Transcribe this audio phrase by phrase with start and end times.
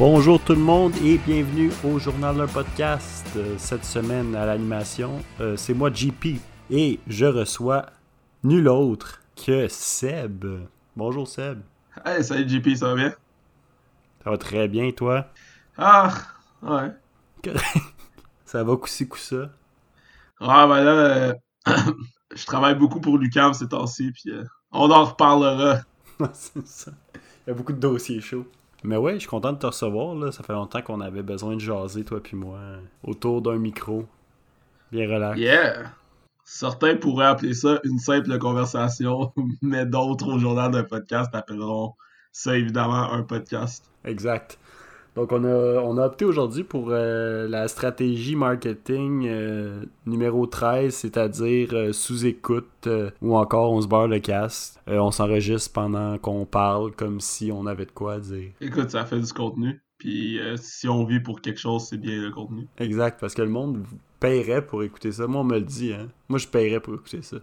[0.00, 3.26] Bonjour tout le monde et bienvenue au journal d'un podcast.
[3.36, 7.84] Euh, Cette semaine à l'animation, euh, c'est moi JP et je reçois
[8.42, 10.46] nul autre que Seb.
[10.96, 11.60] Bonjour Seb.
[12.02, 13.10] Hey, salut JP, ça va bien?
[14.24, 15.26] Ça va très bien toi?
[15.76, 16.10] Ah,
[16.62, 16.92] ouais.
[18.46, 19.50] Ça va coup-ci coup-ça?
[20.40, 21.34] Ah, ben là, euh,
[22.34, 25.80] je travaille beaucoup pour Lucam ces temps-ci, puis euh, on en reparlera.
[26.32, 26.90] c'est ça.
[27.14, 28.46] Il y a beaucoup de dossiers chauds.
[28.82, 30.14] Mais ouais, je suis content de te recevoir.
[30.14, 30.32] Là.
[30.32, 32.58] Ça fait longtemps qu'on avait besoin de jaser, toi puis moi,
[33.02, 34.06] autour d'un micro.
[34.90, 35.38] Bien relax.
[35.38, 35.92] Yeah!
[36.44, 41.94] Certains pourraient appeler ça une simple conversation, mais d'autres au journal d'un podcast appelleront
[42.32, 43.84] ça évidemment un podcast.
[44.04, 44.58] Exact.
[45.20, 50.94] Donc, on a, on a opté aujourd'hui pour euh, la stratégie marketing euh, numéro 13,
[50.94, 52.88] c'est-à-dire euh, sous-écoute
[53.20, 54.80] ou encore on se barre le cast.
[54.88, 58.52] Euh, on s'enregistre pendant qu'on parle comme si on avait de quoi dire.
[58.62, 62.30] Écoute, ça fait du contenu, puis si on vit pour quelque chose, c'est bien le
[62.30, 62.66] contenu.
[62.78, 63.84] Exact, parce que le monde
[64.20, 65.26] paierait pour écouter ça.
[65.26, 66.08] Moi, on me le dit, hein.
[66.30, 67.36] Moi, je paierais pour écouter ça.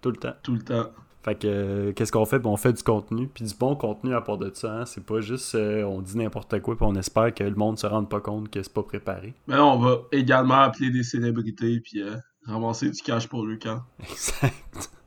[0.00, 0.34] Tout le temps.
[0.44, 0.86] Tout le temps.
[1.24, 2.38] Fait que, euh, qu'est-ce qu'on fait?
[2.38, 4.80] Ben, on fait du contenu, puis du bon contenu à part de ça.
[4.80, 4.84] hein.
[4.84, 7.86] C'est pas juste euh, on dit n'importe quoi, puis on espère que le monde se
[7.86, 9.32] rende pas compte que c'est pas préparé.
[9.46, 12.16] Mais on va également appeler des célébrités, puis euh,
[12.46, 13.80] ramasser du cash pour Lucam.
[14.10, 14.54] Exact.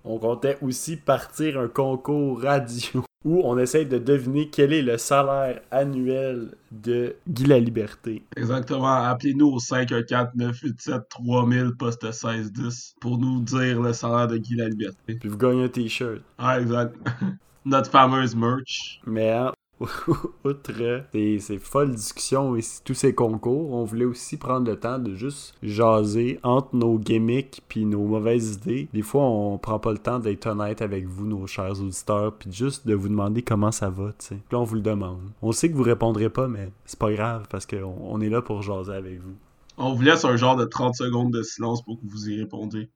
[0.03, 4.97] On comptait aussi partir un concours radio où on essaye de deviner quel est le
[4.97, 8.23] salaire annuel de Guy la Liberté.
[8.35, 8.93] Exactement.
[8.93, 15.15] Appelez-nous au 514-987-3000 poste 1610 pour nous dire le salaire de Guy la Liberté.
[15.15, 16.21] Puis vous gagnez un t-shirt.
[16.37, 16.95] Ah, exact.
[17.65, 19.01] Notre fameuse merch.
[19.05, 19.51] Mais hein,
[20.43, 20.71] outre
[21.11, 25.13] ces, ces folles discussions et tous ces concours, on voulait aussi prendre le temps de
[25.13, 28.89] juste jaser entre nos gimmicks puis nos mauvaises idées.
[28.93, 32.51] Des fois, on prend pas le temps d'être honnête avec vous, nos chers auditeurs, puis
[32.51, 34.35] juste de vous demander comment ça va, tu sais.
[34.35, 35.29] Puis là, on vous le demande.
[35.41, 38.41] On sait que vous répondrez pas, mais c'est pas grave parce qu'on on est là
[38.41, 39.35] pour jaser avec vous.
[39.77, 42.89] On vous laisse un genre de 30 secondes de silence pour que vous y répondiez.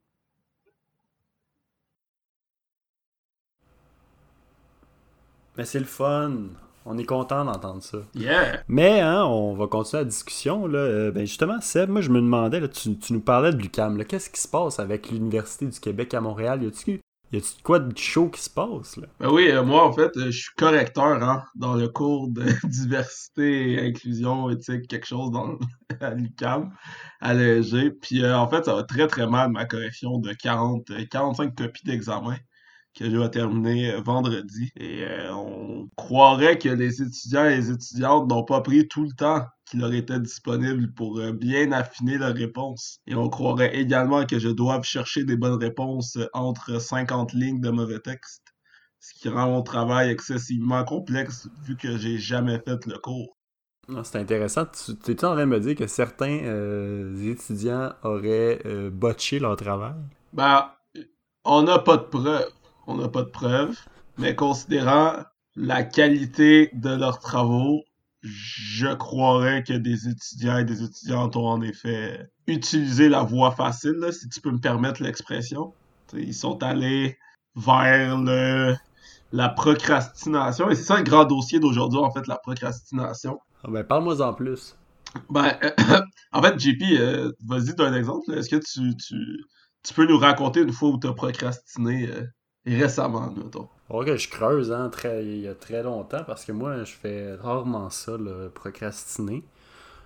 [5.58, 6.32] Mais c'est le fun.
[6.86, 8.00] On est content d'entendre ça.
[8.16, 8.64] Yeah!
[8.68, 10.68] Mais hein, on va continuer la discussion.
[10.68, 10.80] Là.
[10.80, 14.04] Euh, ben justement, Seb, moi je me demandais, là, tu, tu nous parlais de l'UCAM.
[14.06, 16.64] Qu'est-ce qui se passe avec l'Université du Québec à Montréal?
[16.64, 17.00] Y
[17.32, 18.98] de quoi de chaud qui se passe?
[18.98, 19.08] Là?
[19.20, 22.44] Ben oui, euh, moi, en fait, euh, je suis correcteur hein, dans le cours de
[22.68, 25.58] diversité, inclusion, éthique, quelque chose dans,
[26.02, 26.74] à l'UQAM,
[27.22, 27.92] à l'ESG.
[28.02, 31.56] Puis euh, en fait, ça va très très mal ma correction de 40, euh, 45
[31.56, 32.36] copies d'examen
[32.96, 34.72] que je vais terminer vendredi.
[34.76, 39.12] Et euh, on croirait que les étudiants et les étudiantes n'ont pas pris tout le
[39.12, 43.00] temps qui leur était disponible pour euh, bien affiner leurs réponses.
[43.08, 47.62] Et on croirait également que je dois chercher des bonnes réponses euh, entre 50 lignes
[47.62, 48.44] de mauvais texte,
[49.00, 53.38] ce qui rend mon travail excessivement complexe vu que j'ai jamais fait le cours.
[53.90, 54.66] Ah, C'est intéressant.
[54.66, 59.96] Tu t'es en train de me dire que certains euh, étudiants auraient botché leur travail?
[60.34, 60.70] Ben,
[61.46, 62.48] on n'a pas de preuves.
[62.88, 63.78] On n'a pas de preuves.
[64.18, 65.14] Mais considérant
[65.56, 67.82] la qualité de leurs travaux,
[68.22, 73.96] je croirais que des étudiants et des étudiantes ont en effet utilisé la voie facile,
[74.00, 75.74] là, si tu peux me permettre l'expression.
[76.14, 77.18] Ils sont allés
[77.56, 78.76] vers le,
[79.32, 80.70] la procrastination.
[80.70, 83.40] Et c'est ça le grand dossier d'aujourd'hui, en fait, la procrastination.
[83.64, 84.76] Ah ben, parle-moi en plus.
[85.30, 85.58] Ben,
[86.32, 88.32] en fait, JP, euh, vas-y d'un exemple.
[88.34, 89.46] Est-ce que tu, tu,
[89.84, 92.24] tu peux nous raconter une fois où tu as procrastiné euh,
[92.66, 93.68] récemment, mettons?
[93.90, 97.36] Ok, je creuse hein, très, il y a très longtemps parce que moi, je fais
[97.36, 99.44] rarement ça, là, procrastiner.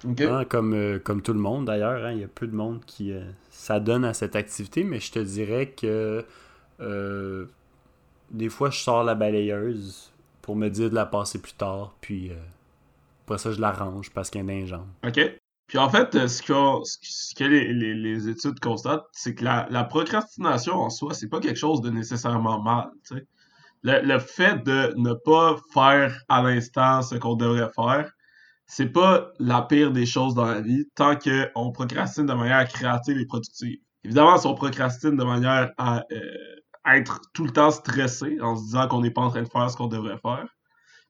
[0.04, 2.84] Hein, comme, euh, comme tout le monde d'ailleurs, hein, il y a peu de monde
[2.86, 6.24] qui euh, s'adonne à cette activité, mais je te dirais que
[6.80, 7.46] euh,
[8.30, 10.12] des fois je sors la balayeuse
[10.42, 12.32] pour me dire de la passer plus tard, puis
[13.24, 14.88] après ça je la range parce qu'il y a un jambe.
[15.08, 15.20] OK.
[15.68, 19.44] Puis en fait, euh, ce, ce que ce que les, les- études constatent, c'est que
[19.44, 22.90] la, la procrastination en soi, c'est pas quelque chose de nécessairement mal.
[23.84, 28.12] Le, le fait de ne pas faire à l'instant ce qu'on devrait faire,
[28.68, 33.18] c'est pas la pire des choses dans la vie tant qu'on procrastine de manière créative
[33.20, 33.80] et productive.
[34.04, 38.64] Évidemment, si on procrastine de manière à euh, être tout le temps stressé en se
[38.66, 40.48] disant qu'on n'est pas en train de faire ce qu'on devrait faire,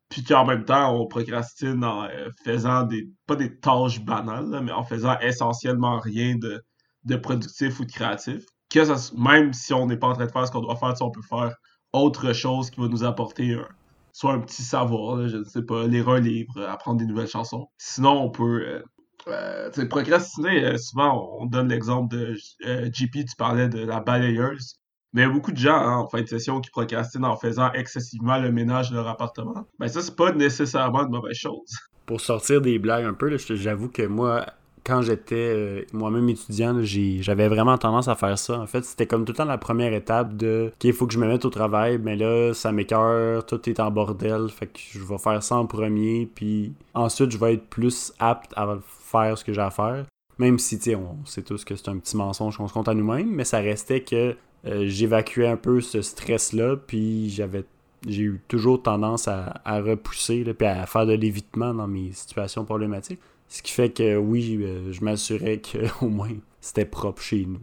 [0.10, 4.72] puis qu'en même temps, on procrastine en euh, faisant des, pas des tâches banales, mais
[4.72, 6.64] en faisant essentiellement rien de,
[7.04, 8.44] de productif ou de créatif.
[8.70, 10.94] Que ça, même si on n'est pas en train de faire ce qu'on doit faire,
[11.02, 11.56] on peut faire
[11.94, 13.68] autre chose qui va nous apporter un,
[14.12, 17.68] soit un petit savoir, je ne sais pas, lire un livre, apprendre des nouvelles chansons.
[17.78, 18.84] Sinon, on peut euh,
[19.28, 20.66] euh, procrastiner.
[20.66, 24.76] euh, souvent, on donne l'exemple de euh, JP, tu parlais de la balayeuse.
[25.16, 27.38] Mais il y a beaucoup de gens hein, en fin de session qui procrastinent en
[27.38, 29.66] faisant excessivement le ménage de leur appartement.
[29.80, 31.74] Ben ça, c'est pas nécessairement une mauvaise chose.
[32.06, 34.46] Pour sortir des blagues un peu, j'avoue que moi,
[34.84, 38.60] quand j'étais euh, moi-même étudiant, j'avais vraiment tendance à faire ça.
[38.60, 41.14] En fait, c'était comme tout le temps la première étape de OK, il faut que
[41.14, 44.80] je me mette au travail, mais là, ça m'écœure, tout est en bordel, fait que
[44.92, 49.38] je vais faire ça en premier, puis ensuite, je vais être plus apte à faire
[49.38, 50.06] ce que j'ai à faire.
[50.40, 52.90] Même si, tu sais, on sait tous que c'est un petit mensonge qu'on se compte
[52.90, 54.36] à nous-mêmes, mais ça restait que
[54.66, 57.66] euh, j'évacuais un peu ce stress-là, puis j'avais
[58.08, 63.20] j'ai eu toujours tendance à, repousser, puis à faire de l'évitement dans mes situations problématiques.
[63.48, 67.60] Ce qui fait que oui, euh, je m'assurais qu'au moins c'était propre chez nous.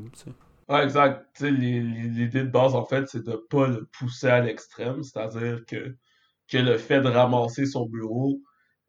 [0.69, 1.41] Ouais, exact.
[1.41, 5.97] L'idée de base, en fait, c'est de pas le pousser à l'extrême, c'est-à-dire que,
[6.49, 8.41] que le fait de ramasser son bureau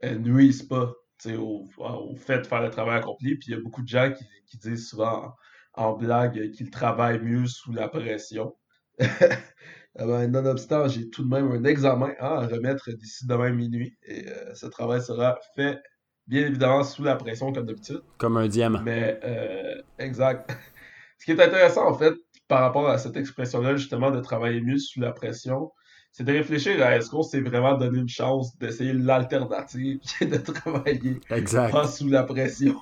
[0.04, 0.94] euh, nuise pas
[1.36, 3.36] au, au fait de faire le travail accompli.
[3.36, 4.12] Puis il y a beaucoup de gens
[4.48, 5.34] qui disent souvent
[5.74, 8.56] en, blague qu'ils travaillent mieux sous la pression.
[9.00, 9.06] Eh
[9.96, 13.98] ben, nonobstant, j'ai tout de même un examen hein, à remettre d'ici demain minuit.
[14.04, 15.80] Et euh, ce travail sera fait,
[16.28, 18.02] bien évidemment, sous la pression, comme d'habitude.
[18.18, 18.82] Comme un diamant.
[18.84, 20.52] Mais, euh, exact.
[21.20, 22.14] Ce qui est intéressant, en fait,
[22.48, 25.72] par rapport à cette expression-là, justement, de travailler mieux sous la pression,
[26.14, 30.28] c'est de réfléchir à est-ce qu'on s'est vraiment donné une chance d'essayer l'alternative qui est
[30.28, 31.72] de travailler Exact.
[31.72, 32.78] pas sous la pression.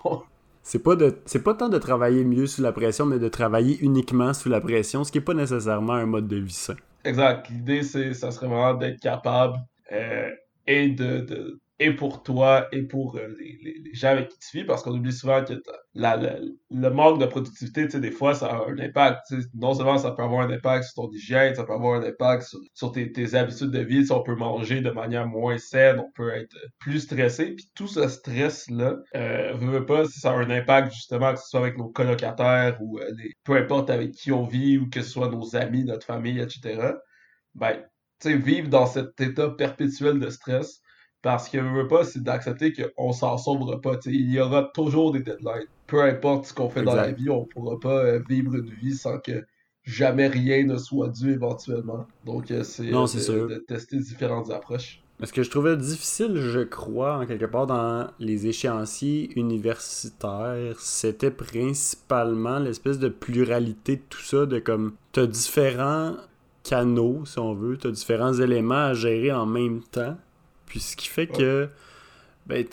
[0.63, 1.09] C'est pas de
[1.43, 5.03] pas tant de travailler mieux sous la pression, mais de travailler uniquement sous la pression,
[5.03, 6.75] ce qui est pas nécessairement un mode de vie sain.
[7.03, 7.49] Exact.
[7.49, 9.57] L'idée, c'est, ça serait vraiment d'être capable
[9.91, 10.29] euh,
[10.67, 10.89] et
[11.21, 14.91] de- et pour toi et pour euh, les, gens avec qui tu vis, parce qu'on
[14.91, 15.59] oublie souvent que
[15.95, 19.33] le manque de productivité, tu sais, des fois, ça a un impact.
[19.55, 22.55] Non seulement ça peut avoir un impact sur ton hygiène, ça peut avoir un impact
[22.75, 24.05] sur, tes, tes habitudes de vie.
[24.05, 27.55] Sais, on peut manger de manière moins saine, on peut être plus stressé.
[27.55, 31.49] Puis tout ce stress-là, euh, veut, pas, si ça a un impact justement, que ce
[31.49, 33.11] soit avec nos colocataires ou euh,
[33.43, 36.93] peu importe avec qui on vit ou que ce soit nos amis, notre famille, etc.
[37.55, 37.81] Ben,
[38.19, 40.80] tu sais, vivre dans cet état perpétuel de stress,
[41.21, 43.97] parce que veut, pas, c'est d'accepter qu'on s'en sauvera pas.
[44.05, 45.67] il y aura toujours des deadlines.
[45.87, 48.95] Peu importe ce qu'on fait dans la vie, on pourra pas euh, vivre une vie
[48.95, 49.45] sans que
[49.83, 52.07] jamais rien ne soit dû éventuellement.
[52.25, 55.01] Donc, euh, c'est euh, de, tester différentes approches.
[55.23, 61.29] Ce que je trouvais difficile, je crois, en quelque part, dans les échéanciers universitaires, c'était
[61.29, 66.15] principalement l'espèce de pluralité de tout ça, de comme, t'as différents
[66.63, 70.17] canaux, si on veut, t'as différents éléments à gérer en même temps.
[70.71, 71.67] Puis ce qui fait que,
[72.45, 72.65] ben,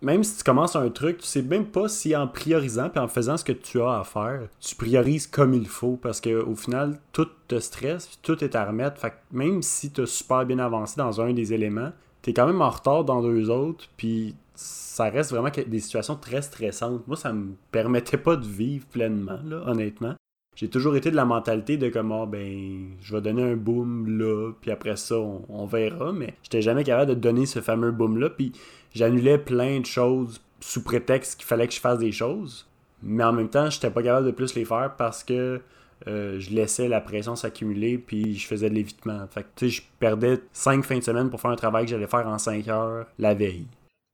[0.00, 3.08] même si tu commences un truc, tu sais même pas si en priorisant puis en
[3.08, 6.54] faisant ce que tu as à faire, tu priorises comme il faut parce que au
[6.54, 9.00] final, tout te stresse, puis tout est à remettre.
[9.00, 11.90] Fait que même si tu as super bien avancé dans un des éléments,
[12.22, 16.14] tu es quand même en retard dans deux autres, puis ça reste vraiment des situations
[16.14, 17.08] très stressantes.
[17.08, 20.14] Moi, ça me permettait pas de vivre pleinement, là, honnêtement.
[20.56, 24.18] J'ai toujours été de la mentalité de comme, ah, ben, je vais donner un boom
[24.18, 28.16] là, puis après ça, on, verra, mais j'étais jamais capable de donner ce fameux boom
[28.18, 28.52] là, puis
[28.94, 32.66] j'annulais plein de choses sous prétexte qu'il fallait que je fasse des choses,
[33.02, 35.60] mais en même temps, j'étais pas capable de plus les faire parce que
[36.08, 39.26] euh, je laissais la pression s'accumuler, puis je faisais de l'évitement.
[39.30, 42.06] Fait tu sais, je perdais cinq fins de semaine pour faire un travail que j'allais
[42.06, 43.66] faire en 5 heures la veille.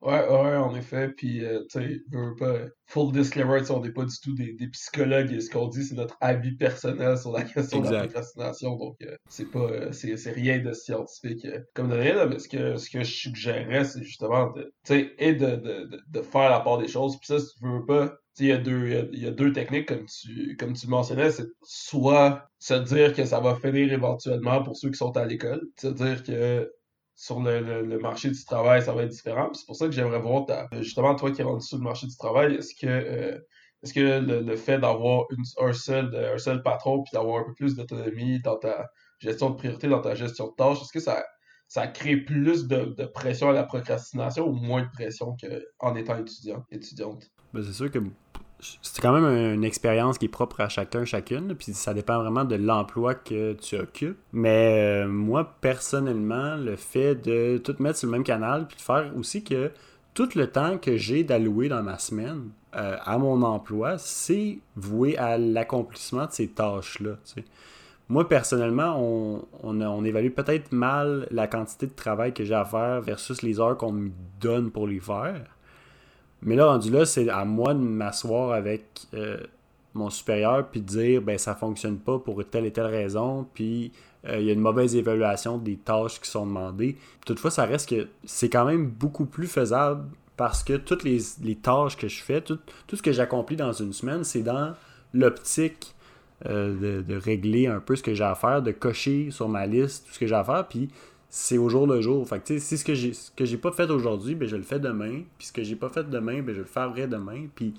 [0.03, 1.11] Ouais, ouais, en effet.
[1.17, 4.67] Puis, euh, tu sais, veux, pas, full disclaimer, on n'est pas du tout des, des
[4.69, 8.75] psychologues et ce qu'on dit, c'est notre avis personnel sur la question de la procrastination.
[8.77, 12.27] Donc, euh, c'est pas, euh, c'est, c'est rien de scientifique euh, comme de rien, là,
[12.27, 15.85] mais ce que, ce que je suggérais, c'est justement de, tu sais, et de, de,
[15.87, 17.17] de, de faire la part des choses.
[17.19, 19.27] Puis ça, si tu veux pas, tu sais, il y a deux, il y a-
[19.27, 23.39] y a deux techniques, comme tu, comme tu mentionnais, c'est soit se dire que ça
[23.39, 26.69] va finir éventuellement pour ceux qui sont à l'école, se dire que
[27.23, 29.49] sur le, marché du travail, ça va être différent.
[29.53, 32.09] C'est pour ça que j'aimerais voir, ta- justement, toi qui es rendu sur le marché
[32.09, 35.27] du travail, est-ce que, euh, le, fait d'avoir
[35.61, 38.89] un, seul, un seul patron puis d'avoir un peu plus d'autonomie dans ta
[39.21, 41.25] gestion de priorité, dans ta gestion de tâches, est-ce que ça,
[41.69, 45.37] ça crée plus de, de pression à la procrastination ou moins de pression
[45.79, 47.31] qu'en étant étudiant, étudiante?
[47.55, 48.01] Ben, c'est sûr que
[48.83, 52.45] c'est quand même une expérience qui est propre à chacun, chacune, puis ça dépend vraiment
[52.45, 54.19] de l'emploi que tu occupes.
[54.33, 58.83] Mais euh, moi, personnellement, le fait de tout mettre sur le même canal, puis de
[58.83, 59.71] faire aussi que
[60.15, 65.17] tout le temps que j'ai d'allouer dans ma semaine euh, à mon emploi, c'est voué
[65.19, 67.17] à l'accomplissement de ces tâches-là.
[68.09, 72.65] moi, personnellement, on, on, on évalue peut-être mal la quantité de travail que j'ai à
[72.65, 75.47] faire versus les heures qu'on me donne pour les faire.
[76.43, 78.85] Mais là, rendu là, c'est à moi de m'asseoir avec
[79.15, 79.39] euh,
[79.95, 83.93] mon supérieur puis de dire ben ça fonctionne pas pour telle et telle raison, puis
[84.27, 86.97] euh, il y a une mauvaise évaluation des tâches qui sont demandées.
[87.27, 90.05] Toutefois, ça reste que c'est quand même beaucoup plus faisable
[90.37, 91.21] parce que toutes les,
[91.57, 94.73] tâches que je fais, tout, tout ce que j'accomplis dans une semaine, c'est dans
[95.13, 95.95] l'optique
[96.47, 99.67] euh, de, de régler un peu ce que j'ai à faire, de cocher sur ma
[99.67, 100.89] liste tout ce que j'ai à faire, puis
[101.35, 102.29] c'est au jour le jour.
[102.29, 104.63] Fait que, si ce que j'ai ce que j'ai pas fait aujourd'hui, ben je le
[104.63, 107.73] fais demain, puis ce que j'ai pas fait demain, ben je le ferai demain, puis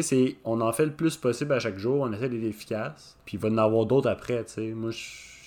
[0.00, 3.36] c'est on en fait le plus possible à chaque jour, on essaie d'être efficace, puis
[3.36, 4.68] il va y en avoir d'autres après, tu sais.
[4.74, 4.98] Moi, je-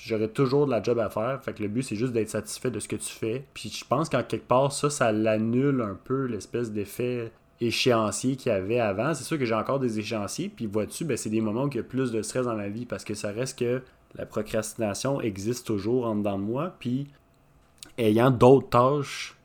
[0.06, 2.70] j'aurai toujours de la job à faire, fait que le but c'est juste d'être satisfait
[2.70, 3.44] de ce que tu fais.
[3.54, 7.32] Puis je pense qu'en quelque part ça ça l'annule un peu l'espèce d'effet
[7.62, 9.14] échéancier qu'il y avait avant.
[9.14, 11.78] C'est sûr que j'ai encore des échéanciers, puis vois-tu, ben, c'est des moments où il
[11.78, 13.82] y a plus de stress dans ma vie parce que ça reste que
[14.18, 17.08] la procrastination existe toujours en dedans de moi, puis
[17.98, 19.38] ayant d'autres tâches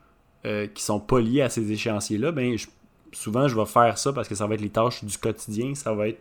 [0.47, 2.57] euh, qui sont pas liées à ces échéanciers-là, ben
[3.13, 5.93] souvent je vais faire ça parce que ça va être les tâches du quotidien, ça
[5.93, 6.19] va être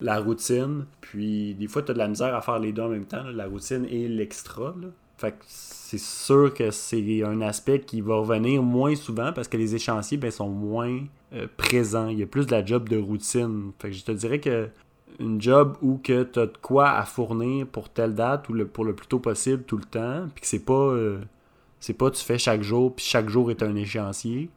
[0.00, 2.88] la routine, puis des fois tu as de la misère à faire les deux en
[2.88, 4.74] même temps, la routine et l'extra.
[5.18, 9.58] Fait que c'est sûr que c'est un aspect qui va revenir moins souvent parce que
[9.58, 11.00] les échéanciers ben, sont moins
[11.34, 12.08] euh, présents.
[12.08, 13.72] Il y a plus de la job de routine.
[13.78, 14.70] Fait que je te dirais que
[15.18, 18.84] une job où que tu as de quoi à fournir pour telle date ou pour
[18.84, 21.20] le plus tôt possible tout le temps, puis que c'est pas euh,
[21.80, 24.50] c'est pas tu fais chaque jour, puis chaque jour est un échéancier.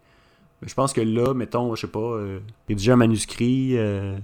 [0.62, 4.18] Mais je pense que là, mettons, je sais pas, euh, rédiger un manuscrit, euh,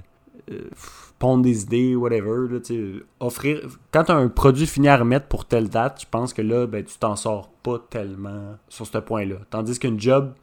[1.19, 2.47] pondre des idées, whatever,
[3.19, 3.61] offrir.
[3.91, 6.65] Quand tu as un produit fini à remettre pour telle date, je pense que là,
[6.65, 9.35] ben, tu t'en sors pas tellement sur ce point-là.
[9.49, 10.33] Tandis qu'une job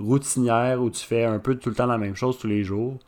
[0.00, 2.98] routinière où tu fais un peu tout le temps la même chose tous les jours,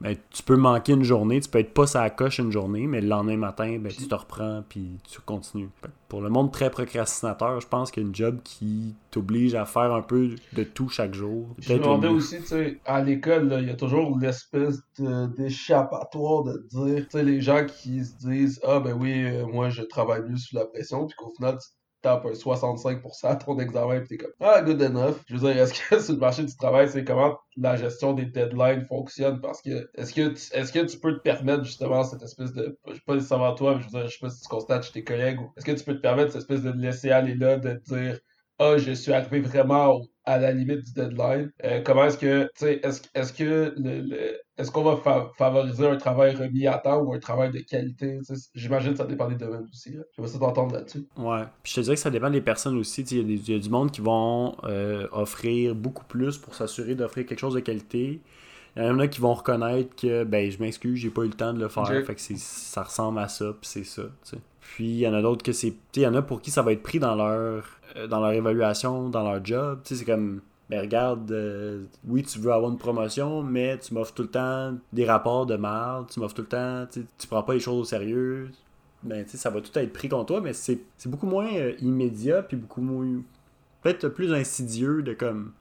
[0.00, 3.00] ben, tu peux manquer une journée, tu peux être pas à coche une journée, mais
[3.00, 5.70] le lendemain matin, ben, tu te reprends puis tu continues.
[6.08, 10.30] Pour le monde très procrastinateur, je pense qu'une job qui t'oblige à faire un peu
[10.54, 11.48] de tout chaque jour.
[11.58, 15.26] Je me demandais une- aussi, tu sais, à l'école, il y a toujours l'espèce de-
[15.36, 19.68] d'échappatoire de dire, tu sais, les gens qui se disent, ah ben oui, euh, moi
[19.68, 21.68] je travaille mieux sous la pression, puis qu'au final, tu
[22.04, 25.16] un 65% à ton examen, puis t'es comme, ah, good enough.
[25.26, 28.26] Je veux dire, est-ce que sur le marché du travail, c'est comment la gestion des
[28.26, 29.40] deadlines fonctionne?
[29.40, 32.78] Parce que, est-ce que, tu- est-ce que tu peux te permettre justement cette espèce de,
[32.88, 34.84] je sais pas nécessairement toi, mais je veux dire, je sais pas si tu constates
[34.84, 37.34] chez tes collègues, ou est-ce que tu peux te permettre cette espèce de laisser aller
[37.34, 38.18] là, de te dire,
[38.58, 41.50] ah, je suis arrivé vraiment à la limite du deadline.
[41.64, 45.30] Euh, comment est-ce que, tu sais, est-ce, est-ce que le, le- est-ce qu'on va fa-
[45.38, 48.18] favoriser un travail remis à temps ou un travail de qualité?
[48.54, 49.92] J'imagine que ça dépend des domaines aussi.
[49.92, 50.02] Là.
[50.16, 51.06] Je vais essayer d'entendre là-dessus.
[51.16, 51.44] Ouais.
[51.62, 53.02] Puis je te dirais que ça dépend des personnes aussi.
[53.02, 56.36] Il y, a des- il y a du monde qui vont euh, offrir beaucoup plus
[56.36, 58.20] pour s'assurer d'offrir quelque chose de qualité.
[58.76, 61.32] Il y en a qui vont reconnaître que, ben, je m'excuse, j'ai pas eu le
[61.34, 61.86] temps de le faire.
[62.04, 64.02] Fait que c'est- ça ressemble à ça, puis c'est ça.
[64.60, 65.72] Puis il y en a d'autres que c'est.
[65.96, 69.08] Il y en a pour qui ça va être pris dans leur, dans leur évaluation,
[69.08, 69.80] dans leur job.
[69.84, 70.40] Tu sais, c'est comme.
[70.70, 74.74] Ben regarde, euh, oui, tu veux avoir une promotion, mais tu m'offres tout le temps
[74.92, 77.80] des rapports de merde, tu m'offres tout le temps, tu tu prends pas les choses
[77.80, 78.50] au sérieux,
[79.02, 81.48] ben, tu sais, ça va tout être pris contre toi, mais c'est c'est beaucoup moins
[81.54, 83.22] euh, immédiat, puis beaucoup moins.
[83.82, 85.52] Peut-être plus insidieux de comme.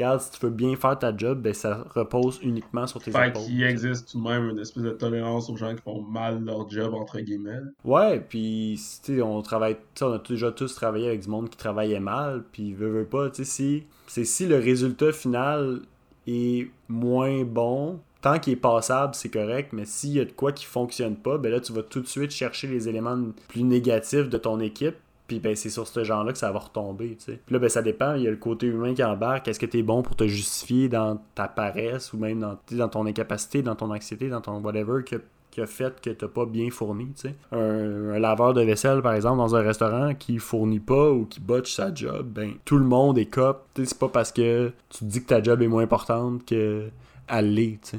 [0.00, 3.32] Regarde, si tu veux bien faire ta job, ben ça repose uniquement sur tes Fait
[3.32, 6.70] qu'il existe tout de même une espèce de tolérance aux gens qui font mal leur
[6.70, 7.60] job, entre guillemets.
[7.84, 11.58] Ouais, puis tu sais, on travaille, on a déjà tous travaillé avec du monde qui
[11.58, 15.80] travaillait mal, puis veut, veut pas, tu sais, si, c'est si le résultat final
[16.26, 20.52] est moins bon, tant qu'il est passable, c'est correct, mais s'il y a de quoi
[20.52, 24.30] qui fonctionne pas, ben là, tu vas tout de suite chercher les éléments plus négatifs
[24.30, 24.96] de ton équipe,
[25.30, 27.16] puis ben, c'est sur ce genre-là que ça va retomber.
[27.24, 29.66] Puis là, ben, ça dépend, il y a le côté humain qui embarque, est-ce que
[29.66, 32.40] tu bon pour te justifier dans ta paresse, ou même
[32.72, 35.22] dans, ton incapacité, dans ton anxiété, dans ton whatever, que
[35.52, 37.34] qui fait que t'as pas bien fourni, tu sais?
[37.52, 41.74] Un, laveur de vaisselle, par exemple, dans un restaurant qui fournit pas ou qui botche
[41.74, 43.66] sa job, ben, tout le monde est cop.
[43.76, 46.88] C'est pas parce que tu dis que ta job est moins importante que
[47.28, 47.96] elle l'est,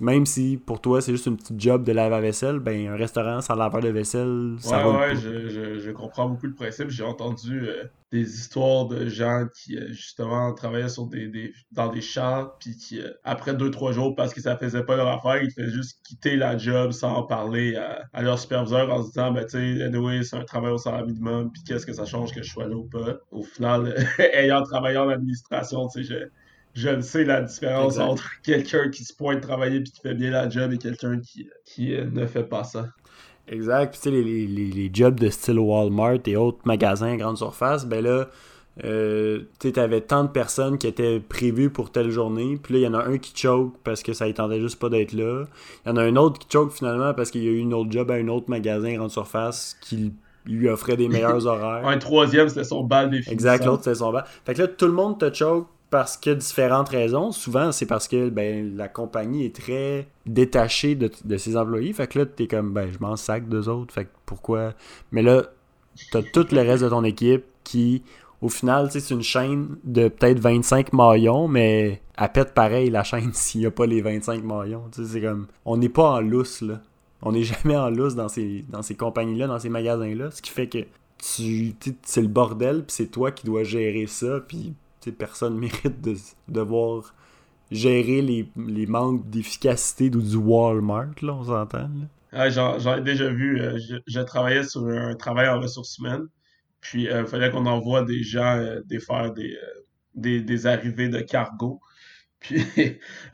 [0.00, 2.96] Même si pour toi c'est juste une petite job de laver la vaisselle, ben un
[2.96, 6.90] restaurant sans laveur de vaisselle, ça Ouais, ouais, je, je, je comprends beaucoup le principe.
[6.90, 11.88] J'ai entendu euh, des histoires de gens qui, euh, justement, travaillaient sur des, des, dans
[11.88, 15.08] des champs, puis qui, euh, après deux, trois jours, parce que ça faisait pas leur
[15.08, 19.02] affaire, ils faisaient juste quitter la job sans en parler à, à leur superviseur en
[19.02, 21.92] se disant, ben, tu sais, anyway, c'est un travail au salaire minimum, puis qu'est-ce que
[21.92, 23.18] ça change que je sois là ou pas.
[23.30, 23.94] Au final,
[24.34, 26.30] ayant travaillé en administration, tu sais,
[26.74, 28.04] je, le sais la différence Exact.
[28.04, 31.48] entre quelqu'un qui se pointe travailler puis qui fait bien la job et quelqu'un qui,
[31.64, 32.88] qui euh, ne fait pas ça.
[33.48, 33.90] Exact.
[33.92, 37.36] Puis tu sais, les, les, les- jobs de style Walmart et autres magasins à grande
[37.38, 38.28] surface, ben là,
[38.84, 42.82] euh, tu avais tant de personnes qui étaient prévues pour telle journée, puis là, il
[42.84, 45.44] y en a un qui choke parce que ça ne tentait juste pas d'être là.
[45.84, 47.74] Il y en a un autre qui choke finalement parce qu'il y a eu une
[47.74, 50.12] autre job à un autre magasin grande surface qui
[50.46, 51.86] lui offrait des meilleurs horaires.
[51.86, 54.24] un troisième, c'était son bal des Exact, l'autre, c'était son bal.
[54.46, 57.32] Fait que là, tout le monde te choke parce que différentes raisons.
[57.32, 61.92] Souvent, c'est parce que ben, la compagnie est très détachée de, ses employés.
[61.92, 63.92] Fait que là, t'es comme, ben, je m'en sac d'eux autres.
[63.92, 64.74] Fait que pourquoi?
[65.10, 65.42] Mais là,
[66.12, 68.02] t'as tout le reste de ton équipe qui,
[68.40, 73.30] au final, c'est une chaîne de peut-être 25 maillons, mais elle pète pareil la chaîne
[73.34, 74.84] s'il n'y a pas les 25 maillons.
[74.92, 76.80] C'est comme, on n'est pas en lousse, là.
[77.22, 80.30] On n'est jamais en lousse dans ces, dans ces compagnies-là, dans ces magasins-là.
[80.30, 80.78] Ce qui fait que
[81.18, 84.74] tu c'est le bordel, puis c'est toi qui dois gérer ça, puis
[85.08, 86.14] personne mérite de
[86.48, 87.14] devoir
[87.70, 91.88] gérer les, les manques d'efficacité du Walmart, là, on s'entend.
[92.32, 93.60] J'en ai déjà vu.
[93.60, 96.26] Euh, je, travaillais sur un travail en ressources humaines.
[96.80, 99.56] Puis, il euh, fallait qu'on envoie des gens euh, des faire des,
[100.14, 101.80] des, des, arrivées de cargo.
[102.40, 102.64] Puis,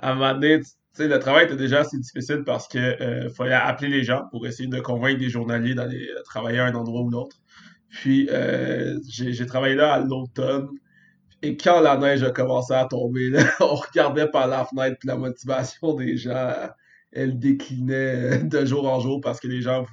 [0.00, 0.60] à un moment donné,
[0.98, 4.80] le travail était déjà assez difficile parce que fallait appeler les gens pour essayer de
[4.80, 7.36] convaincre des journaliers d'aller travailler à un endroit ou l'autre.
[7.90, 8.28] Puis,
[9.08, 10.68] j'ai travaillé là à l'automne.
[11.46, 15.16] Et quand la neige a commencé à tomber, on regardait par la fenêtre, puis la
[15.16, 16.52] motivation des gens,
[17.12, 19.86] elle déclinait de jour en jour parce que les gens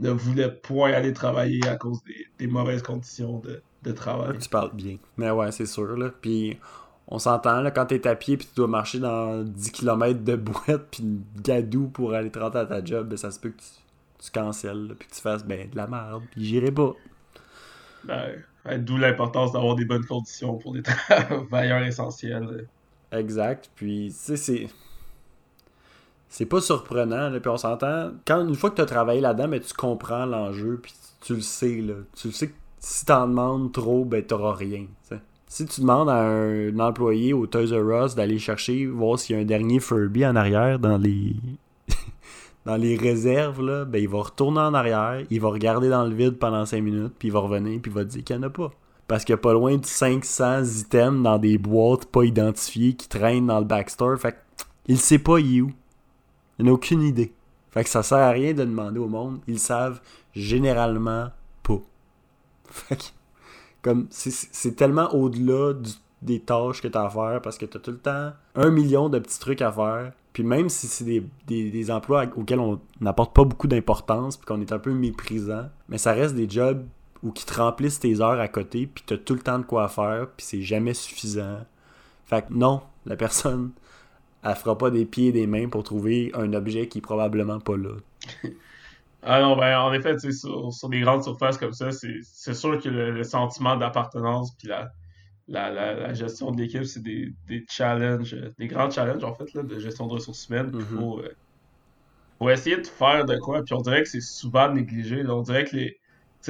[0.00, 2.00] ne voulaient point aller travailler à cause
[2.38, 3.40] des, mauvaises conditions
[3.84, 4.36] de, travail.
[4.38, 4.96] Tu parles bien.
[5.16, 5.96] Mais ouais, c'est sûr.
[5.96, 6.10] Là.
[6.20, 6.58] Puis
[7.06, 10.34] on s'entend, là, quand t'es à pied puis tu dois marcher dans 10 km de
[10.34, 11.04] boîte puis
[11.40, 14.30] gadou pour aller te rentrer à ta job, ben, ça se peut que tu, tu
[14.32, 16.94] cancelles, puis que tu fasses ben, de la merde, puis j'irai pas.
[18.04, 18.42] Ben,
[18.78, 20.82] D'où l'importance d'avoir des bonnes conditions pour des
[21.50, 22.66] travailleurs essentiels.
[23.12, 23.70] Exact.
[23.74, 24.68] Puis, tu sais, c'est.
[26.30, 28.10] C'est pas surprenant, puis on s'entend.
[28.26, 31.40] Quand une fois que tu as travaillé là-dedans, mais tu comprends l'enjeu, puis tu le
[31.40, 31.94] sais, là.
[32.14, 34.86] Tu le sais que si t'en demandes trop, ben t'auras rien.
[35.46, 39.38] Si tu demandes à un, employé au Toys R Us d'aller chercher, voir s'il y
[39.38, 41.34] a un dernier Furby en arrière dans les
[42.64, 46.14] dans les réserves, là, ben, il va retourner en arrière, il va regarder dans le
[46.14, 48.48] vide pendant 5 minutes, puis il va revenir, puis il va dire qu'il n'y en
[48.48, 48.70] a pas.
[49.06, 53.08] Parce qu'il y a pas loin de 500 items dans des boîtes pas identifiées qui
[53.08, 54.18] traînent dans le backstore.
[54.18, 54.36] Fait
[54.86, 55.72] il sait pas il est où.
[56.58, 57.32] Il n'a aucune idée.
[57.70, 59.40] Fait que ça sert à rien de demander au monde.
[59.46, 60.00] Ils savent
[60.34, 61.28] généralement
[61.62, 61.80] pas.
[62.70, 63.04] Fait que,
[63.80, 65.72] comme, c'est tellement au-delà
[66.20, 68.70] des tâches que tu as à faire parce que tu as tout le temps un
[68.70, 73.34] million de petits trucs à faire puis même si c'est des, emplois auxquels on n'apporte
[73.34, 76.86] pas beaucoup d'importance, puis qu'on est un peu méprisant, mais ça reste des jobs
[77.24, 79.64] où qui te remplissent tes heures à côté, puis tu as tout le temps de
[79.64, 81.66] quoi faire, puis c'est jamais suffisant.
[82.26, 83.72] Fait que non, la personne,
[84.44, 87.58] elle fera pas des pieds et des mains pour trouver un objet qui est probablement
[87.58, 87.96] pas là.
[89.24, 92.88] ah non, ben en effet, sur, sur des grandes surfaces comme ça, c'est sûr que
[92.88, 94.92] le, le sentiment d'appartenance, puis la,
[95.48, 99.62] la, la, gestion de l'équipe, c'est des, des, challenges, des grands challenges en fait, là,
[99.62, 100.70] de gestion de ressources humaines.
[100.70, 100.98] Mm-hmm.
[100.98, 103.62] faut, euh, essayer de faire de quoi.
[103.62, 105.26] Puis on dirait que c'est souvent négligé.
[105.26, 105.98] on dirait que les,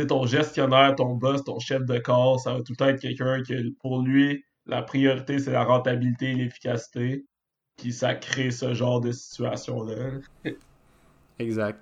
[0.06, 3.42] ton gestionnaire, ton boss, ton chef de corps, ça va tout le temps être quelqu'un
[3.42, 7.24] qui, pour lui, la priorité, c'est la rentabilité et l'efficacité.
[7.76, 10.20] Puis ça crée ce genre de situation-là.
[11.38, 11.80] exact.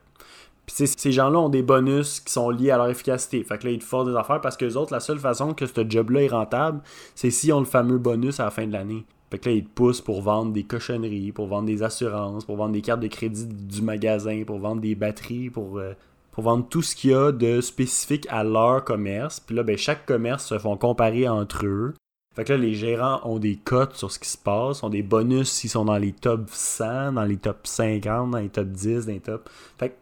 [0.67, 3.43] Puis ces gens-là ont des bonus qui sont liés à leur efficacité.
[3.45, 5.55] Fait que là, ils te forcent des affaires parce que les autres, la seule façon
[5.55, 6.81] que ce job-là est rentable,
[7.15, 9.05] c'est s'ils ont le fameux bonus à la fin de l'année.
[9.31, 12.57] Fait que là, ils te poussent pour vendre des cochonneries, pour vendre des assurances, pour
[12.57, 15.95] vendre des cartes de crédit du magasin, pour vendre des batteries, pour, euh,
[16.33, 19.41] pour vendre tout ce qu'il y a de spécifique à leur commerce.
[19.41, 21.95] Puis là, ben, chaque commerce se font comparer entre eux.
[22.35, 25.03] Fait que là, les gérants ont des cotes sur ce qui se passe, ont des
[25.03, 29.07] bonus s'ils sont dans les top 100, dans les top 50, dans les top 10,
[29.07, 29.49] dans les top.
[29.79, 29.95] Fait que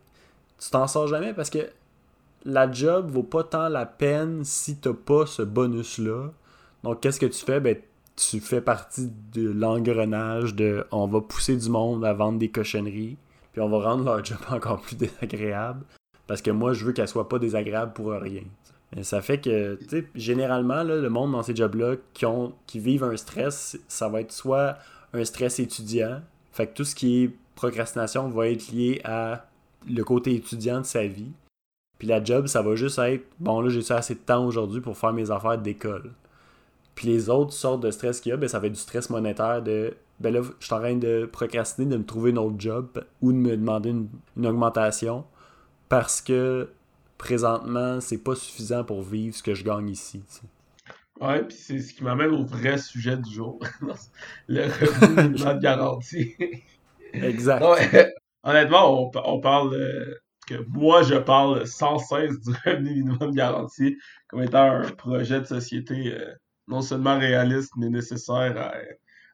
[0.58, 1.70] tu t'en sors jamais parce que
[2.44, 6.30] la job vaut pas tant la peine si t'as pas ce bonus-là.
[6.82, 7.60] Donc, qu'est-ce que tu fais?
[7.60, 7.76] Ben,
[8.16, 13.16] tu fais partie de l'engrenage de on va pousser du monde à vendre des cochonneries,
[13.52, 15.84] puis on va rendre leur job encore plus désagréable.
[16.26, 18.42] Parce que moi, je veux qu'elle soit pas désagréable pour rien.
[19.02, 23.04] ça fait que, tu sais, généralement, le monde dans ces jobs-là qui, ont, qui vivent
[23.04, 24.78] un stress, ça va être soit
[25.12, 29.46] un stress étudiant, fait que tout ce qui est procrastination va être lié à
[29.88, 31.32] le côté étudiant de sa vie.
[31.98, 34.96] Puis la job, ça va juste être bon, là, j'ai assez de temps aujourd'hui pour
[34.98, 36.12] faire mes affaires d'école?
[36.94, 39.10] Puis les autres sortes de stress qu'il y a, ben, ça va être du stress
[39.10, 42.56] monétaire de ben là, je suis en train de procrastiner, de me trouver un autre
[42.58, 45.24] job ou de me demander une, augmentation
[45.88, 46.68] parce que
[47.18, 50.22] présentement, c'est pas suffisant pour vivre ce que je gagne ici.
[51.20, 53.58] Ouais, puis c'est ce qui m'amène au vrai sujet du jour.
[54.48, 56.34] le revenu de garantie.
[57.12, 57.64] exact
[58.44, 59.76] honnêtement, on, parle
[60.46, 63.96] que moi, je parle sans cesse du revenu minimum garanti
[64.28, 66.32] comme étant un projet de société euh,
[66.68, 68.74] non seulement réaliste, mais nécessaire à,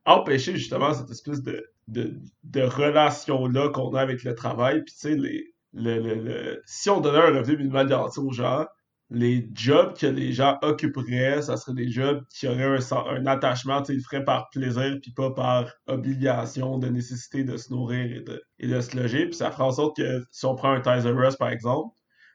[0.07, 4.83] empêcher justement cette espèce de, de, de relation-là qu'on a avec le travail.
[4.83, 8.33] Puis tu sais, les, le, le, le, si on donnait un revenu minimum garanti aux
[8.33, 8.67] gens,
[9.11, 13.83] les jobs que les gens occuperaient, ça serait des jobs qui auraient un, un attachement,
[13.89, 18.21] ils le feraient par plaisir puis pas par obligation de nécessité de se nourrir et
[18.21, 19.27] de, et de se loger.
[19.27, 21.95] Puis ça ferait en sorte que si on prend un Tizer Us par exemple,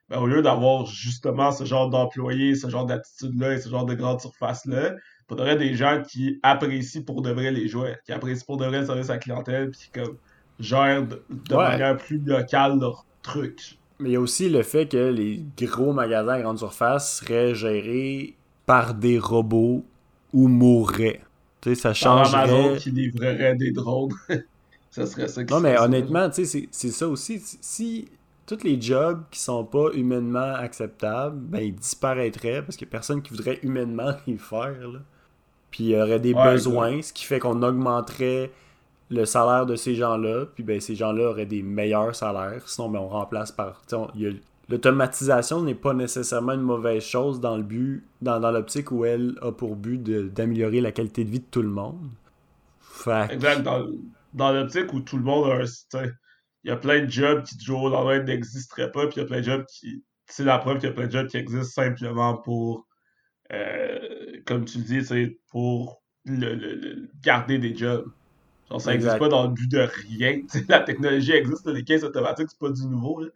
[0.10, 3.96] ben, au lieu d'avoir justement ce genre d'employés, ce genre d'attitude-là et ce genre de
[3.96, 8.46] grande surface-là, il faudrait des gens qui apprécient pour de vrai les jouets, qui apprécient
[8.46, 10.18] pour de vrai le service à la clientèle, puis qui comme,
[10.60, 13.80] gèrent de, de manière plus locale leurs trucs.
[14.00, 17.56] Mais il y a aussi le fait que les gros magasins à grande surface seraient
[17.56, 19.86] gérés par des robots
[20.34, 21.22] ou mourraient.
[21.62, 22.44] Tu sais, ça changerait.
[22.44, 24.14] Amazon qui livrerait des drones.
[24.92, 27.40] ça serait ça qui Non, mais honnêtement, tu sais, c'est ça aussi.
[27.62, 28.10] Si
[28.46, 32.94] tous les jobs qui sont pas humainement acceptables, ben ils disparaîtraient parce qu'il n'y a
[32.94, 34.88] personne qui voudrait humainement les faire.
[34.88, 35.00] Là.
[35.72, 38.52] Puis il y aurait des Ouais, besoins, ce qui fait qu'on augmenterait
[39.10, 42.68] le salaire de ces gens-là, puis ben ces gens-là auraient des meilleurs salaires.
[42.68, 43.82] Sinon, ben, on remplace par.
[44.68, 49.36] L'automatisation n'est pas nécessairement une mauvaise chose dans le but, dans, dans l'optique où elle
[49.42, 52.00] a pour but d'améliorer la qualité de vie de tout le monde.
[53.30, 53.86] Exact, dans,
[54.34, 56.06] dans l'optique où tout le monde a un.
[56.64, 59.20] Il y a plein de jobs qui, du jour au lendemain, n'existeraient pas, puis il
[59.20, 60.04] y a plein de jobs qui.
[60.28, 62.88] C'est la preuve qu'il y a plein de jobs qui existent simplement pour.
[63.52, 64.00] euh,
[64.46, 68.06] comme tu le dis, c'est pour le- le- garder des jobs.
[68.70, 70.42] Genre, ça n'existe pas dans le but de rien.
[70.70, 73.22] La technologie existe, les caisses automatiques, c'est pas du nouveau.
[73.22, 73.30] là.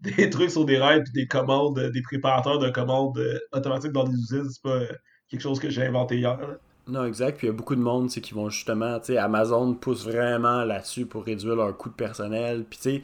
[0.00, 4.04] Des trucs sur des rails, puis des commandes, des préparateurs de commandes euh, automatiques dans
[4.04, 4.86] des usines, c'est pas euh,
[5.30, 6.38] quelque chose que j'ai inventé hier.
[6.38, 6.58] là.
[6.88, 7.38] Non, exact.
[7.38, 10.64] Puis il y a beaucoup de monde qui vont justement, tu sais, Amazon pousse vraiment
[10.64, 12.64] là-dessus pour réduire leur coût de personnel.
[12.68, 13.02] Puis tu sais,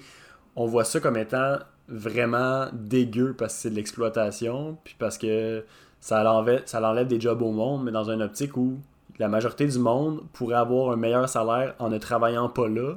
[0.55, 1.57] on voit ça comme étant
[1.89, 5.65] vraiment dégueu parce que c'est de l'exploitation, puis parce que
[6.01, 8.79] ça l'enlève, ça l'enlève des jobs au monde, mais dans une optique où
[9.23, 12.95] la majorité du monde pourrait avoir un meilleur salaire en ne travaillant pas là,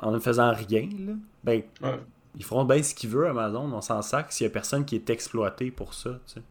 [0.00, 1.12] en ne faisant rien, là.
[1.44, 2.00] Ben, Ouais.
[2.36, 4.96] ils feront bien ce qu'ils veulent, Amazon, on s'en sac s'il y a personne qui
[4.96, 6.42] est exploité pour ça, tu sais.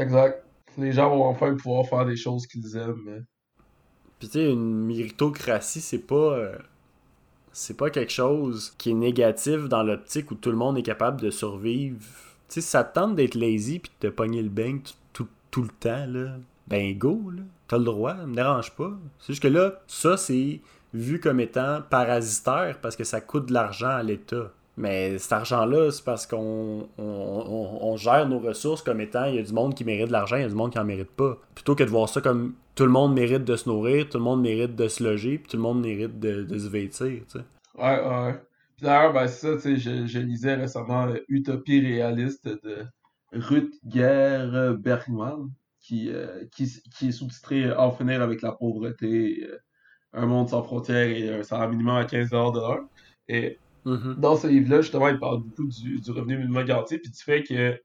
[0.00, 0.44] Exact.
[0.76, 3.00] Les gens vont enfin pouvoir faire des choses qu'ils aiment.
[3.04, 3.22] mais-
[4.20, 6.14] Puis tu sais, une méritocratie, c'est pas.
[6.36, 6.56] euh,
[7.52, 11.20] c'est pas quelque chose qui est négatif dans l'optique où tout le monde est capable
[11.20, 11.98] de survivre.
[11.98, 12.04] Tu
[12.54, 15.28] sais, si ça te tente d'être lazy puis de te pogner le bang tout, tout,
[15.50, 16.36] tout le temps, là,
[16.68, 17.42] ben go, là.
[17.68, 18.90] T'as le droit, me dérange pas.
[19.18, 20.60] C'est juste que là, ça, c'est
[20.94, 24.50] vu comme étant parasitaire parce que ça coûte de l'argent à l'État.
[24.78, 29.42] Mais cet argent-là, c'est parce qu'on on, gère nos ressources comme étant il y a
[29.42, 31.36] du monde qui mérite de l'argent, il y a du monde qui en mérite pas.
[31.54, 34.24] Plutôt que de voir ça comme tout le monde mérite de se nourrir, tout le
[34.24, 37.44] monde mérite de se loger, puis tout le monde mérite de, se vêtir, tu sais.
[37.76, 38.40] Ouais, ouais.
[38.76, 42.86] Puis d'ailleurs, ben, c'est ça, tu sais, je, je lisais récemment euh, Utopie réaliste de
[43.32, 45.50] Rutger Bergman,
[45.88, 49.58] qui, euh, qui, qui est sous-titré En finir avec la pauvreté, euh,
[50.12, 52.84] un monde sans frontières et un salaire minimum à 15 de l'heure.
[53.28, 54.16] Et Mhm.
[54.18, 57.42] dans ce livre-là, justement, il parle beaucoup du, du revenu minimum garanti, puis du fait
[57.42, 57.80] que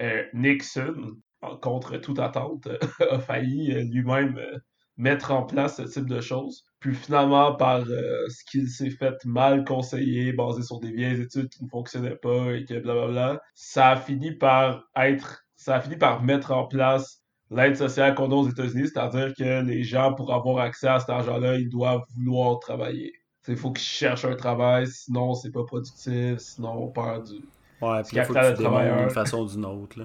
[0.00, 1.16] euh, Nixon,
[1.62, 2.68] contre toute attente,
[3.10, 4.58] a failli euh, lui-même euh,
[4.96, 6.64] mettre en place ce type de choses.
[6.80, 11.48] Puis finalement, par euh, ce qu'il s'est fait mal conseiller, basé sur des vieilles études
[11.48, 15.96] qui ne fonctionnaient pas et que blablabla, ça a fini par être, ça a fini
[15.96, 17.17] par mettre en place
[17.50, 21.10] l'aide sociale qu'on a aux États-Unis, c'est-à-dire que les gens, pour avoir accès à cet
[21.10, 23.12] argent-là, ils doivent vouloir travailler.
[23.46, 27.36] Il faut qu'ils cherchent un travail, sinon c'est pas productif, sinon on perd du.
[27.80, 30.04] Ouais, puis il faut que tu d'une façon ou d'une autre, là.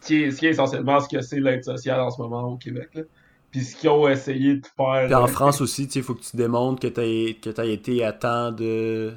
[0.00, 2.56] Qui est, ce qui est essentiellement ce que c'est l'aide sociale en ce moment au
[2.56, 2.88] Québec.
[2.94, 3.02] Là.
[3.50, 5.06] Puis ce qu'ils ont essayé de faire.
[5.06, 7.66] Puis en France aussi, tu sais, il faut que tu démontres que t'as que t'as
[7.66, 9.14] été à temps de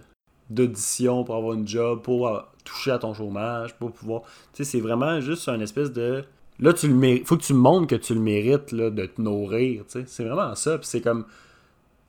[0.51, 4.23] d'audition pour avoir une job, pour euh, toucher à ton chômage, pour pouvoir...
[4.53, 6.25] Tu sais, c'est vraiment juste un espèce de...
[6.61, 7.27] Là, tu le mérites.
[7.27, 10.03] Faut que tu montres que tu le mérites, là, de te nourrir, tu.
[10.05, 10.77] C'est vraiment ça.
[10.77, 11.25] Puis c'est comme...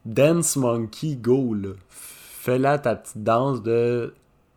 [0.04, 1.56] Dance Monkey Go.
[1.88, 4.12] Fais là ta petite danse de...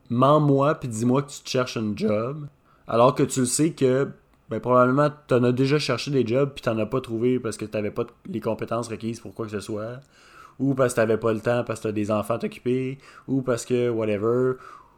[0.10, 2.48] Mens-moi, puis dis-moi que tu te cherches un job.
[2.88, 4.10] Alors que tu le sais que
[4.50, 7.66] ben, probablement, t'en as déjà cherché des jobs puis t'en as pas trouvé parce que
[7.66, 10.00] t'avais pas les compétences requises pour quoi que ce soit.
[10.60, 12.98] Ou parce que t'avais pas le temps parce que t'as des enfants à t'occuper.
[13.28, 14.54] Ou parce que whatever.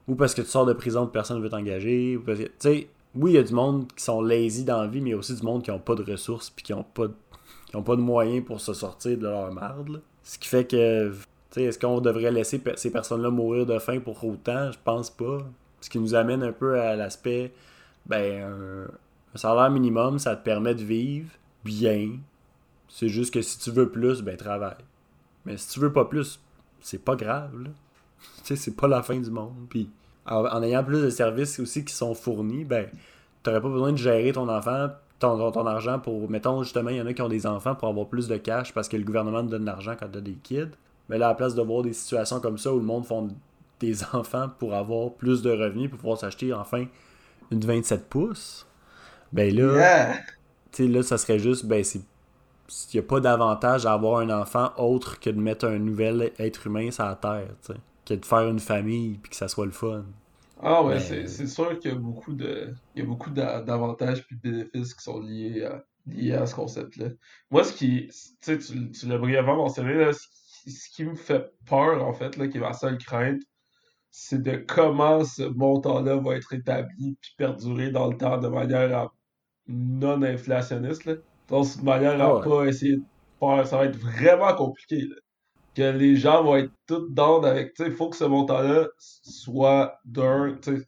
[0.08, 2.20] Ou parce que tu sors de prison personne veut t'engager.
[2.26, 5.10] Tu sais, oui, il y a du monde qui sont lazy dans la vie, mais
[5.10, 7.08] il y a aussi du monde qui ont pas de ressources puis qui ont pas
[7.08, 7.14] de,
[7.68, 9.90] qui ont pas de moyens pour se sortir de leur merde.
[9.90, 10.00] là.
[10.24, 11.16] Ce qui fait que, tu
[11.52, 14.72] sais, est-ce qu'on devrait laisser ces personnes-là mourir de faim pour autant?
[14.72, 15.38] Je pense pas.
[15.80, 17.54] Ce qui nous amène un peu à l'aspect,
[18.06, 18.88] ben,
[19.34, 21.30] un, salaire minimum, ça te permet de vivre
[21.64, 22.18] bien.
[22.90, 24.84] C'est juste que si tu veux plus, ben travaille.
[25.46, 26.40] Mais si tu veux pas plus,
[26.82, 27.70] c'est pas grave, là.
[28.44, 29.68] Tu sais, c'est pas la fin du monde.
[29.70, 29.90] Puis
[30.28, 32.88] en, en ayant plus de services aussi qui sont fournis, ben,
[33.44, 36.98] t'aurais pas besoin de gérer ton enfant, ton, ton, ton argent pour, mettons, justement, il
[36.98, 39.04] y en a qui ont des enfants pour avoir plus de cash parce que le
[39.04, 40.72] gouvernement te donne de l'argent quand t'as des kids.
[41.10, 43.30] Mais là, à la place de voir des situations comme ça où le monde font
[43.80, 46.86] des enfants pour avoir plus de revenus, pour pouvoir s'acheter enfin
[47.52, 48.68] une 27 pouces,
[49.34, 50.26] ben là, Yeah!
[50.72, 52.02] tu sais, là, ça serait juste, ben, c'est.
[52.94, 56.34] Il n'y a pas d'avantage à avoir un enfant autre que de mettre un nouvel
[56.40, 57.80] être humain sur la terre, tu sais.
[58.08, 60.06] Que de faire une famille puis que ça soit le fun.
[60.62, 63.62] Ah ouais, Mais- c'est sûr qu'il y a beaucoup de il y a beaucoup d'a-
[63.62, 67.10] d'avantages puis de bénéfices qui sont liés à, liés à ce concept-là.
[67.52, 70.22] Moi, ce qui, tu sais, tu, l'as brièvement mentionné, là, ce
[70.64, 73.42] qui, ce qui me fait peur, en fait, là, qui est ma seule crainte,
[74.10, 78.98] c'est de comment ce montant-là va être établi puis perdurer dans le temps de manière
[78.98, 79.14] à-
[79.68, 81.16] non inflationniste, là.
[81.50, 82.44] Donc, de manière à ouais.
[82.50, 83.04] pas essayer de
[83.40, 85.16] faire, ça va être vraiment compliqué, là
[85.78, 88.88] que les gens vont être tout down avec, tu sais, il faut que ce montant-là
[88.98, 90.88] soit d'un, tu sais,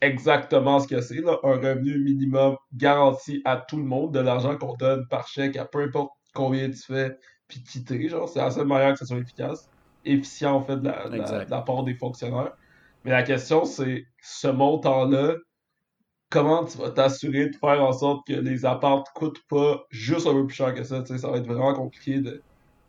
[0.00, 4.56] exactement ce que c'est, là, un revenu minimum garanti à tout le monde, de l'argent
[4.56, 7.14] qu'on donne par chèque à peu importe combien tu fais,
[7.48, 9.68] puis quitter, genre, c'est la seule manière que ça soit efficace,
[10.06, 11.44] efficient, en fait, de la, de la- Exact.
[11.44, 12.52] de la part des fonctionnaires.
[13.04, 15.34] Mais la question, c'est, ce montant-là,
[16.30, 20.32] comment tu vas t'assurer de faire en sorte que les apparts coûtent pas juste un
[20.32, 22.42] peu plus cher que ça, tu sais, ça va être vraiment compliqué de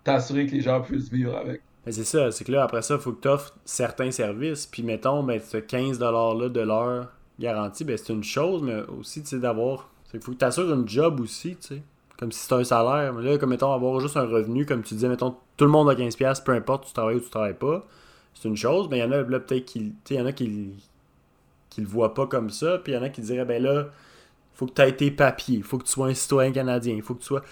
[0.06, 1.62] t'assurer que les gens puissent vivre avec.
[1.86, 4.66] Mais c'est ça, c'est que là, après ça, il faut que tu offres certains services.
[4.66, 9.30] Puis mettons, ben, ce 15$-là de l'heure garantie, ben, c'est une chose, mais aussi, tu
[9.30, 9.90] sais, d'avoir.
[10.10, 11.84] Qu'il faut que tu assures une job aussi, tu sais.
[12.18, 13.14] Comme si c'était un salaire.
[13.14, 15.90] Mais là, comme mettons, avoir juste un revenu, comme tu disais, mettons, tout le monde
[15.90, 17.86] a 15$, peu importe, tu travailles ou tu travailles pas.
[18.34, 19.80] C'est une chose, mais il y en a peut-être qui.
[19.80, 20.72] Tu sais, il y en a qui,
[21.70, 22.78] qui le voient pas comme ça.
[22.78, 23.88] Puis il y en a qui diraient, ben là,
[24.54, 27.20] faut que tu aies tes papiers, faut que tu sois un citoyen canadien, faut que
[27.20, 27.44] tu sois.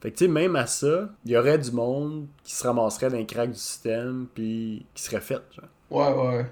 [0.00, 3.10] Fait que tu sais, même à ça, il y aurait du monde qui se ramasserait
[3.10, 5.42] dans les cracks du système, puis qui serait fait.
[5.52, 5.66] Genre.
[5.90, 6.46] Ouais, ouais.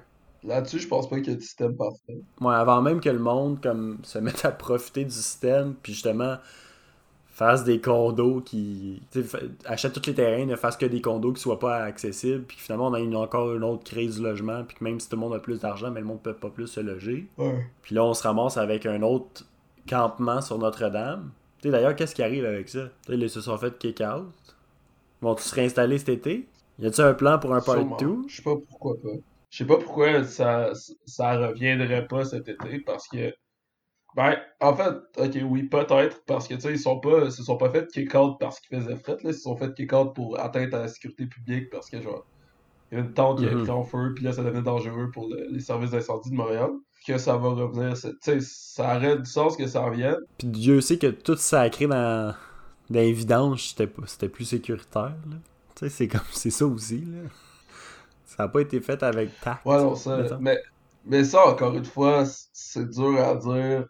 [0.45, 2.19] Là-dessus, je pense pas qu'il y ait de système parfait.
[2.41, 6.37] Ouais, avant même que le monde comme se mette à profiter du système, puis justement
[7.31, 9.01] fasse des condos qui.
[9.65, 12.89] achète tous les terrains, ne fasse que des condos qui soient pas accessibles, puis finalement
[12.89, 15.21] on a une- encore une autre crise du logement, puis que même si tout le
[15.21, 17.29] monde a plus d'argent, mais le monde peut pas plus se loger.
[17.39, 17.65] Ouais.
[17.83, 19.45] Puis là, on se ramasse avec un autre
[19.89, 21.31] campement sur Notre-Dame.
[21.62, 22.88] Sais, d'ailleurs, qu'est-ce qui arrive avec ça?
[23.09, 24.27] Ils se sont fait kick-out.
[25.21, 26.49] Vont-ils se réinstaller cet été?
[26.79, 27.97] Y a-t-il un plan pour un part Sûrement.
[27.97, 28.29] 2?
[28.29, 29.09] Je sais pas pourquoi pas.
[29.51, 30.73] Je sais pas pourquoi ça,
[31.07, 33.33] ça reviendrait pas cet été parce que.
[34.16, 37.57] Ben, en fait, ok, oui, peut-être, parce que, tu sais, ils sont pas, se sont
[37.57, 40.73] pas fait kick-out parce qu'ils faisaient fret, là, ils se sont fait kick-out pour atteinte
[40.75, 42.27] à la sécurité publique parce que, genre,
[42.90, 45.11] il y a une tente qui a pris en feu, puis là, ça devenait dangereux
[45.12, 46.71] pour le- les services d'incendie de Montréal.
[47.09, 50.18] Que ça va revenir, ça aurait du sens que ça revienne.
[50.37, 52.35] Puis Dieu sait que tout sacré dans,
[52.90, 55.14] dans les vidanges, c'était pas- c'était plus sécuritaire.
[55.88, 57.01] c'est comme c'est ça aussi.
[57.01, 57.31] Là.
[58.27, 59.64] Ça n'a pas été fait avec tact.
[59.64, 60.37] Ouais, non, ça.
[60.40, 60.59] Mais,
[61.07, 63.87] mais ça, encore une fois, c'est dur à dire.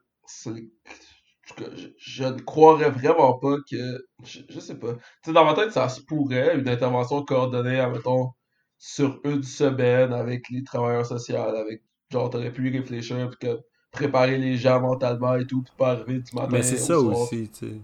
[1.74, 4.04] Je, je ne croirais vraiment pas que.
[4.24, 4.94] Je, je sais pas.
[4.94, 8.31] Tu sais, dans ma tête, ça se pourrait, une intervention coordonnée, mettons,
[8.78, 11.83] sur une semaine avec les travailleurs sociaux, avec.
[12.11, 15.90] Genre, t'aurais pu y réfléchir, puis que préparer les gens mentalement et tout, puis pas
[15.92, 17.49] arriver du matin Mais c'est ça soir, aussi.
[17.51, 17.77] tu sais.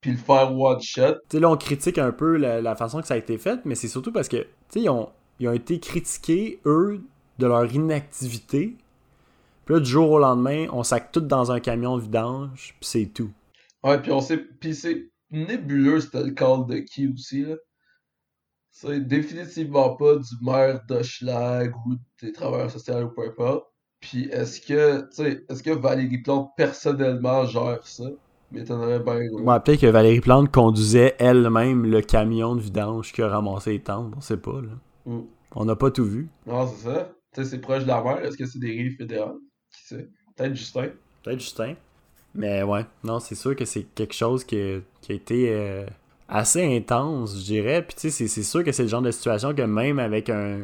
[0.00, 1.14] Puis le faire one shot.
[1.28, 3.60] Tu sais, là, on critique un peu la, la façon que ça a été fait,
[3.64, 5.10] mais c'est surtout parce que, tu sais, ils ont,
[5.40, 7.02] ils ont été critiqués, eux,
[7.38, 8.76] de leur inactivité.
[9.64, 12.88] Puis là, du jour au lendemain, on sac tout dans un camion de vidange, puis
[12.88, 13.30] c'est tout.
[13.82, 14.38] Ouais, puis on sait.
[14.38, 17.56] Puis c'est nébuleux, c'était le call de qui aussi, là.
[18.70, 23.66] C'est définitivement pas du maire d'Hochelag ou des travailleurs sociaux ou peu importe.
[24.00, 28.04] Puis est-ce que, tu sais, est-ce que Valérie Plante personnellement gère ça?
[28.52, 29.40] M'étonnerait bien gros.
[29.40, 33.82] Ouais, peut-être que Valérie Plante conduisait elle-même le camion de vidange qui a ramassé les
[33.82, 34.70] tentes, on sait pas, là.
[35.04, 35.22] Mm.
[35.54, 36.28] On n'a pas tout vu.
[36.46, 37.12] Non, c'est ça.
[37.34, 38.24] Tu sais, c'est proche de la mer.
[38.24, 39.36] Est-ce que c'est des rives fédérales?
[39.72, 40.08] Qui sait?
[40.36, 40.88] Peut-être Justin.
[41.22, 41.74] Peut-être Justin.
[42.34, 45.86] Mais ouais, non, c'est sûr que c'est quelque chose qui, qui a été euh,
[46.28, 47.82] assez intense, je dirais.
[47.82, 50.62] Puis tu sais, c'est- sûr que c'est le genre de situation que même avec un.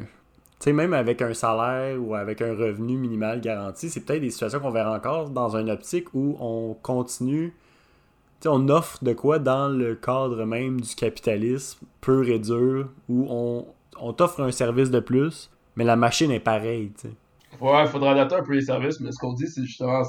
[0.60, 4.30] Tu sais, même avec un salaire ou avec un revenu minimal garanti, c'est peut-être des
[4.30, 7.50] situations qu'on verra encore dans une optique où on continue.
[8.40, 12.88] Tu sais, on offre de quoi dans le cadre même du capitalisme pur et dur,
[13.08, 13.66] où on,
[14.00, 17.14] on t'offre un service de plus, mais la machine est pareille, tu sais.
[17.60, 20.02] Ouais, il faudra adapter un peu les services, mais ce qu'on dit, c'est justement,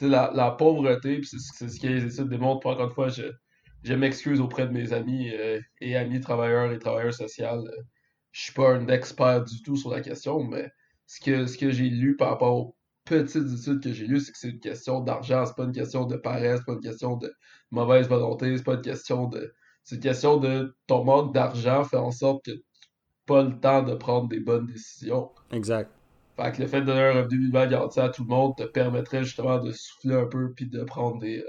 [0.00, 3.22] la, la pauvreté, puis c'est ce que les études démontrent, encore une fois, je,
[3.82, 7.64] je m'excuse auprès de mes amis euh, et amis travailleurs et travailleurs sociaux.
[8.32, 10.70] je suis pas un expert du tout sur la question, mais
[11.06, 14.32] ce que, ce que j'ai lu par rapport aux petites études que j'ai lues, c'est
[14.32, 17.16] que c'est une question d'argent, c'est pas une question de paresse, c'est pas une question
[17.16, 17.32] de
[17.70, 19.54] mauvaise volonté, c'est pas une question de.
[19.84, 22.62] C'est une question de ton manque d'argent fait en sorte que tu n'as
[23.26, 25.30] pas le temps de prendre des bonnes décisions.
[25.50, 25.90] Exact.
[26.36, 28.64] Fait que le fait de donner un revenu minimum garanti à tout le monde te
[28.64, 31.48] permettrait justement de souffler un peu puis de prendre des, euh,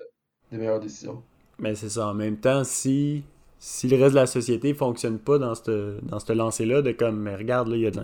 [0.51, 1.21] des meilleures décisions.
[1.59, 2.07] Mais c'est ça.
[2.07, 3.23] En même temps, si,
[3.59, 7.35] si le reste de la société fonctionne pas dans cette, dans lancée-là, de comme, mais
[7.35, 8.01] regarde, là, il y a de,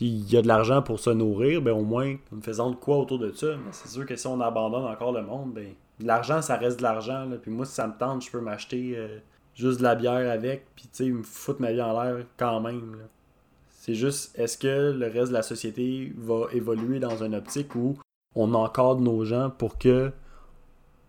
[0.00, 3.30] y a de l'argent pour se nourrir, ben au moins, faisons de quoi autour de
[3.32, 3.48] ça.
[3.56, 5.68] Mais c'est sûr que si on abandonne encore le monde, ben
[6.00, 7.28] l'argent, ça reste de l'argent.
[7.40, 9.18] Puis moi, si ça me tente, je peux m'acheter euh,
[9.54, 12.60] juste de la bière avec, puis tu sais, me foutre ma vie en l'air quand
[12.60, 12.96] même.
[13.70, 17.98] C'est juste, est-ce que le reste de la société va évoluer dans une optique où
[18.34, 20.12] on encadre nos gens pour que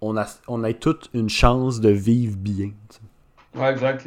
[0.05, 2.71] on, a, on ait toute une chance de vivre bien.
[3.55, 4.05] Ouais, exact.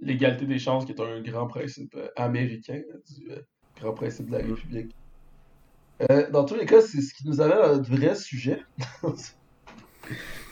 [0.00, 2.80] L'égalité des chances qui est un grand principe euh, américain,
[3.16, 3.40] du euh,
[3.80, 4.50] grand principe de la Mm.
[4.54, 4.96] République.
[6.10, 8.62] Euh, dans tous les cas, c'est ce qui nous amène à notre vrai sujet.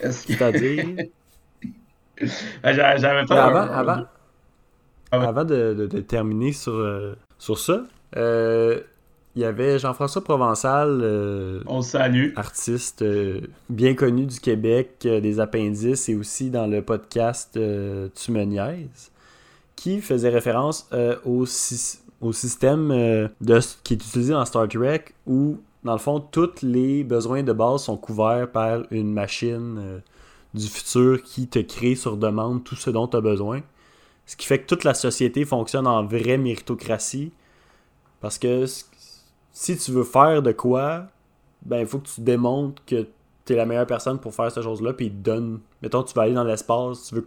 [0.00, 0.32] Est-ce que...
[0.32, 0.96] C'est-à-dire,
[2.62, 4.04] Ah, j'a- J'avais pas avant, un- avant,
[5.10, 5.26] Ah ouais.
[5.26, 7.84] avant de, de- de terminer sur, euh, sur ça,
[8.16, 8.80] euh,
[9.34, 12.32] il y avait Jean-François Provençal, euh, On le salue.
[12.36, 13.40] artiste euh,
[13.70, 19.10] bien connu du Québec, euh, des appendices et aussi dans le podcast Tu me niaises,
[19.76, 20.88] qui faisait référence
[21.24, 22.88] au, sy- au système
[23.40, 27.52] de, qui est utilisé dans Star Trek où, dans le fond, tous les besoins de
[27.52, 30.00] base sont couverts par une machine
[30.54, 33.60] du futur qui te crée sur demande tout ce dont tu as besoin.
[34.26, 37.32] Ce qui fait que toute la société fonctionne en vraie méritocratie.
[38.20, 38.88] Parce que s-
[39.52, 41.06] si tu veux faire de quoi,
[41.62, 43.06] ben il faut que tu démontres que
[43.44, 45.60] tu es la meilleure personne pour faire cette chose-là, puis ils te donnent.
[45.82, 47.26] Mettons, tu vas aller dans l'espace, tu veux,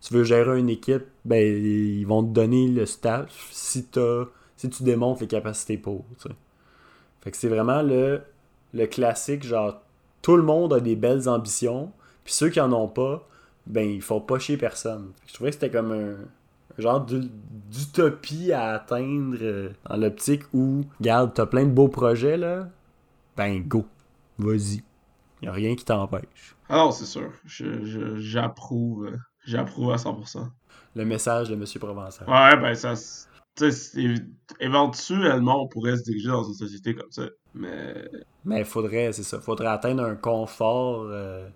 [0.00, 4.68] tu veux gérer une équipe, ben ils vont te donner le staff si, t'as- si
[4.70, 6.04] tu démontres les capacités pour.
[7.22, 8.20] Fait que c'est vraiment le,
[8.74, 9.80] le classique, genre,
[10.22, 11.90] tout le monde a des belles ambitions,
[12.24, 13.26] puis ceux qui en ont pas,
[13.66, 15.12] ben ils font pas chier personne.
[15.20, 16.16] Fait que Je trouvais que c'était comme un
[16.78, 17.30] genre d'u-
[17.70, 22.68] d'utopie à atteindre euh, dans l'optique où, regarde, t'as plein de beaux projets là,
[23.36, 23.86] ben go,
[24.38, 24.82] vas-y.
[25.42, 26.56] Y a rien qui t'empêche.
[26.68, 27.30] Ah non, c'est sûr.
[27.44, 29.06] Je- je- J'approuve.
[29.06, 30.48] euh, J'approuve à 100%.
[30.96, 32.26] Le message de Monsieur Provençal.
[32.28, 32.94] Ouais, ben ça.
[34.60, 37.28] éventuellement, on pourrait se diriger dans une société comme ça.
[37.54, 38.08] Mais.
[38.44, 41.46] Mais il faudrait, c'est ça, faudrait atteindre un confort euh,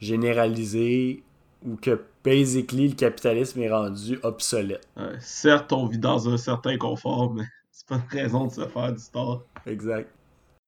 [0.00, 1.22] généralisé
[1.64, 4.86] où que basically le capitalisme est rendu obsolète.
[4.96, 8.66] ouais, certes, on vit dans un certain confort, mais c'est pas une raison de se
[8.66, 9.44] faire du tort.
[9.66, 10.08] Exact.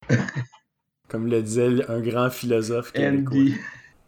[1.07, 3.37] Comme le disait un grand philosophe québécois.
[3.37, 3.55] Andy.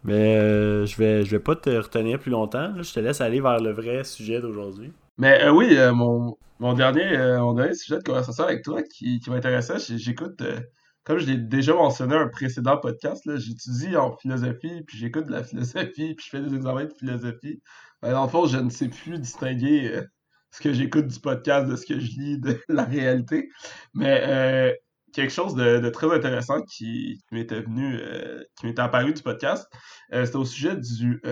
[0.04, 2.72] Mais euh, je vais je vais pas te retenir plus longtemps.
[2.74, 2.82] là.
[2.82, 4.92] Je te laisse aller vers le vrai sujet d'aujourd'hui.
[5.18, 8.82] Mais euh, oui, euh, mon, mon, dernier, euh, mon dernier sujet de conversation avec toi
[8.82, 10.60] qui, qui m'intéressait, j'écoute, euh,
[11.06, 15.30] comme je l'ai déjà mentionné dans un précédent podcast, j'étudie en philosophie, puis j'écoute de
[15.30, 17.62] la philosophie, puis je fais des examens de philosophie.
[18.02, 20.02] Ben, dans le fond, je ne sais plus distinguer euh,
[20.50, 23.50] ce que j'écoute du podcast de ce que je lis de la réalité.
[23.94, 24.72] Mais euh,
[25.12, 29.70] quelque chose de, très intéressant qui, m'était venu, euh, qui m'était apparu du podcast,
[30.12, 31.22] euh, c'était au sujet du...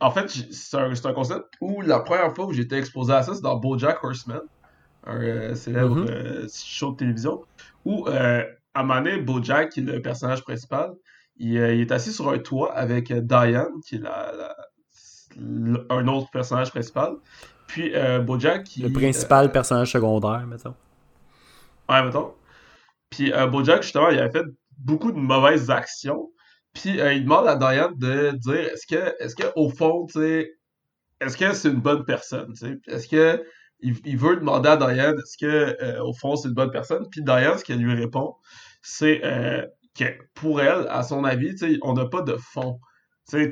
[0.00, 3.34] en fait, c'est un, un concept où la première fois où j'étais exposé à ça,
[3.34, 4.40] c'est dans BoJack Horseman,
[5.06, 6.06] un euh, célèbre Mhm.
[6.08, 7.42] euh, show de télévision,
[7.84, 8.42] où euh,
[8.74, 10.92] à un moment donné, BoJack, qui est le personnage principal,
[11.36, 14.56] il, il est assis sur un toit avec Diane, qui est la,
[15.90, 17.14] un autre personnage principal.
[17.66, 20.74] Puis euh, BoJack, qui, Le principal euh, personnage secondaire, mettons.
[21.88, 22.34] Ouais, mettons.
[23.10, 24.46] Puis euh, Bojack, justement, il avait fait
[24.78, 26.30] beaucoup de mauvaises actions.
[26.72, 30.54] Puis il demande à Diane de dire est-ce que, est-ce que au fond, tu sais,
[31.20, 32.52] est-ce que c'est une bonne personne?
[32.88, 33.44] Est-ce que
[33.84, 37.08] il, veut demander à Diane est-ce que euh, au fond c'est une bonne personne?
[37.10, 38.36] Puis Diane, ce qu'elle lui répond,
[38.82, 42.80] c'est euh, que pour elle, à son avis, on n'a pas de fond.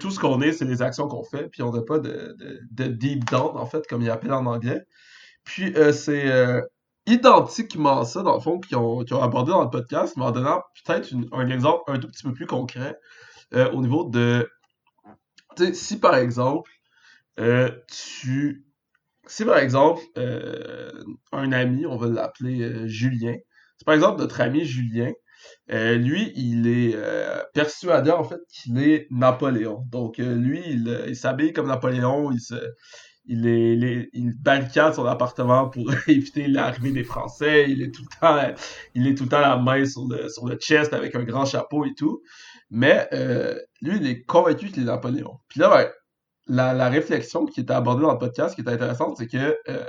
[0.00, 2.60] Tout ce qu'on est, c'est les actions qu'on fait, puis on n'a pas de, de,
[2.70, 4.82] de deep down, en fait, comme il appelle en anglais.
[5.44, 6.30] Puis euh, c'est
[7.06, 10.62] identiquement ça, dans le fond, qu'ils ont, ont abordé dans le podcast, mais en donnant
[10.84, 12.98] peut-être un exemple un tout petit peu plus concret
[13.54, 14.48] au niveau de.
[15.72, 16.70] Si par exemple,
[17.88, 18.64] tu.
[19.26, 20.90] Si par exemple, euh,
[21.32, 23.34] un ami, on va l'appeler euh, Julien,
[23.78, 25.12] si par exemple notre ami Julien,
[25.72, 29.84] euh, lui, il est euh, persuadé en fait qu'il est Napoléon.
[29.90, 32.54] Donc euh, lui, il, euh, il s'habille comme Napoléon, il se,
[33.26, 37.66] il, est, il, est- il barricade son appartement pour éviter l'arrivée des Français.
[37.70, 38.54] Il est tout le temps,
[38.94, 41.44] il est tout le temps la main sur le, sur le chest avec un grand
[41.44, 42.22] chapeau et tout.
[42.70, 45.38] Mais euh, lui, il est convaincu qu'il est Napoléon.
[45.48, 45.90] Puis là, ben,
[46.52, 49.84] la, réflexion qui était abordée dans le podcast, qui est intéressante, c'est que euh,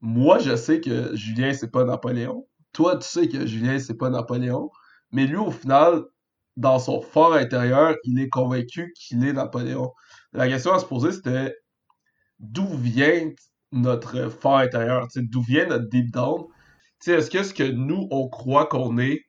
[0.00, 2.46] moi, je sais que Julien, c'est pas Napoléon.
[2.72, 4.70] Toi, tu sais que Julien, c'est pas Napoléon.
[5.10, 6.02] Mais lui, au final,
[6.56, 9.92] dans son fort intérieur, il est convaincu qu'il est Napoléon.
[10.32, 11.54] La question à se poser, c'était
[12.38, 13.30] d'où vient
[13.72, 16.44] notre fort intérieur, d'où vient notre deep down?
[17.06, 19.22] Est-ce que ce que nous, on croit qu'on est,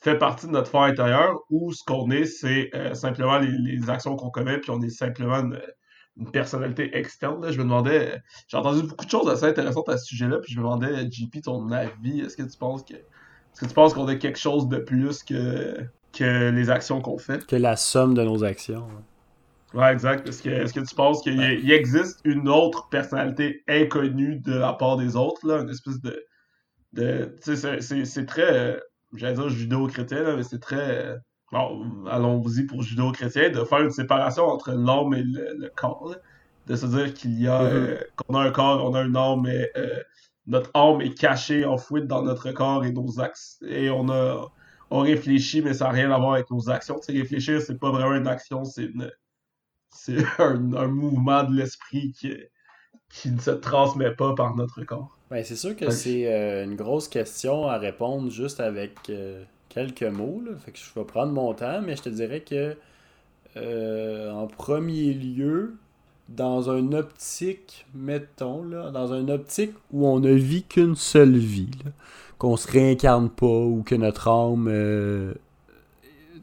[0.00, 4.14] fait partie de notre fort intérieur, ou ce qu'on est, c'est euh, simplement les, actions
[4.14, 5.42] qu'on commet, puis on est simplement
[6.18, 7.42] une personnalité externe.
[7.44, 7.52] Là.
[7.52, 10.52] Je me demandais, euh, j'ai entendu beaucoup de choses assez intéressantes à ce sujet-là, puis
[10.52, 13.94] je me demandais, JP, ton avis, est-ce que tu penses que est-ce que tu penses
[13.94, 15.76] qu'on a quelque chose de plus que,
[16.12, 17.46] que les actions qu'on fait?
[17.46, 18.86] Que la somme de nos actions.
[18.86, 19.02] ouais.
[19.74, 20.26] Ouais, exact.
[20.28, 24.96] Est-ce que, est-ce que tu penses qu'il existe une autre personnalité inconnue de la part
[24.96, 26.24] des autres, là, une espèce de...
[26.94, 28.42] de tu sais, c'est- c'est c'est très...
[28.76, 28.80] euh,
[29.14, 31.16] J'allais dire judéo-chrétien, là, mais c'est très...
[31.52, 36.08] Bon, allons-y pour judéo-chrétien, de faire une séparation entre l'âme et le, le corps.
[36.10, 36.16] là.
[36.66, 37.62] De se dire qu'il y a...
[37.62, 40.00] euh, qu'on a un corps, on a une âme, mais euh,
[40.48, 43.58] notre âme est cachée, enfouie dans notre corps et nos axes.
[43.66, 44.50] Et on a...
[44.90, 46.98] On réfléchit, mais ça n'a rien à voir avec nos actions.
[47.00, 48.90] Tu sais, réfléchir, c'est pas vraiment une action, c'est
[50.38, 52.34] un, un mouvement de l'esprit qui,
[53.08, 55.18] qui ne se transmet pas par notre corps.
[55.30, 60.02] Ben, c'est sûr que c'est euh, une grosse question à répondre juste avec euh, quelques
[60.02, 60.42] mots.
[60.44, 60.52] Là.
[60.64, 62.76] Fait que je vais prendre mon temps, mais je te dirais que
[63.56, 65.76] euh, en premier lieu,
[66.28, 71.70] dans un optique, mettons, là, dans un optique où on ne vit qu'une seule vie,
[72.38, 74.66] qu'on se réincarne pas ou que notre âme.
[74.68, 75.34] euh,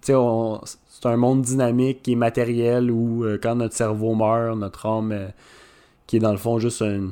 [0.01, 0.13] c'est
[1.09, 5.27] un monde dynamique et matériel où euh, quand notre cerveau meurt, notre âme, euh,
[6.07, 7.11] qui est dans le fond juste un,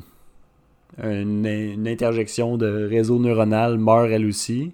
[1.02, 4.72] une, une interjection de réseau neuronal meurt elle aussi,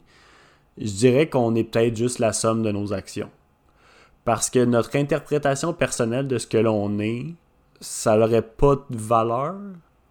[0.81, 3.31] je dirais qu'on est peut-être juste la somme de nos actions.
[4.25, 7.35] Parce que notre interprétation personnelle de ce que l'on est,
[7.81, 9.55] ça n'aurait pas de valeur,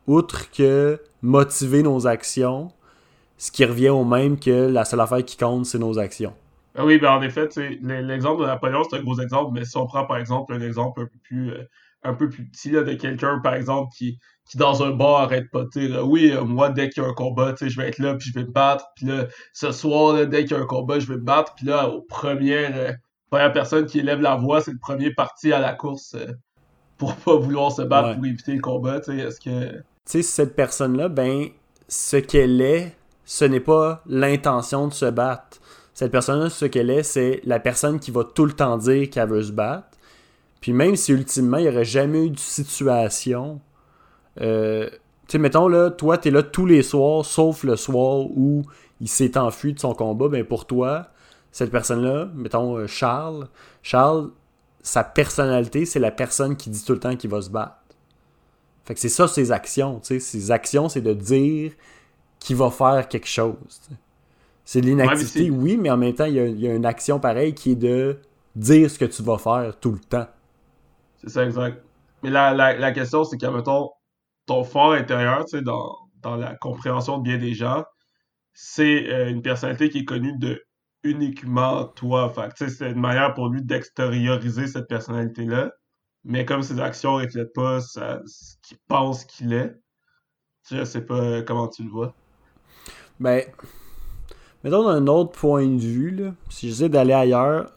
[0.08, 2.72] outre que motiver nos actions,
[3.38, 6.34] ce qui revient au même que la seule affaire qui compte, c'est nos actions.
[6.76, 7.50] Ah oui, ben en effet,
[7.82, 11.02] l'exemple de Napoléon, c'est un gros exemple, mais si on prend par exemple un exemple
[11.02, 11.64] un peu plus, euh,
[12.04, 14.18] un peu plus petit là, de quelqu'un, par exemple, qui,
[14.50, 17.10] qui dans un bar arrête pas de dire Oui, euh, moi, dès qu'il y a
[17.10, 19.28] un combat, tu sais, je vais être là, puis je vais me battre, puis là,
[19.54, 21.88] ce soir, là, dès qu'il y a un combat, je vais me battre, puis là,
[21.90, 22.94] aux premières, euh,
[23.30, 26.32] première personne qui élève la voix, c'est le premier parti à la course euh,
[26.98, 28.16] pour pas vouloir se battre Ouais.
[28.16, 29.72] pour éviter le combat, tu sais, est-ce que.
[29.72, 31.48] tu sais, cette personne-là, ben,
[31.88, 32.96] ce qu'elle est,
[33.26, 35.60] ce n'est pas l'intention de se battre.
[35.94, 39.30] Cette personne-là, ce qu'elle est, c'est la personne qui va tout le temps dire qu'elle
[39.30, 39.87] veut se battre.
[40.62, 43.62] Puis même si ultimement, il n'y aurait jamais eu de situation.
[44.42, 44.90] euh,
[45.28, 48.64] tu sais, mettons là, toi, t'es là tous les soirs, sauf le soir où
[49.02, 51.10] il s'est enfui de son combat, ben pour toi,
[51.52, 53.48] cette personne-là, mettons euh, Charles,
[53.84, 54.32] Charles,
[54.82, 57.76] sa personnalité, c'est la personne qui dit tout le temps qu'il va se battre.
[58.86, 60.20] Fait que c'est ça ses actions, tu sais.
[60.22, 61.74] Ses actions, c'est de dire
[62.40, 63.56] qu'il va faire quelque chose.
[64.64, 66.60] C'est de l'inactivité, Ouais, mais c'est- oui, mais en même temps, il y, a, il
[66.60, 68.18] y a une action pareille qui est de
[68.56, 70.28] dire ce que tu vas faire tout le temps.
[71.28, 71.84] C'est exact.
[72.24, 73.92] Mais la, la, la question, c'est que, mettons,
[74.46, 77.84] ton fort intérieur, tu sais, dans, dans la compréhension de bien des gens,
[78.54, 80.62] c'est euh, une personnalité qui est connue de
[81.04, 82.30] uniquement toi.
[82.30, 85.72] Fait tu sais, c'est une manière pour lui d'extérioriser cette personnalité-là.
[86.24, 88.00] Mais comme ses actions reflètent pas ce
[88.64, 89.74] qu'il pense qu'il est,
[90.70, 92.14] je sais pas comment tu le vois.
[93.20, 93.44] Ben,
[94.64, 97.72] mettons d'un autre point de vue, là, si j'essaie d'aller ailleurs,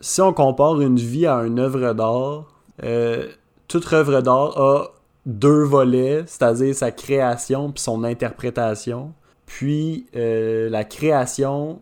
[0.00, 3.28] si on compare une vie à une œuvre d'art, euh,
[3.68, 4.88] toute œuvre d'art a
[5.26, 9.12] deux volets, c'est-à-dire sa création puis son interprétation.
[9.46, 11.80] Puis euh, la création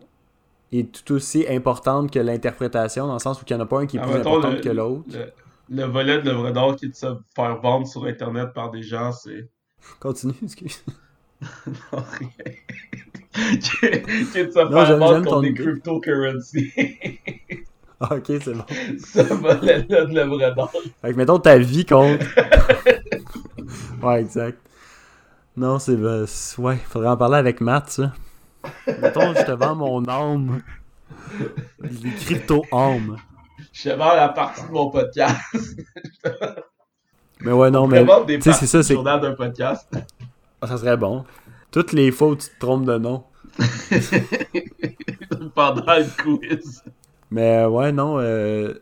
[0.71, 3.79] est tout aussi importante que l'interprétation, dans le sens où il n'y en a pas
[3.79, 5.03] un qui est plus important le- que l'autre.
[5.11, 5.31] Le,
[5.69, 8.83] le volet de l'œuvre d'art qui est de se faire vendre sur Internet par des
[8.83, 9.47] gens, c'est.
[9.99, 10.83] Continue, excuse.
[11.67, 12.29] Non, rien.
[13.59, 16.71] qui est de se Non, faire vendre contre des cryptocurrencies.
[17.99, 18.65] Ah, ok, c'est bon.
[18.69, 20.71] Ce volet-là de l'œuvre d'art.
[21.01, 22.19] Fait que mettons ta vie compte.
[24.03, 24.59] ouais, exact.
[25.55, 25.97] Non, c'est.
[26.27, 28.11] c'est- ouais, faudrait en parler avec Matt, ça.
[28.87, 30.61] Mettons, je te vends mon âme.
[31.79, 33.17] Les crypto-âmes.
[33.71, 35.39] Je te vends la partie de mon podcast.
[37.41, 38.01] Mais ouais, non, Je mais.
[38.01, 38.93] te vends des Tu sais, c'est ça, c'est.
[38.95, 39.87] journal d'un podcast.
[40.61, 41.23] Ah, Ça serait bon.
[41.71, 43.23] Toutes les fois où tu te trompes de nom.
[45.55, 46.83] Pendant le quiz.
[47.33, 48.19] Mais ouais, non.
[48.19, 48.73] euh,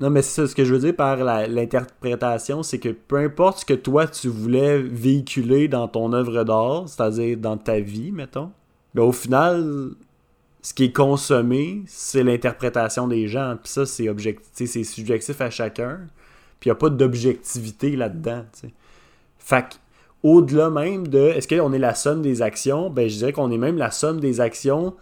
[0.00, 0.48] Non, mais c'est ça.
[0.48, 1.16] Ce que je veux dire par
[1.48, 6.88] l'interprétation, c'est que peu importe ce que toi tu voulais véhiculer dans ton œuvre d'art,
[6.88, 8.50] c'est-à-dire dans ta vie, mettons,
[8.94, 9.90] ben, au final,
[10.62, 13.56] ce qui est consommé, c'est l'interprétation des gens.
[13.62, 16.00] Puis ça, c'est objectif, c'est subjectif à chacun.
[16.60, 18.44] Puis il n'y a pas d'objectivité là-dedans.
[19.38, 19.80] Fait
[20.22, 23.58] au-delà même de est-ce qu'on est la somme des actions, ben je dirais qu'on est
[23.58, 24.94] même la somme des actions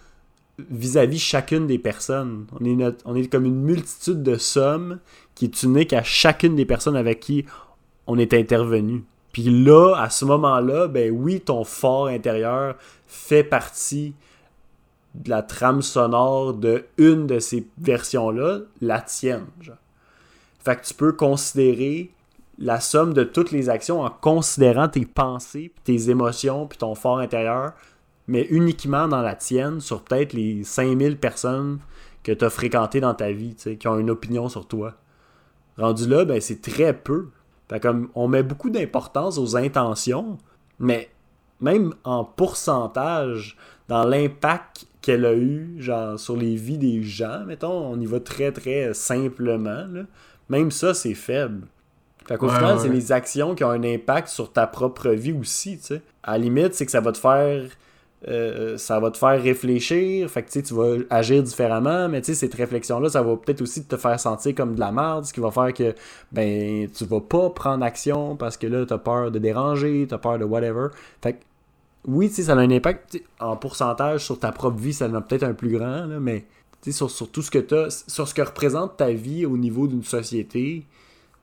[0.58, 2.46] vis-à-vis chacune des personnes.
[3.04, 4.98] On est, comme une multitude de sommes
[5.34, 7.46] qui est unique à chacune des personnes avec qui
[8.06, 9.04] on est intervenu.
[9.32, 12.76] Puis là, à ce moment-là, ben oui, ton fort intérieur
[13.06, 14.14] fait partie
[15.14, 19.46] de la trame sonore de une de ces versions-là, la tienne.
[20.64, 22.10] Fait que tu peux considérer
[22.58, 27.18] la somme de toutes les actions en considérant tes pensées, tes émotions, puis ton fort
[27.18, 27.72] intérieur,
[28.26, 31.78] mais uniquement dans la tienne, sur peut-être les 5000 personnes
[32.22, 34.94] que tu as fréquentées dans ta vie, qui ont une opinion sur toi.
[35.76, 37.28] Rendu là, ben, c'est très peu.
[37.68, 40.38] Fait comme on met beaucoup d'importance aux intentions,
[40.78, 41.10] mais
[41.60, 43.56] même en pourcentage,
[43.88, 48.20] dans l'impact qu'elle a eu genre, sur les vies des gens, mettons, on y va
[48.20, 49.86] très très simplement.
[50.48, 51.66] Même ça, c'est faible.
[52.26, 55.78] Fait qu'au final, c'est les actions qui ont un impact sur ta propre vie aussi,
[55.78, 56.02] tu sais.
[56.22, 57.64] À la limite, c'est que ça va te faire
[58.28, 63.08] euh, ça va te faire réfléchir, fait que tu vas agir différemment, mais cette réflexion-là,
[63.08, 65.72] ça va peut-être aussi te faire sentir comme de la merde, ce qui va faire
[65.72, 65.94] que
[66.30, 70.14] ben tu vas pas prendre action parce que là, tu as peur de déranger, tu
[70.14, 70.88] as peur de whatever.
[71.20, 71.38] Fait que
[72.06, 75.44] oui, ça a un impact en pourcentage sur ta propre vie, ça en a peut-être
[75.44, 76.44] un plus grand, là, mais
[76.90, 77.74] sur, sur tout ce que tu
[78.08, 80.84] sur ce que représente ta vie au niveau d'une société,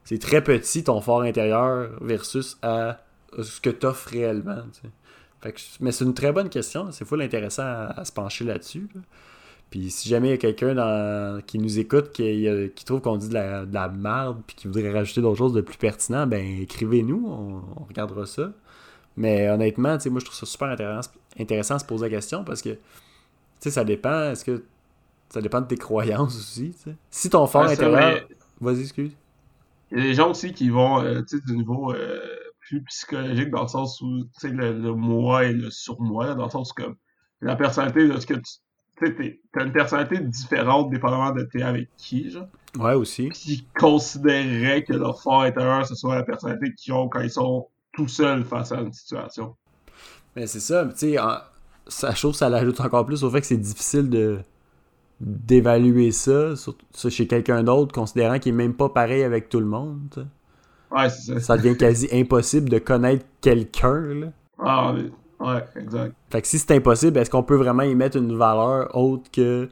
[0.04, 3.00] c'est très petit ton fort intérieur versus à
[3.38, 4.64] ce que tu offres réellement.
[5.80, 6.92] Mais c'est une très bonne question.
[6.92, 8.88] C'est full intéressant à, se pencher là-dessus.
[9.70, 13.30] Puis si jamais il y a quelqu'un qui nous écoute qui, qui trouve qu'on dit
[13.30, 17.26] de la, de merde puis qui voudrait rajouter d'autres choses de plus pertinent, ben écrivez-nous,
[17.28, 18.52] on, regardera ça.
[19.16, 22.62] Mais honnêtement, moi je trouve ça super intéressant, intéressant de se poser la question parce
[22.62, 22.78] que
[23.60, 24.32] ça dépend.
[24.32, 24.64] Est-ce que
[25.30, 26.76] ça dépend de tes croyances aussi.
[27.10, 28.22] Si ton fort intérieur.
[28.60, 29.12] Vas-y, excuse.
[29.92, 32.20] Il y a des gens aussi qui vont euh, du niveau euh,
[32.70, 36.72] plus psychologique dans le sens où le, le moi et le surmoi, dans le sens
[36.72, 36.96] comme
[37.42, 38.44] la personnalité de ce que tu.
[39.02, 42.48] Tu as une personnalité différente dépendamment de t'es avec qui, genre.
[42.78, 43.30] Ouais, aussi.
[43.30, 47.70] Qui considérerait que leur fort intérieur, ce soit la personnalité qu'ils ont quand ils sont
[47.94, 49.56] tout seuls face à une situation.
[50.36, 51.16] Mais c'est ça, tu sais,
[51.88, 54.40] ça chose, ça l'ajoute encore plus au fait que c'est difficile de
[55.22, 56.54] d'évaluer ça,
[57.10, 60.28] chez quelqu'un d'autre, considérant qu'il est même pas pareil avec tout le monde.
[60.92, 61.40] Ouais, c'est ça.
[61.40, 64.32] Ça devient quasi impossible de connaître quelqu'un.
[64.58, 64.94] Ah,
[65.40, 66.16] ouais, exact.
[66.30, 69.70] Fait que si c'est impossible, est-ce qu'on peut vraiment y mettre une valeur autre que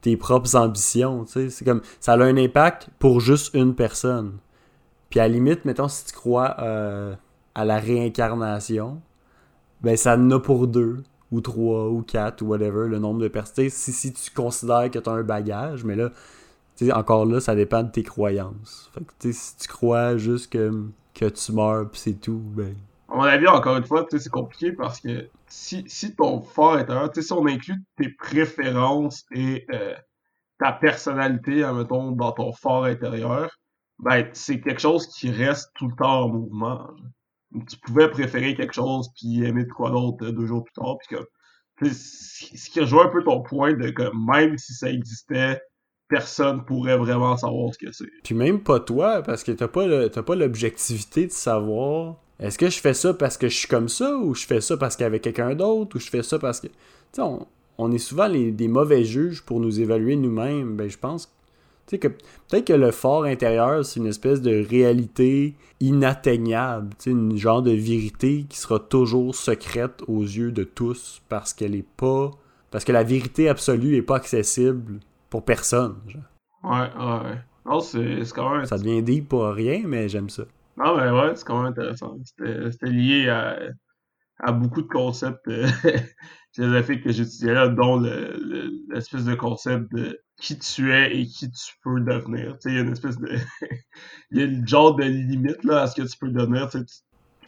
[0.00, 1.24] tes propres ambitions?
[1.26, 4.38] C'est comme ça a un impact pour juste une personne.
[5.10, 7.14] Puis à la limite, mettons, si tu crois euh,
[7.54, 9.00] à la réincarnation,
[9.82, 13.28] ben ça en a pour deux ou trois ou quatre ou whatever, le nombre de
[13.28, 13.68] personnes.
[13.68, 16.10] Si, si tu considères que tu as un bagage, mais là,
[16.92, 18.90] encore là, ça dépend de tes croyances.
[18.92, 22.74] Fait que, si tu crois juste que, que tu meurs pis c'est tout, ben.
[23.08, 27.10] À mon avis, encore une fois, c'est compliqué parce que si, si ton fort intérieur,
[27.14, 29.94] si on inclut tes préférences et euh,
[30.58, 33.50] ta personnalité, mettons, dans ton fort intérieur,
[34.00, 36.88] ben, c'est quelque chose qui reste tout le temps en mouvement
[37.68, 40.96] tu pouvais préférer quelque chose puis aimer de quoi d'autre euh, deux jours plus tard
[40.98, 41.24] puis que
[41.92, 45.60] ce qui rejoint un peu ton point de que même si ça existait
[46.08, 50.08] personne pourrait vraiment savoir ce que c'est puis même pas toi parce que t'as pas
[50.08, 54.16] pas l'objectivité de savoir est-ce que je fais ça parce que je suis comme ça
[54.16, 56.66] ou je fais ça parce qu'il y quelqu'un d'autre ou je fais ça parce que
[56.66, 56.74] tu
[57.12, 57.22] sais
[57.76, 61.34] on, est souvent des mauvais juges pour nous évaluer nous-mêmes ben je pense
[61.98, 67.36] que peut-être que le fort intérieur, c'est une espèce de réalité inatteignable, tu sais, une
[67.36, 72.30] genre de vérité qui sera toujours secrète aux yeux de tous parce qu'elle est pas.
[72.70, 75.00] Parce que la vérité absolue est pas accessible
[75.34, 75.96] pour personne.
[76.06, 76.22] Genre.
[76.62, 77.38] Ouais, ouais.
[77.66, 78.66] Non, c'est quand même.
[78.66, 80.44] Ça devient deep pour rien, mais j'aime ça.
[80.76, 82.16] Non, mais ouais, c'est quand même intéressant.
[82.22, 83.58] C'était lié à,
[84.38, 85.66] à beaucoup de concepts euh,
[86.54, 91.72] philosophiques que j'étudiais là, dont l'espèce de concept de qui tu es et qui tu
[91.82, 92.52] peux devenir.
[92.52, 93.36] Tu sais, il y a une espèce de.
[94.30, 96.70] il y a une genre de limite là, à ce que tu peux devenir.
[96.70, 96.78] Tu,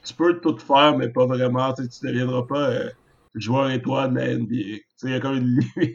[0.02, 1.72] tu peux tout faire, mais pas vraiment.
[1.72, 2.90] Tu ne deviendras pas euh,
[3.36, 4.78] joueur étoile de la NBA.
[5.02, 5.60] Il y a comme une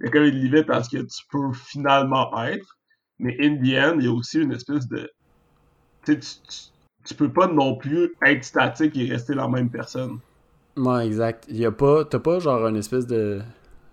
[0.00, 2.78] une limite à ce que tu peux finalement être.
[3.18, 5.10] Mais in il y a aussi une espèce de.
[6.04, 6.28] Tu, tu,
[7.04, 10.18] tu peux pas non plus être statique et rester la même personne.
[10.76, 11.46] Ouais, exact.
[11.48, 12.04] Il y pas.
[12.04, 13.42] T'as pas genre une espèce de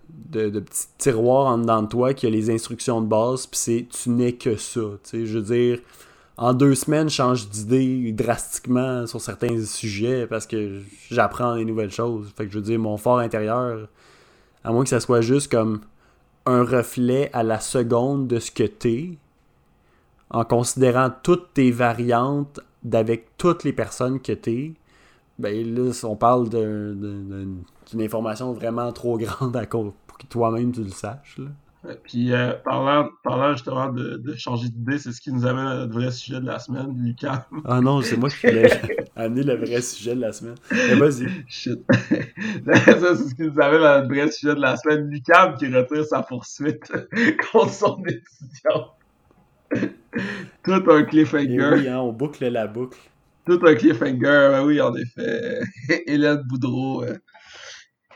[0.08, 3.86] de, petits tiroirs en dedans de toi qui a les instructions de base, puis c'est
[3.90, 4.80] tu n'es que ça.
[5.12, 5.78] Je veux dire,
[6.36, 10.80] en deux semaines, je change d'idée drastiquement sur certains sujets parce que
[11.10, 12.32] j'apprends des nouvelles choses.
[12.36, 13.88] Fait que je veux dire, mon fort intérieur,
[14.64, 15.80] à moins que ça soit juste comme
[16.46, 19.10] un reflet à la seconde de ce que t'es,
[20.30, 24.74] en considérant toutes tes variantes d'avec toutes les personnes que t'es,
[25.38, 27.64] ben là, on parle d'une
[28.00, 31.38] information vraiment trop grande à cause pour que toi-même tu le saches.
[31.38, 31.46] Là.
[32.02, 35.74] Puis euh, parlant, parlant justement de, de changer d'idée, c'est ce qui nous amène à
[35.76, 37.46] notre vrai sujet de la semaine, Lucas.
[37.64, 38.70] Ah non, c'est moi qui voulais.
[39.16, 40.54] amener le vrai sujet de la semaine.
[40.70, 41.26] Mais vas-y.
[41.46, 41.80] Shit.
[41.90, 45.08] ça, c'est ce qui nous amène à notre vrai sujet de la semaine.
[45.10, 46.90] Lucam qui retire sa poursuite
[47.52, 48.92] contre son étudiant.
[50.62, 51.70] Tout un Et cliffhanger.
[51.74, 52.98] oui, hein, on boucle la boucle.
[53.44, 55.60] Tout un cliffhanger, oui, en effet.
[56.06, 57.04] Hélène Boudreau.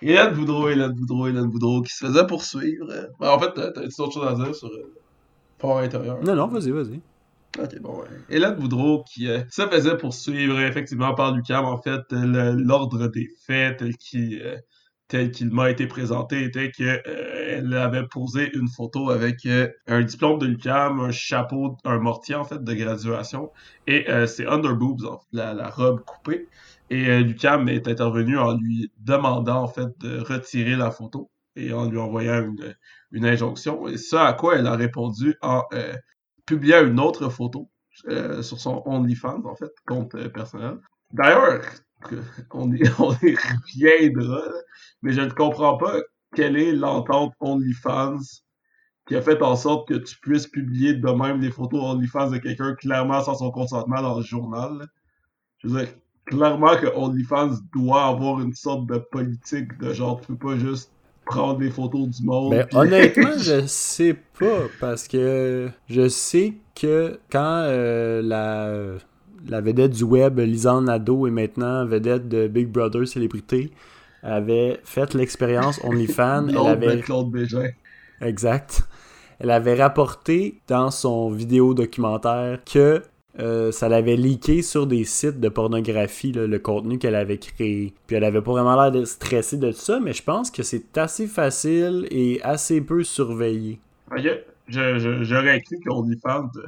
[0.03, 2.87] Euh, Hélène Boudreau, Hélène Boudreau, Hélène Boudreau qui se faisait poursuivre.
[2.91, 3.07] euh.
[3.21, 4.93] Ben, en fait, t'as t'as autre chose à dire sur euh,
[5.59, 6.23] Port intérieur?
[6.23, 7.01] Non, non, vas-y, vas-y.
[7.59, 8.07] Ok, bon, ouais.
[8.31, 11.65] Hélène Boudreau qui euh, se faisait poursuivre effectivement par Lucam.
[11.65, 14.57] En fait, le- l'ordre des faits tel qu'il euh,
[15.09, 19.67] tel qu'il m'a été présenté était que euh, elle avait posé une photo avec euh,
[19.87, 23.51] un diplôme de Lucam, un chapeau, un mortier en fait de graduation
[23.87, 26.47] et euh, c'est underboobs, en fait, la, la robe coupée.
[26.91, 31.73] Et euh, Lucam est intervenu en lui demandant en fait de retirer la photo et
[31.73, 32.75] en lui envoyant une,
[33.13, 33.89] une injonction.
[33.89, 35.95] Et ça à quoi elle a répondu en euh,
[36.47, 37.71] publiant une autre photo
[38.09, 40.79] euh, sur son OnlyFans, en fait, compte euh, personnel.
[41.13, 41.61] D'ailleurs,
[42.53, 44.43] on y, on y reviendra,
[45.03, 45.97] mais je ne comprends pas
[46.35, 48.19] quelle est l'entente OnlyFans
[49.07, 52.39] qui a fait en sorte que tu puisses publier de même les photos OnlyFans de
[52.39, 54.87] quelqu'un clairement sans son consentement dans le journal.
[55.59, 55.95] Je veux dire,
[56.29, 60.91] clairement que OnlyFans doit avoir une sorte de politique de genre, tu peux pas juste
[61.25, 62.55] prendre des photos du monde.
[62.55, 68.99] Mais puis- honnêtement, je sais pas, parce que je sais que quand euh, la,
[69.49, 73.73] la vedette du web, Lisanne Nadeau, est maintenant vedette de Big Brother Célébrité,
[74.23, 77.01] avait fait l'expérience OnlyFans, elle avait...
[77.01, 77.69] Claude Bégin.
[78.21, 78.83] Exact.
[79.39, 83.03] Elle avait rapporté dans son vidéo documentaire que
[83.41, 87.95] euh, ça l'avait leaké sur des sites de pornographie, le contenu qu'elle avait créé.
[88.07, 90.99] Puis elle avait pas vraiment l'air de stresser de ça, mais je pense que c'est
[90.99, 93.79] assez facile et assez peu surveillé.
[94.11, 94.27] Ok,
[94.69, 96.67] j'aurais cru qu'OnlyFans, euh,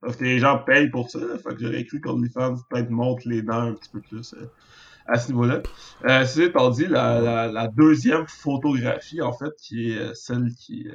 [0.00, 3.42] parce que les gens payent pour ça, fait que j'aurais cru qu'OnlyFans peut-être monte les
[3.42, 4.46] dents un petit peu plus euh,
[5.06, 5.62] à ce niveau-là.
[6.24, 10.86] Ceci étant dit, la, la, deuxième photographie, en fait, qui est celle qui,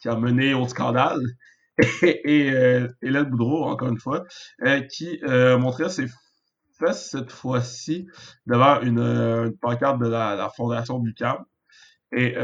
[0.00, 1.20] qui a mené au scandale,
[2.02, 4.24] et, euh, Hélène Boudreau, encore une fois,
[4.62, 6.06] euh, qui euh, montrait ses
[6.78, 8.06] fesses cette fois-ci
[8.46, 11.38] devant une, euh, une pancarte de la, la fondation du CAM.
[12.14, 12.34] Et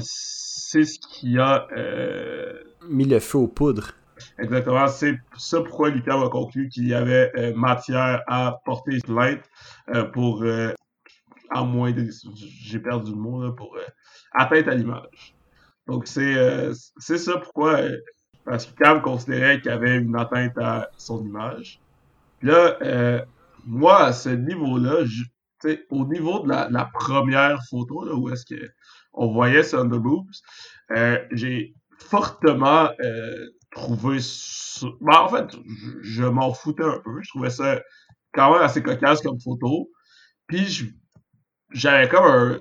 [0.00, 1.66] c'est ce qui a
[2.88, 3.94] Mis le feu aux poudres.
[4.38, 9.42] Exactement, c'est ça pourquoi l'UQAM a conclu qu'il y avait matière à porter plainte
[10.12, 10.44] pour
[11.50, 12.08] à moins de
[12.62, 13.76] j'ai perdu le mot là, pour
[14.32, 15.34] atteinte à l'image.
[15.88, 17.80] Donc c'est ça pourquoi
[18.48, 21.80] parce que l'UQAM considérait qu'il avait une atteinte à son image.
[22.38, 23.22] Puis Là, euh,
[23.66, 25.04] moi à ce niveau-là,
[25.90, 28.70] au niveau de la, première photo là, où est-ce que
[29.12, 30.26] on voyait ce underboobs,
[30.92, 34.86] euh, j'ai fortement euh, trouvé ça...
[35.00, 37.20] Ben, en fait, je, je m'en foutais un peu.
[37.20, 37.80] Je trouvais ça
[38.32, 39.90] quand même assez cocasse comme photo.
[40.46, 40.94] Puis
[41.72, 42.60] j'avais comme un,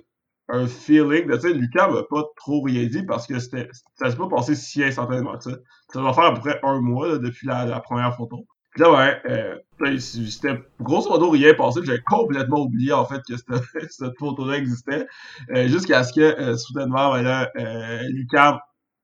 [0.50, 4.10] un feeling de, tu sais, Lucas m'a pas trop rien dit parce que c'était ça
[4.10, 5.58] s'est pas passé si instantanément que ça.
[5.92, 8.46] Ça va faire à peu près un mois là, depuis la, première photo.
[8.72, 11.82] Puis là, ouais, euh, ben, c'était grosso modo rien passé.
[11.84, 15.08] J'avais complètement oublié en fait que cette, cette photo-là existait.
[15.54, 18.60] Euh, Jusqu'à ce que euh, soudainement, ben euh, Lucas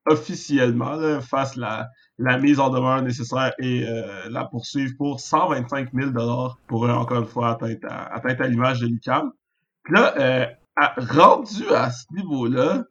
[0.05, 5.89] officiellement là, fasse la, la mise en demeure nécessaire et euh, la poursuivre pour 125
[5.93, 6.11] 000
[6.67, 9.31] pour, euh, encore une fois, atteinte à, atteinte à l'image de Lucam.
[9.83, 10.45] Puis là, euh,
[10.75, 12.85] à- rendu à ce niveau-là,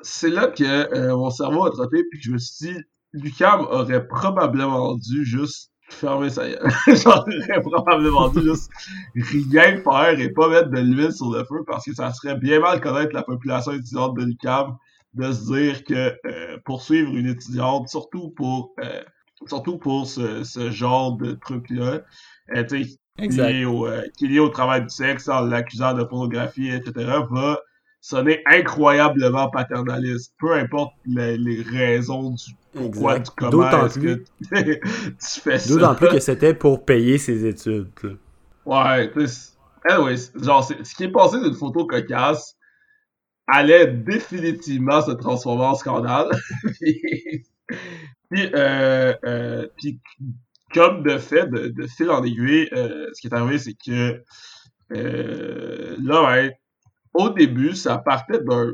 [0.00, 2.78] c'est là que euh, mon cerveau a trotté puis je me suis dit,
[3.12, 6.70] Lucam aurait probablement dû juste fermer sa gueule.
[7.06, 8.70] Aurait probablement dû juste
[9.14, 12.60] rien faire et pas mettre de l'huile sur le feu parce que ça serait bien
[12.60, 14.76] mal connaître la population étudiante de l'UQAM
[15.14, 19.02] de se dire que euh, poursuivre une étudiante, surtout pour euh,
[19.46, 22.00] surtout pour ce, ce genre de truc-là,
[22.54, 22.64] euh,
[23.18, 26.92] lié au, euh, qui est lié au travail du sexe, en l'accusant de pornographie, etc.,
[27.30, 27.60] va
[28.00, 30.32] sonner incroyablement paternaliste.
[30.38, 33.24] Peu importe les, les raisons du pourquoi, Exact.
[33.26, 34.24] du comment D'autant est-ce plus- que
[35.34, 35.68] tu fais ça.
[35.74, 37.90] D'autant plus que c'était pour payer ses études.
[38.02, 38.10] là.
[38.96, 39.52] Ouais, tu sais,
[40.40, 42.56] genre, c'est- ce qui est passé d'une photo cocasse
[43.48, 46.28] allait définitivement se transformer en scandale.
[46.80, 47.00] puis,
[48.30, 50.00] puis, euh, euh, puis
[50.72, 54.22] comme de fait, de, de fil en aiguille, euh, ce qui est arrivé, c'est que
[54.92, 56.48] euh, là,
[57.14, 58.72] au début, ça partait d'un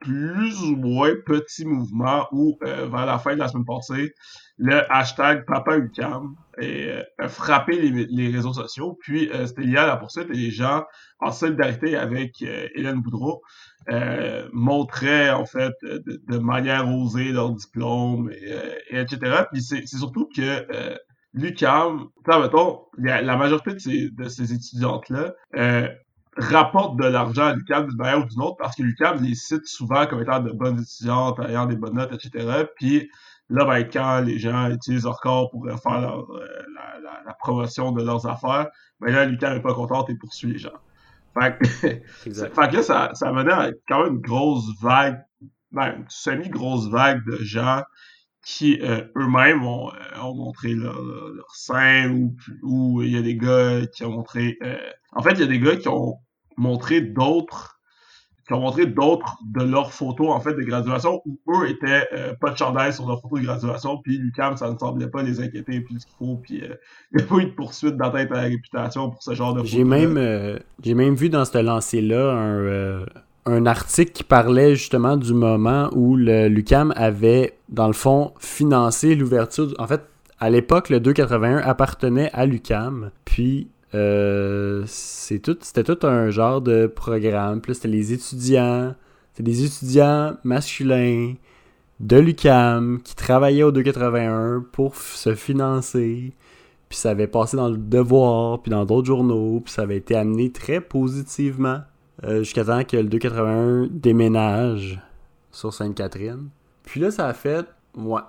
[0.00, 4.12] plus ou moins petit mouvement où, euh, vers la fin de la semaine passée,
[4.58, 8.98] le hashtag PapaUcam euh, a frappé les, les réseaux sociaux.
[9.00, 10.84] Puis, euh, c'était lié à la poursuite et les gens,
[11.20, 13.42] en solidarité avec euh, Hélène Boudreau,
[13.88, 18.54] euh, montraient, en fait, de, de manière osée leur diplôme, et,
[18.90, 19.44] et etc.
[19.50, 20.66] Puis, c'est surtout que
[21.36, 25.88] l'UCAM, mettons, la majorité de ces, de ces étudiantes-là euh,
[26.36, 29.66] rapportent de l'argent à l'UCAM d'une manière ou d'une autre parce que l'UCAM les cite
[29.66, 32.64] souvent comme étant de bonnes étudiantes, ayant des bonnes notes, etc.
[32.76, 33.10] Puis
[33.50, 36.38] là, ben, quand les gens utilisent leur corps pour faire euh,
[36.74, 38.68] la, la, promotion de leurs affaires,
[39.00, 40.70] ben là, l'UCAM n'est pas contente et poursuit les gens.
[41.38, 45.22] Fait que, fait que là, ça, ça menait à quand même une grosse vague,
[45.70, 47.82] ben, une semi-grosse vague de gens
[48.46, 53.22] qui euh, eux-mêmes ont, euh, ont, montré leur, leur, sein ou, ou il y a
[53.22, 54.56] des gars qui ont montré...
[54.62, 54.76] Euh,
[55.12, 56.18] en fait, il y a des gars qui ont
[56.56, 57.72] montré d'autres
[58.46, 62.08] qui ont montré d'autres de leurs photos en fait de graduation où eux étaient
[62.40, 65.40] pas de chandail sur leur photo de graduation puis Lucam ça ne semblait pas les
[65.40, 66.62] inquiéter plus qu'il faut puis
[67.12, 69.64] il n'y a pas eu de poursuite d'atteinte à la réputation pour ce genre de
[69.64, 73.04] j'ai même j'ai même vu dans ce lancé là un
[73.46, 79.14] un article qui parlait justement du moment où le Lucam avait, dans le fond, financé
[79.14, 79.72] l'ouverture.
[79.78, 80.02] En fait,
[80.40, 83.10] à l'époque, le 281 appartenait à Lucam.
[83.24, 87.60] Puis, euh, c'était tout un genre de programme.
[87.60, 88.94] Puis c'était les étudiants.
[89.32, 91.34] C'était des étudiants masculins
[92.00, 96.34] de l'UCAM qui travaillaient au 281 pour se financer.
[96.88, 100.14] Puis ça avait passé dans le Devoir, puis dans d'autres journaux, puis ça avait été
[100.14, 101.80] amené très positivement
[102.24, 105.00] euh, jusqu'à temps que le 281 déménage
[105.50, 106.48] sur Sainte-Catherine.
[106.82, 107.66] Puis là, ça a fait.
[107.96, 108.20] Ouais.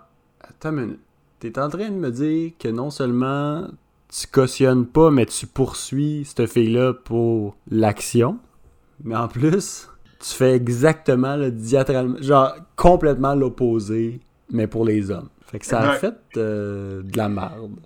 [0.42, 1.00] Attends une minute.
[1.40, 3.68] T'es en train de me dire que non seulement
[4.10, 8.40] tu cautionnes pas, mais tu poursuis cette fille-là pour l'action,
[9.04, 15.30] mais en plus, tu fais exactement le diatralement, genre complètement l'opposé, mais pour les hommes.
[15.46, 17.80] Fait que ça a fait euh, de la merde.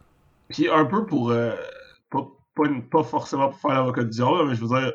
[0.50, 1.32] Puis un peu pour.
[1.32, 1.52] Euh,
[2.10, 2.28] pas,
[2.90, 4.92] pas, forcément pour faire l'avocat du diable, mais je veux dire,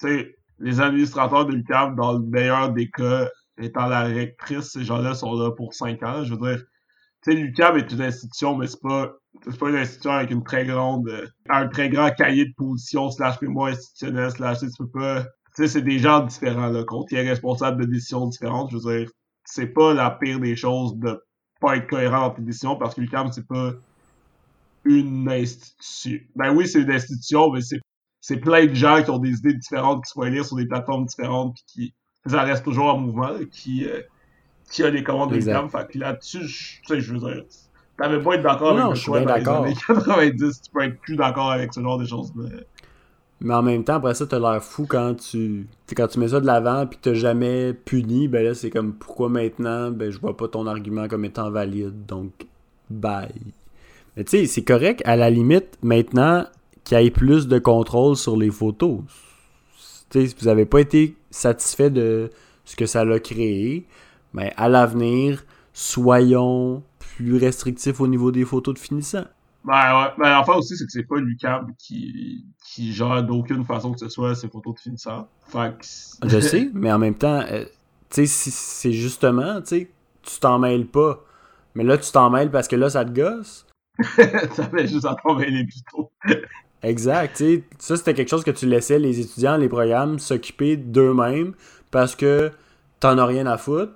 [0.00, 4.84] tu sais, les administrateurs de l'UQAM, dans le meilleur des cas, étant la rectrice, ces
[4.84, 6.24] gens-là sont là pour 5 ans.
[6.24, 6.64] Je veux dire,
[7.22, 9.12] tu sais, l'UQAM est une institution, mais c'est pas,
[9.44, 13.10] c'est pas une institution avec une très grande, euh, un très grand cahier de position
[13.10, 17.04] slash mémoire institutionnel slash, tu peux pas, tu sais, c'est des gens différents, là, qu'on
[17.10, 18.70] est responsable de décisions différentes.
[18.70, 19.10] Je veux dire,
[19.44, 21.20] c'est pas la pire des choses de
[21.60, 23.72] pas être cohérent dans tes décisions parce que l'UQAM, c'est pas
[24.84, 26.18] une institution.
[26.36, 27.80] Ben oui, c'est une institution, mais c'est
[28.22, 30.66] c'est plein de gens qui ont des idées différentes, qui se font élire sur des
[30.66, 31.94] plateformes différentes, puis qui
[32.24, 34.00] ça reste toujours en mouvement, qui, euh,
[34.70, 35.68] qui a des commandes de gamme.
[35.68, 37.42] Fait que là-dessus, tu sais, je veux dire,
[37.98, 41.16] t'avais pas être d'accord avec le choix dans les années 90, tu peux être plus
[41.16, 42.32] d'accord avec ce genre de choses.
[42.36, 42.64] Mais...
[43.40, 45.66] mais en même temps, après ça, t'as l'air fou quand tu
[45.96, 48.92] quand tu mets ça de l'avant puis que t'as jamais puni, ben là, c'est comme
[48.92, 52.30] pourquoi maintenant, ben je vois pas ton argument comme étant valide, donc
[52.88, 53.34] bye.
[54.16, 56.46] Mais tu sais, c'est correct, à la limite, maintenant,
[56.84, 59.00] qu'il y ait plus de contrôle sur les photos.
[60.10, 62.30] si vous n'avez pas été satisfait de
[62.64, 63.86] ce que ça a créé,
[64.34, 69.24] mais ben, à l'avenir, soyons plus restrictifs au niveau des photos de finissant.
[69.64, 73.92] Ben ouais, ben enfin aussi, c'est que c'est pas l'UCAM qui, qui gère d'aucune façon
[73.92, 75.28] que ce soit ces photos de finissant.
[76.24, 77.64] Je sais, mais en même temps, euh,
[78.10, 79.90] tu sais, c'est justement, tu sais,
[80.22, 81.24] tu t'en mêles pas.
[81.74, 83.66] Mais là, tu t'en mêles parce que là, ça te gosse.
[84.16, 86.10] ça fait juste à t'en mêler plutôt.
[86.82, 87.36] Exact.
[87.36, 91.54] sais, ça, c'était quelque chose que tu laissais les étudiants, les programmes s'occuper d'eux-mêmes
[91.90, 92.50] parce que
[93.00, 93.92] t'en as rien à foutre.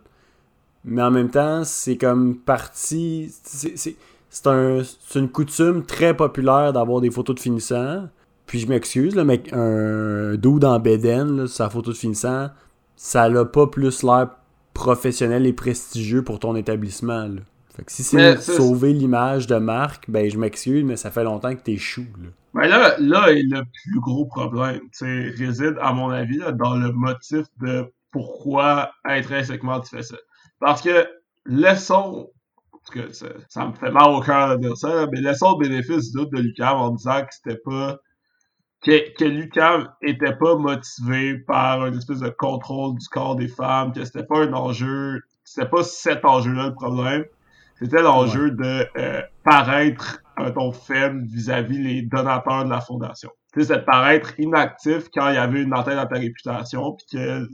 [0.85, 3.33] Mais en même temps, c'est comme partie.
[3.43, 4.83] C'est un,
[5.15, 8.09] une coutume très populaire d'avoir des photos de finissant.
[8.47, 12.51] Puis je m'excuse, mais un dude en Beden, sa photo de finissant,
[12.95, 14.31] ça n'a pas plus l'air
[14.75, 17.27] professionnel et prestigieux pour ton étabbissement.
[17.27, 17.41] Là.
[17.77, 21.55] Fait que si c'est sauver l'image de marque, ben je m'excuse, mais ça fait longtemps
[21.55, 22.07] que t'es chou.
[22.19, 22.29] Là.
[22.55, 27.93] Ben là, là le plus gros problème réside, à mon avis, dans le motif de
[28.11, 30.17] pourquoi intrinsèquement tu fais ça.
[30.59, 31.07] Parce que
[31.45, 32.31] laissons,
[32.73, 35.69] parce que ça, ça me fait mal au cœur de dire ça, mais laissons le
[35.69, 37.99] bénéfice doute de Lucam en disant que c'était pas
[38.83, 43.93] que, que Lucam était pas motivé par une espèce de contrôle du corps des femmes,
[43.93, 47.25] que c'était pas un enjeu, c'était pas cet enjeu-là le problème,
[47.79, 53.31] c'était l'enjeu de euh, paraître un ton faible vis-à-vis les donateurs de la fondation.
[53.53, 56.93] Tu sais, c'est de paraître inactif quand il y avait une antenne à ta réputation,
[56.93, 57.49] puis que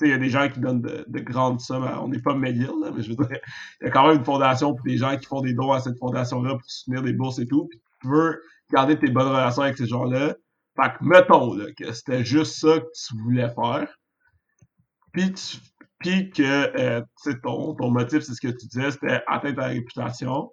[0.00, 1.88] il y a des gens qui donnent de, grandes sommes.
[2.02, 3.38] on n'est pas là, mais je veux dire,
[3.80, 5.80] il y a quand même une fondation, puis des gens qui font des dons à
[5.80, 7.68] cette fondation-là pour soutenir des bourses et tout.
[7.68, 8.40] Puis tu veux
[8.72, 10.34] garder tes bonnes relations avec ces gens-là.
[10.76, 13.88] Fait que mettons là, que c'était juste ça que tu voulais faire.
[15.12, 15.58] Puis tu
[16.02, 17.02] puis que euh,
[17.42, 20.50] ton, ton motif, c'est ce que tu disais, c'était atteindre ta réputation,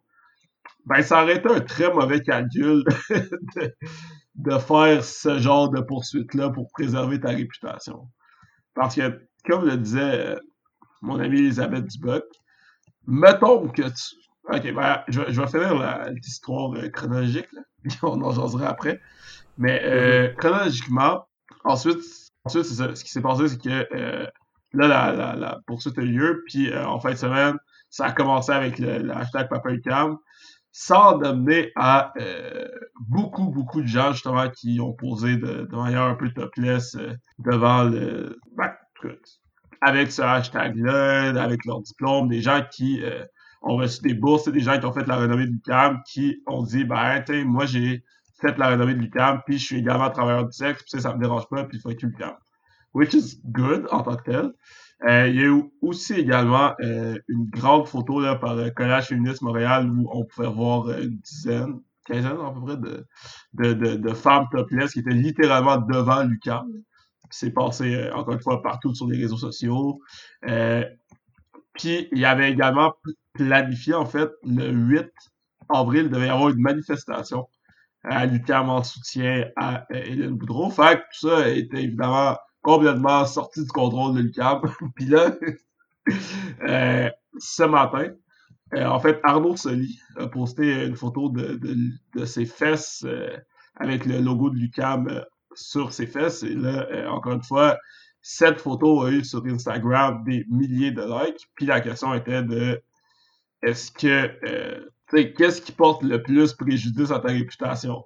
[0.86, 2.84] ben ça aurait été un très mauvais calcul
[4.36, 8.08] de, faire ce genre de poursuite-là pour préserver ta réputation.
[8.76, 10.02] Parce que, comme le disait
[10.36, 10.40] euh,
[11.02, 12.24] mon amie Elisabeth Duboc,
[13.08, 14.16] mettons que tu.
[14.52, 17.62] Ok, ben, je, vais- je vais finir l'histoire euh, chronologique, là.
[18.04, 19.00] On en jasera après.
[19.58, 21.28] Mais euh, chronologiquement,
[21.66, 22.00] ensuite,
[22.46, 22.96] ensuite ça.
[22.96, 24.28] Ce qui s'est passé, c'est que euh,
[24.74, 27.58] là, la, la, la poursuite a eu lieu, puis euh, en fin de semaine,
[27.90, 30.18] ça a commencé avec le, le hashtag PapaUcam,
[30.72, 32.68] sans amener à euh,
[33.08, 37.14] beaucoup, beaucoup de gens, justement, qui ont posé de, de manière un peu topless euh,
[37.40, 38.38] devant le...
[38.56, 38.72] Ben,
[39.82, 43.24] avec ce hashtag-là, avec leur diplôme, des gens qui euh,
[43.62, 46.64] ont reçu des bourses, des gens qui ont fait la renommée de l'UQAM, qui ont
[46.64, 48.04] dit, ben, tu moi, j'ai
[48.42, 51.16] fait la renommée de l'UQAM, puis je suis également travailleur du sexe, puis ça, ça
[51.16, 52.36] me dérange pas, puis fuck you l'UQAM.
[53.00, 54.52] Which is good en tant que tel.
[55.08, 59.06] Euh, il y a eu aussi également euh, une grande photo là, par le Collège
[59.06, 63.06] féministe Montréal où on pouvait voir euh, une dizaine, quinzaine à peu près de,
[63.54, 66.68] de, de, femmes topless qui étaient littéralement devant l'UQAM.
[67.30, 70.02] C'est passé, euh, encore une fois, partout sur les réseaux sociaux.
[70.50, 70.84] Euh,
[71.76, 72.92] puis, il y avait également
[73.32, 75.10] planifié, en fait, le 8
[75.70, 77.48] avril, il devait y avoir une manifestation
[78.04, 80.70] à l'UQAM en soutien à euh, Hélène Boudreau.
[80.70, 84.62] Fait que tout ça était évidemment complètement sorti du contrôle de l'UQAM.
[84.96, 85.36] Puis là,
[86.64, 88.10] euh, ce matin,
[88.76, 91.60] euh, en fait, Arnaud Soli a posté une photo de,
[92.16, 93.36] de, ses fesses euh,
[93.76, 95.22] avec le logo de l'UQAM euh,
[95.56, 96.44] sur ses fesses.
[96.44, 97.78] Et là, encore une fois,
[98.22, 101.50] cette photo a eu sur Instagram des milliers de likes.
[101.56, 102.82] Puis la question était de
[103.62, 104.28] est-ce que
[105.10, 108.06] tu sais, qu'est-ce qui porte le plus préjudice à ta réputation?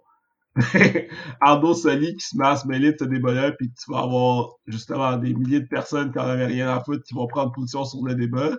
[1.42, 4.50] Arnaud Soli qui se met à se mêler de ce débat-là, puis tu vas avoir
[4.68, 7.86] justement des milliers de personnes qui n'en avaient rien à foutre qui vont prendre position
[7.86, 8.52] sur le débat,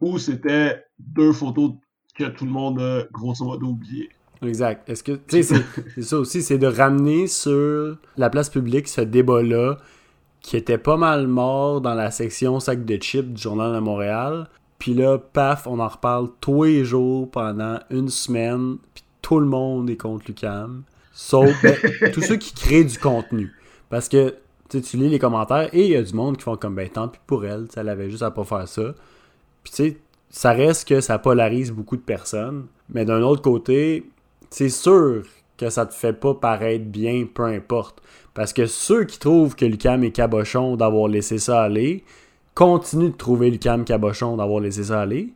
[0.00, 1.72] ou c'était deux photos
[2.16, 4.08] que tout le monde a grosso modo oublié.
[4.42, 4.88] Exact.
[4.88, 5.64] Est-ce que, tu sais, c'est-
[5.96, 9.76] c'est ça aussi, c'est de ramener sur la place publique ce débat-là
[10.40, 14.48] qui était pas mal mort dans la section sac de chips du Journal de Montréal.
[14.78, 18.76] Puis là, paf, on en reparle tous les jours pendant une semaine.
[18.94, 20.84] Puis tout le monde est contre Lucam.
[21.20, 21.74] Sauf ben,
[22.12, 23.52] tous ceux qui créent du contenu.
[23.90, 24.36] Parce que
[24.68, 27.08] tu lis les commentaires et il y a du monde qui font comme ben tant
[27.08, 28.94] pis pour elle, elle avait juste à pas faire ça.
[29.64, 29.96] Puis tu sais,
[30.30, 32.66] ça reste que ça polarise beaucoup de personnes.
[32.88, 34.08] Mais d'un autre côté,
[34.48, 35.24] c'est sûr
[35.56, 38.00] que ça te fait pas paraître bien, peu importe.
[38.32, 42.04] Parce que ceux qui trouvent que Lucam est cabochon d'avoir laissé ça aller,
[42.54, 45.30] continuent de trouver Lucam cabochon d'avoir laissé ça aller.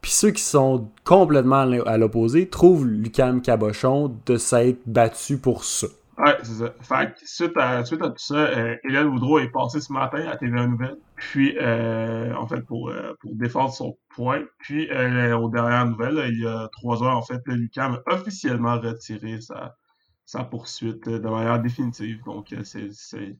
[0.00, 5.88] Puis ceux qui sont complètement à l'opposé trouvent Lucam cabochon de s'être battu pour ça.
[6.18, 6.74] Ouais, c'est ça.
[6.80, 10.26] Fait que suite à, suite à tout ça, euh, Hélène Boudreau est passée ce matin
[10.28, 14.42] à TVA Nouvelle, puis euh, en fait pour, euh, pour défendre son point.
[14.58, 18.80] Puis euh, aux dernières nouvelles, il y a trois heures, en fait, Lucam a officiellement
[18.80, 19.76] retiré sa,
[20.24, 22.20] sa poursuite euh, de manière définitive.
[22.24, 23.36] Donc c'est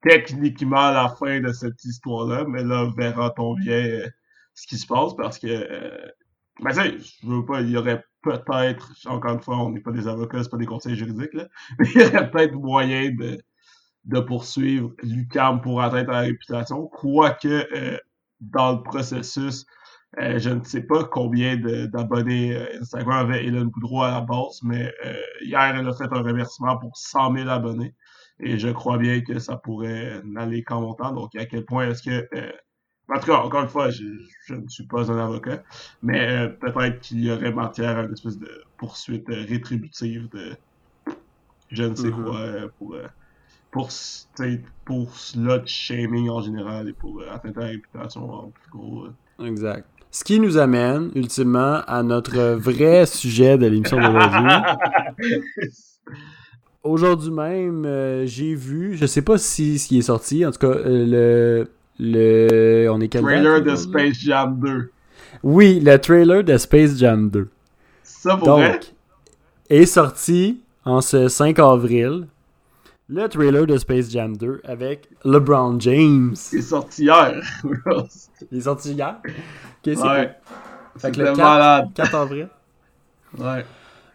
[0.00, 4.02] techniquement la fin de cette histoire-là, mais là, verra-t-on bien
[4.54, 6.08] ce qui se passe parce que euh,
[6.60, 10.06] ben, je veux pas, il y aurait peut-être, encore une fois, on n'est pas des
[10.06, 11.48] avocats, c'est pas des conseils juridiques, là,
[11.78, 13.38] mais il y aurait peut-être moyen de,
[14.04, 17.98] de poursuivre l'UCAM pour atteindre la réputation, quoique euh,
[18.40, 19.66] dans le processus,
[20.20, 24.60] euh, je ne sais pas combien d'abonnés euh, Instagram avait Hélène Boudreau à la base,
[24.62, 27.94] mais euh, hier, elle a fait un remerciement pour 100 000 abonnés.
[28.38, 31.12] Et je crois bien que ça pourrait n'aller qu'en montant.
[31.12, 32.28] Donc, à quel point est-ce que...
[33.08, 34.04] en tout cas, encore une fois, je,
[34.46, 35.62] je ne suis pas un avocat,
[36.02, 40.56] mais euh, peut-être qu'il y aurait matière à une espèce de poursuite euh, rétributive de
[41.70, 42.22] je ne sais Mhm.
[42.24, 42.96] quoi euh, pour,
[43.70, 43.88] pour,
[44.84, 49.06] pour slut shaming en général et pour atteindre la réputation en plus gros.
[49.42, 49.88] Exact.
[50.10, 54.64] Ce qui nous amène, ultimement, à notre vrai sujet de l'émission d'aujourd'hui.
[56.82, 61.70] Aujourd'hui même, j'ai vu, je sais pas si s'il est sorti, en tout cas, le,
[61.98, 63.76] le, on est Trailer de?
[63.76, 64.90] Space Jam 2.
[65.42, 67.48] Oui, le trailer de Space Jam 2.
[68.02, 68.72] Ça pour vrai?
[68.72, 68.94] Donc,
[69.70, 72.26] est sorti en ce 5 avril,
[73.08, 76.32] le trailer de Space Jam 2 avec LeBron James.
[76.34, 77.40] C'est sorti hier.
[78.52, 79.16] Il est sorti hier?
[79.24, 79.32] Ok,
[79.84, 80.36] c'est ouais.
[80.98, 81.88] Fait que C'était le 4, malade.
[81.94, 82.48] 4 avril.
[83.38, 83.64] Ouais.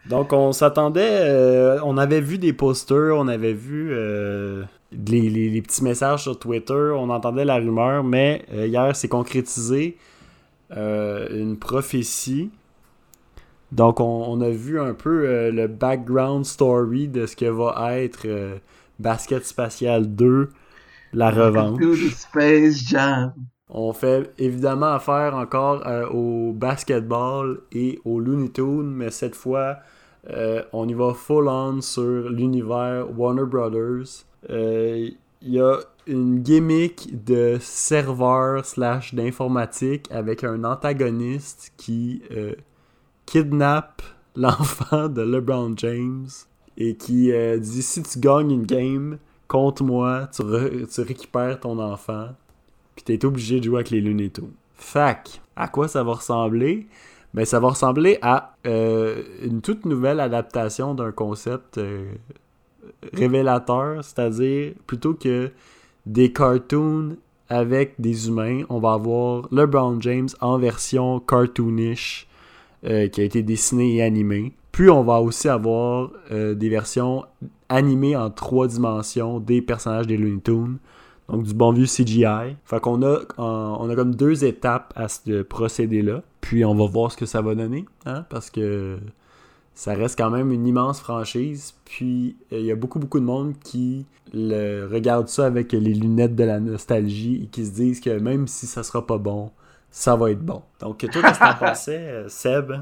[0.06, 5.50] Donc on s'attendait, euh, on avait vu des posters, on avait vu euh, les, les-
[5.50, 9.96] les petits messages sur Twitter, on entendait la rumeur, mais euh, hier c'est concrétisé
[10.76, 12.50] euh, une prophétie.
[13.72, 17.98] Donc on, on a vu un peu euh, le background story de ce que va
[17.98, 18.26] être
[18.98, 20.50] Basket Spatial 2,
[21.12, 21.84] la revanche.
[22.10, 23.32] Space Jam.
[23.70, 25.82] On fait évidemment affaire encore
[26.14, 29.78] au basketball et au Looney Tunes, mais cette fois,
[30.30, 34.24] euh, on y va full on sur l'univers Warner Brothers.
[34.50, 35.10] Euh,
[35.42, 42.54] Il y a une gimmick de serveur slash d'informatique avec un antagoniste qui, euh,
[43.26, 44.02] kidnappe
[44.36, 46.26] l'enfant de LeBron James
[46.76, 49.18] et qui euh, dit si tu gagnes une game
[49.48, 52.28] contre moi, tu, re- tu récupères ton enfant,
[52.94, 54.52] puis t'es obligé de jouer avec les Looney Tunes.
[54.74, 56.86] Fac, à quoi ça va ressembler?
[57.34, 62.10] Ben ça va ressembler à euh, une toute nouvelle adaptation d'un concept euh,
[63.12, 65.50] révélateur, c'est-à-dire plutôt que
[66.06, 67.16] des cartoons
[67.50, 72.26] avec des humains, on va avoir LeBron James en version cartoonish
[72.84, 74.54] euh, qui a été dessiné et animé.
[74.72, 77.24] Puis on va aussi avoir des versions
[77.68, 80.78] animées en trois dimensions des personnages des Looney Tunes.
[81.28, 82.54] Donc du bon vieux CGI.
[82.64, 86.22] Fait qu'on a, on a comme deux étapes à ce procédé-là.
[86.48, 87.84] Puis on va voir ce que ça va donner.
[88.06, 88.98] Hein, parce que
[89.74, 91.74] ça reste quand même une immense franchise.
[91.84, 95.92] Puis euh, il y a beaucoup, beaucoup de monde qui le regarde ça avec les
[95.92, 99.50] lunettes de la nostalgie et qui se disent que même si ça sera pas bon,
[99.90, 100.62] ça va être bon.
[100.80, 102.72] Donc, toi, qu'est-ce que t'en pensais, euh, Seb?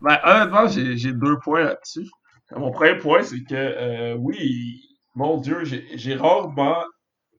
[0.00, 2.08] Ben, honnêtement, j'ai j'ai deux points là-dessus.
[2.54, 4.80] Mon premier point, c'est que, euh, oui,
[5.16, 6.84] mon Dieu, j'ai j'ai rarement,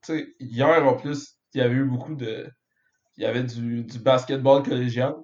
[0.05, 2.49] tu sais, hier en plus, il y avait eu beaucoup de,
[3.15, 5.15] il y avait du, du basketball collégial,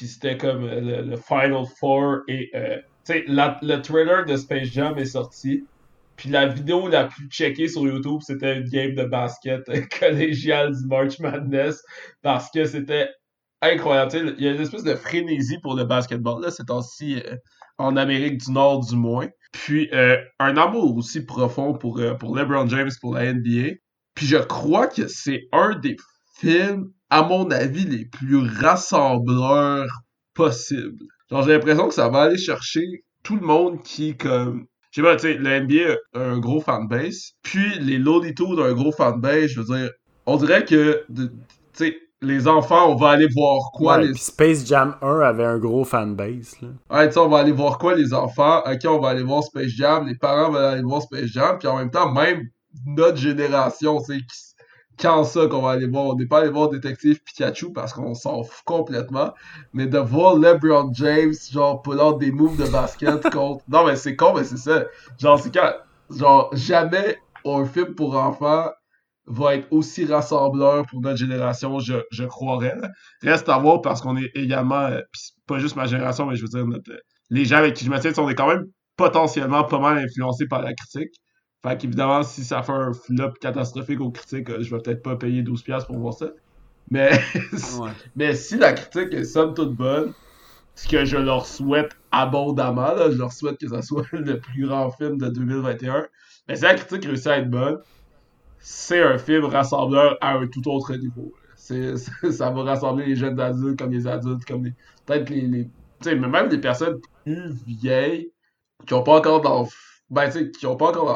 [0.00, 5.04] puis c'était comme euh, le, Final Four et, euh, le trailer de Space Jam est
[5.04, 5.66] sorti,
[6.16, 10.74] puis la vidéo la plus checkée sur YouTube, c'était une game de basket euh, collégial
[10.74, 11.82] du March Madness,
[12.22, 13.10] parce que c'était
[13.60, 14.34] incroyable.
[14.38, 17.36] Il y a une espèce de frénésie pour le basketball là, ces temps-ci euh,
[17.76, 19.28] en Amérique du Nord du moins.
[19.52, 23.74] Puis un amour aussi profond pour, pour LeBron James, pour la NBA.
[24.14, 25.96] Puis je crois que c'est un des
[26.38, 29.90] films, à mon avis, les plus rassembleurs
[30.34, 31.04] possibles.
[31.30, 32.84] Genre j'ai l'impression que ça va aller chercher
[33.22, 36.60] tout le monde qui comme je sais pas, tu sais, la NBA a un gros
[36.60, 39.90] fanbase, puis les Looney Tunes ont un gros fanbase, je veux dire,
[40.26, 41.28] on dirait que, tu
[41.74, 44.14] sais, les enfants, on va aller voir quoi, Ouais, les...
[44.14, 46.56] Space Jam 1 avait un gros fanbase.
[46.60, 46.68] Là.
[46.90, 49.44] Ouais, tu sais, on va aller voir quoi, les enfants, ok, on va aller voir
[49.44, 52.48] Space Jam, les parents vont aller voir Space Jam, puis en même temps, même
[52.84, 54.49] notre génération, tu sais, qui-
[55.00, 58.14] quand ça qu'on va aller voir, on n'est pas allé voir Détective Pikachu parce qu'on
[58.14, 59.32] s'en fout complètement,
[59.72, 63.64] mais de voir LeBron James, genre, pull out des moves de basket contre...
[63.68, 64.84] Non, mais c'est con, mais c'est ça.
[65.18, 65.72] Genre, c'est quand...
[66.10, 68.68] Genre, jamais un film pour enfants
[69.26, 72.76] va être aussi rassembleur pour notre génération, je, je croirais.
[73.22, 75.00] Reste à voir parce qu'on est également, euh,
[75.46, 76.98] pas juste ma génération, mais je veux dire, notre, euh,
[77.30, 78.64] les gens avec qui je me tiens, on est quand même
[78.96, 81.14] potentiellement pas mal influencés par la critique.
[81.62, 85.16] Fait qu'évidemment, si ça fait un flop catastrophique aux critiques, euh, je vais peut-être pas
[85.16, 86.30] payer 12$ pour voir ça.
[86.90, 87.10] Mais,
[88.16, 90.14] mais si la critique est somme toute bonne,
[90.74, 94.66] ce que je leur souhaite abondamment, là, je leur souhaite que ça soit le plus
[94.66, 96.06] grand film de 2021,
[96.48, 97.78] mais si la critique réussit à être bonne,
[98.58, 101.34] c'est un film rassembleur à un tout autre niveau.
[101.56, 101.96] C'est,
[102.30, 104.74] ça va rassembler les jeunes adultes comme les adultes, comme les.
[105.04, 105.42] Peut-être les.
[105.42, 108.30] les tu sais, mais même des personnes plus vieilles
[108.86, 109.70] qui ont pas encore d'enfants.
[110.08, 111.10] Ben, tu sais, qui ont pas encore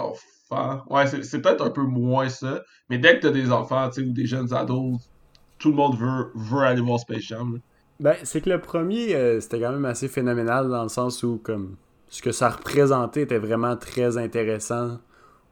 [0.50, 2.62] Ouais, c'est, peut-être un peu moins ça.
[2.90, 5.10] Mais dès que t'as des enfants, tu sais, ou des jeunes adultes,
[5.58, 7.54] tout le monde veut, veut aller voir Space Jam.
[7.54, 7.60] là.
[8.00, 11.40] Ben, c'est que le premier, euh, c'était quand même assez phénoménal dans le sens où,
[11.42, 11.76] comme,
[12.08, 14.98] ce que ça représentait était vraiment très intéressant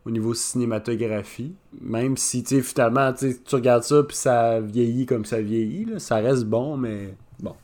[0.04, 1.54] au niveau cinématographie.
[1.80, 5.98] Même si, tu sais, finalement, tu regardes ça puis ça vieillit comme ça vieillit, là,
[6.00, 7.54] ça reste bon, mais bon.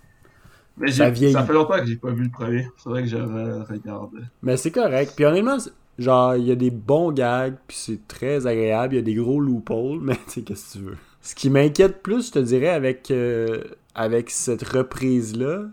[0.76, 1.32] Mais Ça vieillit.
[1.32, 2.68] ça fait longtemps que j'ai pas vu le premier.
[2.76, 4.10] C'est vrai que je le regarde.
[4.42, 5.12] Mais c'est correct.
[5.16, 5.58] Puis honnêtement,
[5.98, 8.94] genre, il y a des bons gags, puis c'est très agréable.
[8.94, 10.98] Il y a des gros loopholes, mais tu sais, qu'est-ce que tu veux?
[11.22, 13.62] Ce qui m'inquiète plus, je te dirais, avec, euh,
[13.94, 15.66] avec cette reprise-là,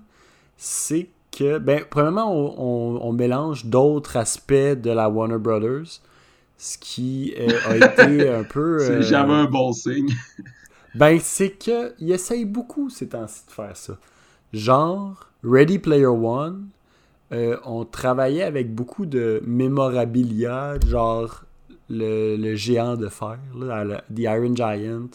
[0.57, 2.55] c'est que, ben, premièrement, on,
[2.97, 6.01] on- on mélange d'autres aspects de la Warner Brothers,
[6.57, 8.79] ce qui euh, a été un peu...
[8.79, 10.09] C'est euh, jamais un bon signe.
[10.93, 13.97] ben, c'est que il essaye beaucoup ces temps-ci de faire ça.
[14.53, 16.69] Genre, Ready Player One,
[17.31, 21.43] euh, on travaillait avec beaucoup de mémorabilia, genre
[21.89, 25.09] le, le géant de fer, là, The Iron Giant,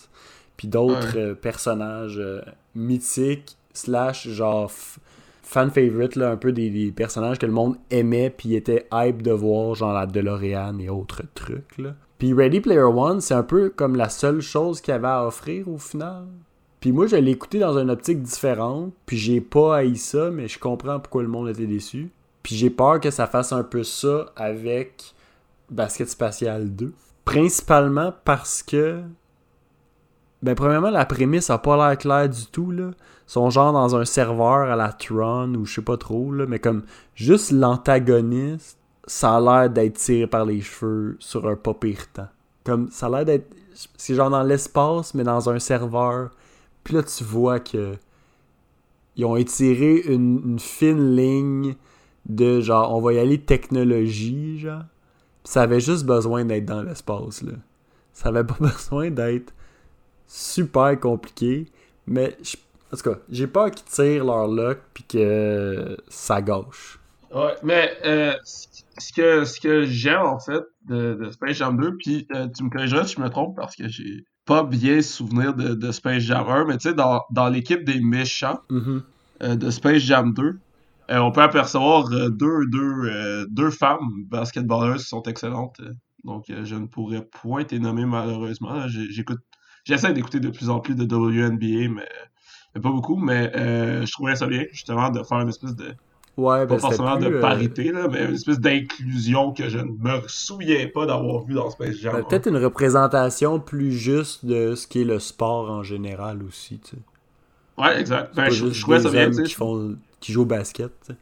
[0.56, 2.40] puis d'autres euh, personnages euh,
[2.74, 4.70] mythiques, slash genre
[5.42, 9.22] fan favorite, là, un peu des, des personnages que le monde aimait, puis était hype
[9.22, 11.78] de voir, genre la DeLorean et autres trucs.
[11.78, 11.94] Là.
[12.18, 15.68] Puis Ready Player One, c'est un peu comme la seule chose qu'il avait à offrir
[15.68, 16.26] au final.
[16.80, 20.48] Puis moi, je l'ai écouté dans une optique différente, puis j'ai pas haï ça, mais
[20.48, 22.10] je comprends pourquoi le monde était déçu.
[22.42, 25.14] Puis j'ai peur que ça fasse un peu ça avec
[25.70, 26.92] Basket Spatial 2.
[27.26, 29.02] Principalement parce que,
[30.42, 32.92] ben premièrement, la prémisse a pas l'air claire du tout, là.
[33.26, 36.58] Sont genre dans un serveur à la Tron, ou je sais pas trop, là, mais
[36.58, 36.82] comme
[37.14, 42.06] juste l'antagoniste, ça a l'air d'être tiré par les cheveux sur un pas pire.
[42.64, 43.54] Comme, ça a l'air d'être...
[43.96, 46.30] C'est genre dans l'espace, mais dans un serveur.
[46.84, 47.94] Puis là, tu vois que
[49.16, 51.74] ils ont étiré une, fine ligne
[52.26, 54.84] de genre, on va y aller technologie, genre.
[55.44, 57.52] Ça avait juste besoin d'être dans l'espace, là.
[58.12, 59.52] Ça avait pas besoin d'être
[60.26, 61.66] super compliqué,
[62.06, 62.56] mais je-
[62.92, 66.98] en tout cas, j'ai peur qu'ils tirent leur luck puis que ça gâche.
[67.32, 72.26] Ouais, mais euh, ce que, que j'aime en fait de, de Space Jam 2, puis
[72.34, 75.74] euh, tu me corrigeras si je me trompe parce que j'ai pas bien souvenir de,
[75.74, 79.02] de Space Jam 1, mais tu sais, dans, dans l'équipe des méchants Mhm.
[79.42, 80.58] euh, de Space Jam 2,
[81.10, 85.80] euh, on peut apercevoir euh, deux, deux, deux femmes basketballeuses qui sont excellentes.
[86.24, 88.86] donc je ne pourrais point les nommer malheureusement.
[88.88, 89.40] J'écoute,
[89.84, 92.08] j'essaie d'écouter de plus en plus de WNBA, mais,
[92.74, 93.16] mais pas beaucoup.
[93.16, 95.94] Mais je trouverais ça bien justement de faire une espèce de
[96.36, 99.78] Ouais, pas ben forcément plus, de euh, parité, là, mais une espèce d'inclusion que je
[99.78, 102.14] ne me souviens pas d'avoir vu dans Space Jam.
[102.14, 106.78] ben, peut-être une représentation plus juste de ce qui est le sport en général aussi,
[106.78, 107.02] tu sais.
[107.76, 108.34] Ouais, exact.
[108.34, 110.92] Ben, pas je, je des ça bien, qui, font, qui jouent au basket.
[111.06, 111.18] tu sais.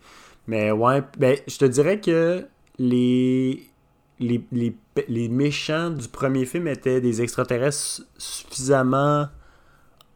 [0.46, 2.46] Mais ouais, ben, je te dirais que
[2.78, 3.66] les,
[4.18, 4.76] les, les,
[5.08, 9.28] les méchants du premier film étaient des extraterrestres suffisamment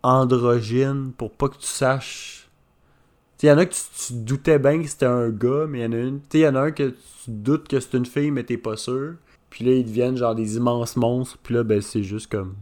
[0.03, 2.42] androgynes pour pas que tu saches.
[3.43, 5.87] Il y en a que tu, doutais bien que c'était un gars, mais il y
[5.87, 6.21] en a une.
[6.33, 6.97] Il y en a un que tu
[7.31, 9.15] doutes que c'est une fille, mais t'es pas sûr.
[9.51, 11.39] Puis là, ils deviennent genre des immenses monstres.
[11.43, 12.55] Puis là, ben, c'est juste comme.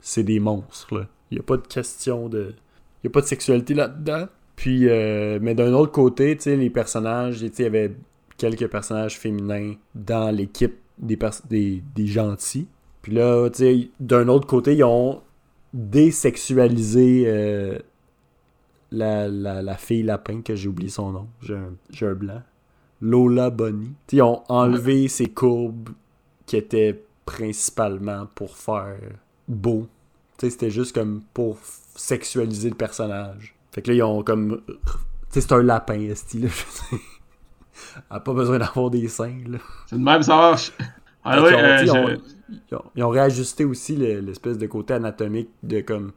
[0.00, 1.06] C'est des monstres, là.
[1.30, 2.54] Il y a pas de question de.
[3.02, 4.26] Il a pas de sexualité là-dedans.
[4.56, 7.94] Puis, euh, mais d'un autre côté, tu sais, les personnages, il y avait
[8.36, 11.18] quelques personnages féminins dans l'équipe des,
[11.48, 12.66] des, des gentils.
[13.02, 15.22] Puis là, tu sais, d'un autre côté, ils ont
[15.72, 17.78] désexualisé euh,
[18.92, 21.26] la, la, la fille lapin, que j'ai oublié son nom.
[21.42, 22.42] J'ai un, blanc.
[23.00, 23.50] Lola
[24.08, 25.90] sais, ils ont enlevé ces courbes
[26.46, 28.96] qui étaient principalement pour faire
[29.48, 29.86] beau.
[30.38, 31.58] C'était juste comme pour
[31.94, 33.54] sexualiser le personnage.
[33.72, 34.62] Fait que là, ils ont comme.
[35.30, 36.48] Sais, c'est un lapin, esti, là.
[36.92, 39.58] Elle a pas besoin d'avoir des seins, là.
[39.86, 40.72] C'est de même, ça marche.
[41.24, 42.14] Ah ouais, ont- euh, ils, ont, je-
[42.70, 46.12] ils ont- ils ont réajusté aussi le- l'espèce de côté anatomique de comme.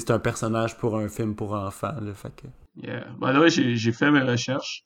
[0.00, 2.14] C'est un personnage pour un film pour enfants, là.
[2.14, 2.46] Fait que.
[2.76, 3.06] Yeah.
[3.20, 4.84] Way, j'ai fait mes recherches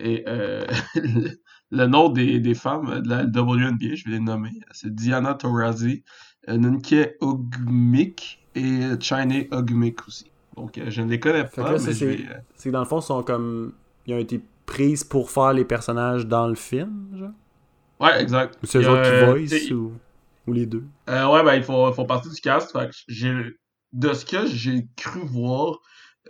[0.00, 0.66] et euh,
[1.70, 4.52] le, nom des, des femmes de la WNBA, je vais les nommer.
[4.72, 6.02] C'est Diana Taurasi,
[6.48, 10.30] euh, Nunke Ogmik et Chine Ogmik aussi.
[10.56, 12.24] Donc, euh, je ne les connais pas, c'est- vais...
[12.30, 13.74] euh, que dans le fond, ils sont comme.
[14.06, 17.30] Ils ont été prises pour faire les personnages dans le film, genre?
[18.00, 18.58] Ouais, exact.
[18.62, 19.92] Ou c'est eux euh, qui voice ou,
[20.46, 20.84] ou les deux?
[21.08, 22.72] Euh, ouais, ben, ils font, font partie du cast.
[22.72, 23.32] Fait que j'ai,
[23.92, 25.78] de ce que j'ai cru voir,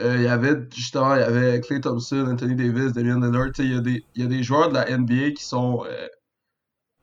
[0.01, 3.51] euh, il y avait justement, il y avait Clay Thompson, Anthony Davis, Damian Lillard.
[3.59, 5.85] Il y, a des- y a des joueurs de la NBA qui sont.
[5.87, 6.07] euh,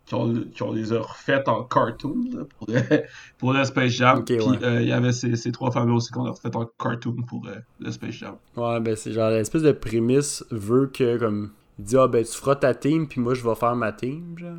[0.05, 2.81] qui, ont, qui ont les a refaites en cartoon là, pour, le,
[3.37, 4.23] pour le Space Jam.
[4.25, 4.63] Puis ouais.
[4.63, 7.45] euh, il y avait ces, ces trois familles aussi qu'on a refaites en cartoon pour
[7.79, 8.35] le Space Jam.
[8.57, 12.31] Ouais, ben c'est genre l'espèce de prémisse veut que comme il dit ah ben tu
[12.33, 14.57] feras ta team puis moi je vais faire ma team genre.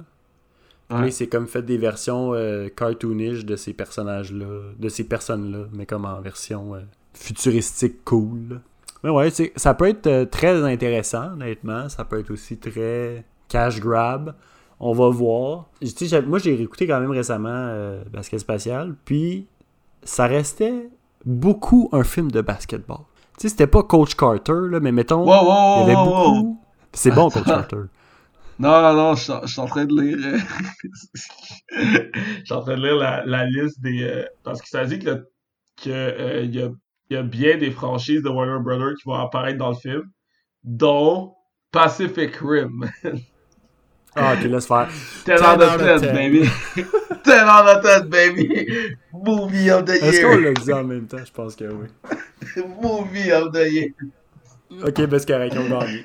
[0.91, 1.11] Ouais.
[1.11, 4.47] c'est comme fait des versions euh, cartoonish de ces personnages là,
[4.78, 6.80] de ces personnes là, mais comme en version euh,
[7.14, 8.61] futuristique cool.
[9.03, 13.24] Mais ouais, c'est- ça peut être euh, très intéressant honnêtement, ça peut être aussi très
[13.49, 14.35] cash grab.
[14.80, 15.66] On va voir.
[15.80, 19.47] Tu sais, j'ai- moi j'ai réécouté quand même récemment euh, Basket Spatial, puis
[20.03, 20.89] ça restait
[21.24, 22.99] beaucoup un film de basketball.
[23.39, 25.95] Tu sais, c'était pas Coach Carter, là, mais mettons, Wow, wow, wow, il y avait
[25.97, 26.05] wow.
[26.05, 26.59] beaucoup.
[26.93, 27.78] C'est bon, Coach Carter.
[28.59, 30.18] Non, non, non, je suis en- je suis en train de lire.
[30.24, 30.38] euh,
[31.72, 34.02] Je suis en train de lire la, la liste des.
[34.02, 35.28] euh, Parce que ça dit que, le-
[35.82, 36.70] que euh, il y, a,
[37.11, 40.02] y a bien des franchises de Warner Brothers qui vont apparaître dans le film,
[40.62, 41.34] dont
[41.72, 42.88] Pacific Rim.
[44.16, 44.88] Ah, ok, laisse faire.
[45.24, 46.12] 10 out 10 out of of 10, 10.
[46.14, 46.48] baby.
[47.24, 48.97] 10 out of 10, baby.
[49.12, 50.40] Movie of the Est-ce qu'on year.
[50.40, 51.24] l'a dit en même temps?
[51.24, 51.89] Je pense que oui.
[52.81, 53.89] Movie of the year.
[54.85, 56.05] Ok, ben c'est correct, on gagne.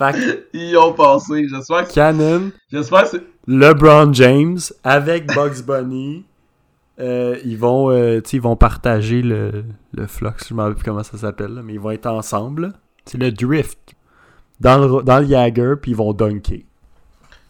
[0.00, 1.46] Fait que Ils ont pensé.
[1.46, 3.22] J'espère que, Canon, j'espère que c'est.
[3.46, 6.24] LeBron James, avec Bugs Bunny,
[6.98, 10.84] euh, ils vont euh, sais, ils vont partager le, le flux, je me rappelle plus
[10.84, 12.72] comment ça s'appelle, là, mais ils vont être ensemble.
[13.04, 13.78] C'est le drift.
[14.60, 16.64] Dans le, dans le Jagger, puis ils vont dunker.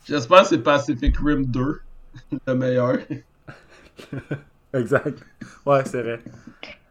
[0.04, 1.80] J'espère que c'est Pacific Rim 2.
[2.46, 2.98] Le meilleur.
[4.74, 5.18] Exact.
[5.66, 6.20] Ouais, c'est vrai.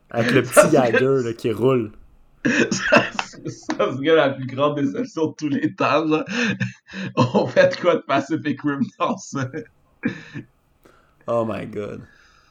[0.09, 1.91] Avec le petit Jagger là, qui roule.
[2.71, 3.03] Ça,
[3.45, 6.05] ça serait la plus grande déception de tous les temps.
[6.05, 6.25] Là.
[7.15, 9.49] On fait quoi de Pacific Rim dans ça?
[11.27, 12.01] Oh my god.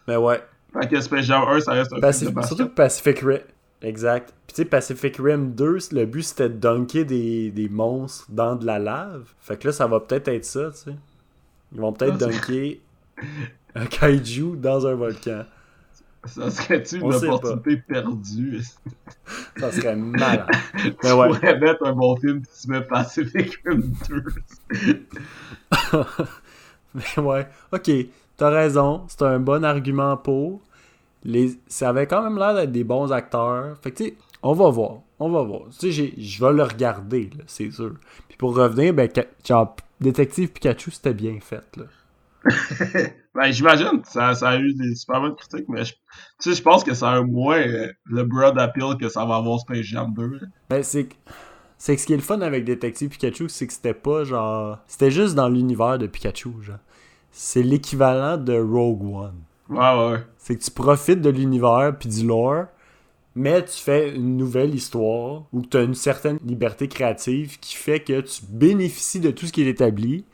[0.06, 0.42] Mais ouais.
[0.72, 3.38] Fait que Space Jam 1, ça reste un Pacific- film de surtout que Pacific Rim.
[3.82, 4.34] Exact.
[4.46, 8.56] Puis tu sais, Pacific Rim 2, le but c'était de dunker des, des monstres dans
[8.56, 9.32] de la lave.
[9.40, 10.96] Fait que là, ça va peut-être être ça, tu sais.
[11.72, 12.78] Ils vont peut-être Ah, dunker
[13.74, 15.44] un kaiju dans un volcan.
[16.24, 18.60] Ça serait-tu une opportunité perdue?
[19.58, 20.00] Ça serait tu
[21.02, 21.28] Mais ouais.
[21.28, 24.24] pourrais mettre un bon film si tu mets Pacific Rim 2.
[26.94, 27.90] Mais ouais, ok,
[28.36, 30.60] t'as raison, c'est un bon argument pour.
[31.24, 31.58] Les...
[31.66, 33.76] Ça avait quand même l'air d'être des bons acteurs.
[33.82, 35.62] Fait que tu sais, on va voir, on va voir.
[35.78, 37.94] Tu sais, je vais le regarder, c'est sûr.
[38.28, 39.08] Puis pour revenir, ben,
[39.46, 41.84] genre, Détective Pikachu, c'était bien fait, là.
[43.34, 45.98] Ben, j'imagine, ça, ça a eu des super bonnes critiques, mais je, tu
[46.50, 49.60] sais, je pense que ça a moins euh, le broad appeal que ça va avoir
[49.60, 50.26] Space Jam 2.
[50.26, 50.46] là.
[50.68, 51.14] Ben, c'est que-
[51.76, 54.78] c'est que ce qui est le fun avec Détective Pikachu, c'est que c'était pas genre.
[54.88, 56.78] C'était juste dans l'univers de Pikachu, genre.
[57.30, 59.34] C'est l'équivalent de Rogue One.
[59.68, 60.22] Ouais, ouais, ouais.
[60.38, 62.64] C'est que tu profites de l'univers puis du lore,
[63.34, 68.00] mais tu fais une nouvelle histoire où tu as une certaine liberté créative qui fait
[68.00, 70.24] que tu bénéficies de tout ce qui est établi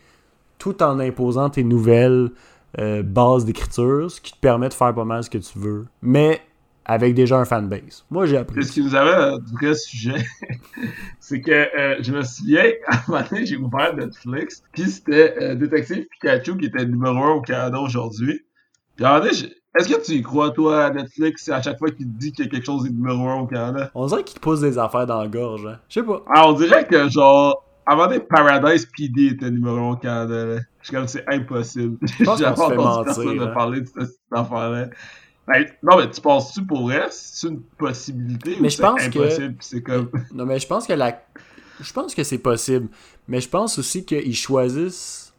[0.64, 2.30] tout en imposant tes nouvelles
[2.78, 5.84] euh, bases d'écriture, ce qui te permet de faire pas mal ce que tu veux,
[6.00, 6.40] mais
[6.86, 8.04] avec déjà un fanbase.
[8.10, 8.64] Moi, j'ai appris.
[8.64, 10.24] ce qui nous avait un vrai sujet,
[11.20, 15.34] c'est que euh, je me souviens, à un moment donné, j'ai ouvert Netflix, puis c'était
[15.38, 18.40] euh, Détective Pikachu qui était numéro 1 au Canada aujourd'hui.
[18.96, 21.60] Puis à un moment donné, j'ai- est-ce que tu y crois, toi, à Netflix, à
[21.60, 23.90] chaque fois qu'il te dit que quelque chose est numéro 1 au Canada?
[23.94, 25.66] On dirait qu'il te pose des affaires dans la gorge.
[25.66, 25.78] Hein.
[25.88, 26.22] Je sais pas.
[26.34, 30.44] Alors, on dirait que, genre, moment donné, Paradise PD était numéro 1 au Canada.
[30.44, 30.60] Là.
[30.80, 31.98] Je suis comme, c'est impossible.
[32.18, 33.46] J'ai jamais entendu personne hein.
[33.46, 34.88] me parler de cette, cette affaire-là.
[35.82, 37.06] Non, mais tu penses-tu pour vrai?
[37.10, 39.56] C'est une possibilité Mais ou je pense que- impossible?
[39.60, 40.10] C'est comme...
[40.32, 41.22] Non, mais je pense que la.
[41.80, 42.88] Je pense que c'est possible.
[43.28, 45.34] Mais je pense aussi qu'ils choisissent.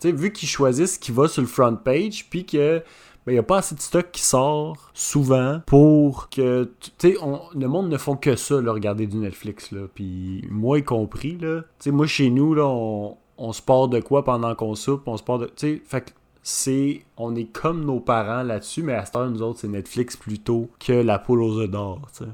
[0.00, 2.82] Tu sais, vu qu'ils choisissent ce qui va sur le front page, puis que.
[3.26, 6.70] Il n'y a pas assez de stock qui sort souvent pour que.
[6.80, 7.16] Tu sais,
[7.54, 9.82] le monde ne font que ça, là, regarder du Netflix, là.
[9.94, 11.62] Puis moi y compris, là.
[11.62, 15.08] Tu sais, moi chez nous, là, on, on se part de quoi pendant qu'on soupe,
[15.08, 15.46] on se part de.
[15.46, 17.02] Tu sais, fait c'est.
[17.16, 20.68] On est comme nos parents là-dessus, mais à cette heure, nous autres, c'est Netflix plutôt
[20.78, 22.02] que la poule aux œufs d'or.
[22.12, 22.26] Fait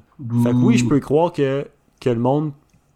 [0.51, 1.67] que oui, je peux croire que,
[2.01, 2.53] que le monde.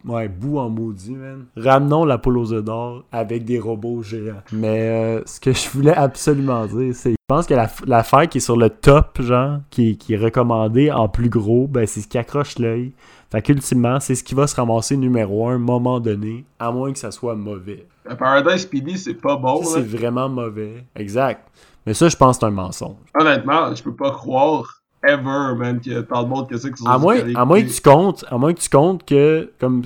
[0.06, 1.47] Ouais, bout en maudit, man.
[1.56, 4.43] Ramenons la poule aux œufs d'or avec des robots géants.
[4.52, 7.10] Mais euh, ce que je voulais absolument dire, c'est.
[7.12, 10.90] Je pense que la- l'affaire qui est sur le top, genre, qui, qui est recommandée
[10.93, 12.93] en plus gros, ben c'est ce qui accroche l'œil.
[13.32, 16.98] Fait qu'ultimement, c'est ce qui va se ramasser numéro un moment donné, à moins que
[16.98, 17.86] ça soit mauvais.
[18.06, 19.62] Ben, Paradise PD, c'est pas bon.
[19.64, 20.85] C'est vraiment mauvais.
[20.94, 21.48] Exact.
[21.86, 22.97] Mais ça, je pense que c'est un mensonge.
[23.18, 26.86] Honnêtement, je peux pas croire ever, man, a tant de monde que ça qui sont
[26.86, 29.82] À moins, à moins que tu comptes, à moins que tu comptes que comme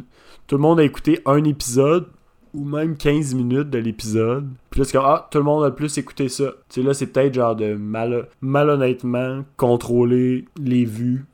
[0.47, 2.07] tout le monde a écouté un épisode
[2.55, 5.69] ou même 15 minutes de l'épisode, puis là c'est comme ah, tout le monde a
[5.69, 6.45] le plus écouté ça.
[6.69, 11.27] Tu sais là c'est peut-être genre de mal- malhonnêtement contrôler les vues.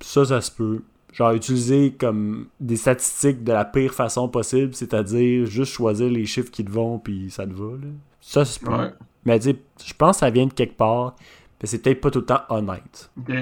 [0.00, 0.82] Ça ça se peut.
[1.12, 6.50] Genre utiliser comme des statistiques de la pire façon possible, c'est-à-dire juste choisir les chiffres
[6.50, 7.88] qui te vont puis ça te va là.
[8.20, 8.70] Ça peut.
[8.72, 8.92] Ouais,
[9.24, 11.14] Mais tu sais, je pense que ça vient de quelque part,
[11.60, 13.10] mais c'est peut-être pas tout le temps honnête.
[13.18, 13.32] ok.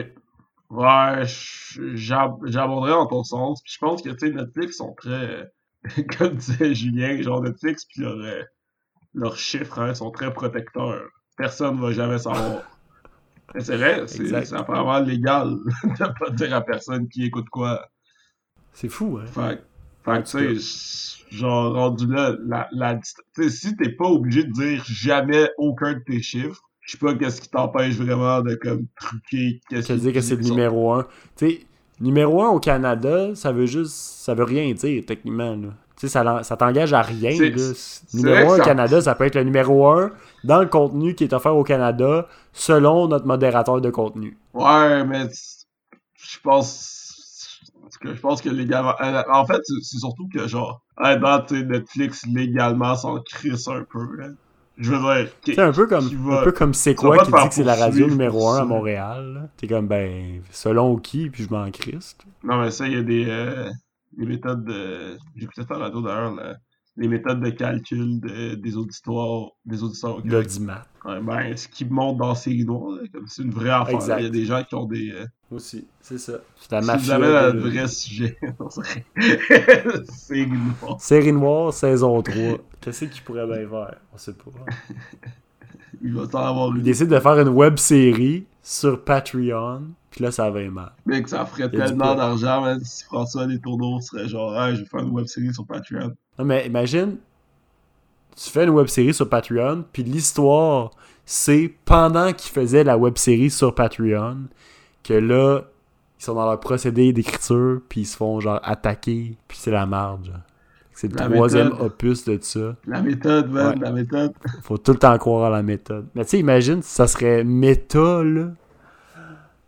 [0.68, 3.62] Ouais, je- j'ab- j'aborderais en ton sens.
[3.62, 5.52] Puis je pense que, tu sais, Netflix sont très...
[6.18, 8.42] Comme disait Julien, genre Netflix, puis leur, euh,
[9.14, 11.04] leurs chiffres hein, sont très protecteurs.
[11.36, 12.62] Personne ne va jamais savoir.
[13.60, 15.50] C'est vrai, c'est apparemment légal
[15.84, 17.86] de pas dire à personne qui écoute quoi.
[18.72, 19.26] C'est fou, hein?
[19.26, 19.62] Fait,
[20.04, 24.06] que- fait tu sais, genre, rendu là, la, la, dist- tu sais, si t'es pas
[24.06, 28.40] obligé de dire jamais aucun de tes chiffres, je sais pas qu'est-ce qui t'empêche vraiment
[28.40, 31.02] de, comme, truquer qu'est-ce dire que c'est le numéro 1.
[31.02, 31.60] Tu sais,
[32.00, 33.92] numéro 1 au Canada, ça veut juste.
[33.92, 35.56] Ça veut rien dire, techniquement.
[35.56, 35.68] là.
[35.96, 37.30] Tu sais, ça, ça t'engage à rien.
[37.30, 37.72] Là.
[38.14, 40.12] Numéro que 1 au Canada, ça peut être le numéro 1
[40.44, 44.38] dans le contenu qui est offert au Canada selon notre modérateur de contenu.
[44.54, 45.28] Ouais, mais
[46.14, 47.60] je pense
[48.00, 52.94] que je pense que légalement euh, en fait c'est surtout que genre sais, Netflix légalement
[52.94, 54.28] s'en crisse un peu là.
[54.78, 57.54] Je veux dire C'est un peu comme un peu comme c'est quoi qui dit que
[57.54, 58.64] c'est la radio numéro pour 1 à.
[58.64, 59.50] Montréal.
[59.56, 62.16] T'es comme ben selon qui, puis je m'en crisse.
[62.44, 63.70] non mais ça il y a des euh,
[64.16, 66.56] des méthodes de j'écoutais ça à la radio d'ailleurs là,
[66.98, 70.46] les méthodes de calcul de- des auditoires des auditeurs au Le Québec.
[70.48, 70.84] dimat.
[71.04, 73.94] Ouais, ben ce qui monte dans là, comme c'est une vraie affaire.
[73.94, 74.18] Exact.
[74.20, 76.34] il y a des gens qui ont des euh, Aussi, c'est ça.
[76.56, 77.16] C'est la si mafia.
[77.18, 78.38] vous avez de- un vrai sujet
[80.08, 80.98] c'est ignorant.
[80.98, 82.34] Série noire, saison 3.
[82.80, 83.96] Qu'est-ce qu'il pourrait bien faire?
[84.14, 84.50] On sait pas.
[86.02, 90.22] il va t'en avoir Il une décide de faire une web série sur Patreon, puis
[90.24, 90.92] là ça va mal.
[91.04, 95.00] Mec, ça ferait Il tellement d'argent, si François Les Tourneaux serait genre, je vais faire
[95.00, 96.12] une web série sur Patreon.
[96.38, 97.16] Non mais imagine,
[98.36, 100.90] tu fais une web série sur Patreon, puis l'histoire,
[101.24, 104.44] c'est pendant qu'ils faisaient la web série sur Patreon,
[105.02, 105.62] que là,
[106.18, 109.86] ils sont dans leur procédé d'écriture, puis ils se font genre attaquer, puis c'est la
[109.86, 110.32] marge.
[110.92, 111.82] C'est le La troisième méthode.
[111.86, 112.74] opus de ça.
[112.86, 113.84] La méthode, man, Ouais.
[113.84, 114.32] la méthode.
[114.62, 116.06] Faut tout le temps croire à la méthode.
[116.14, 118.48] Mais tu sais, imagine si ça serait méta, là.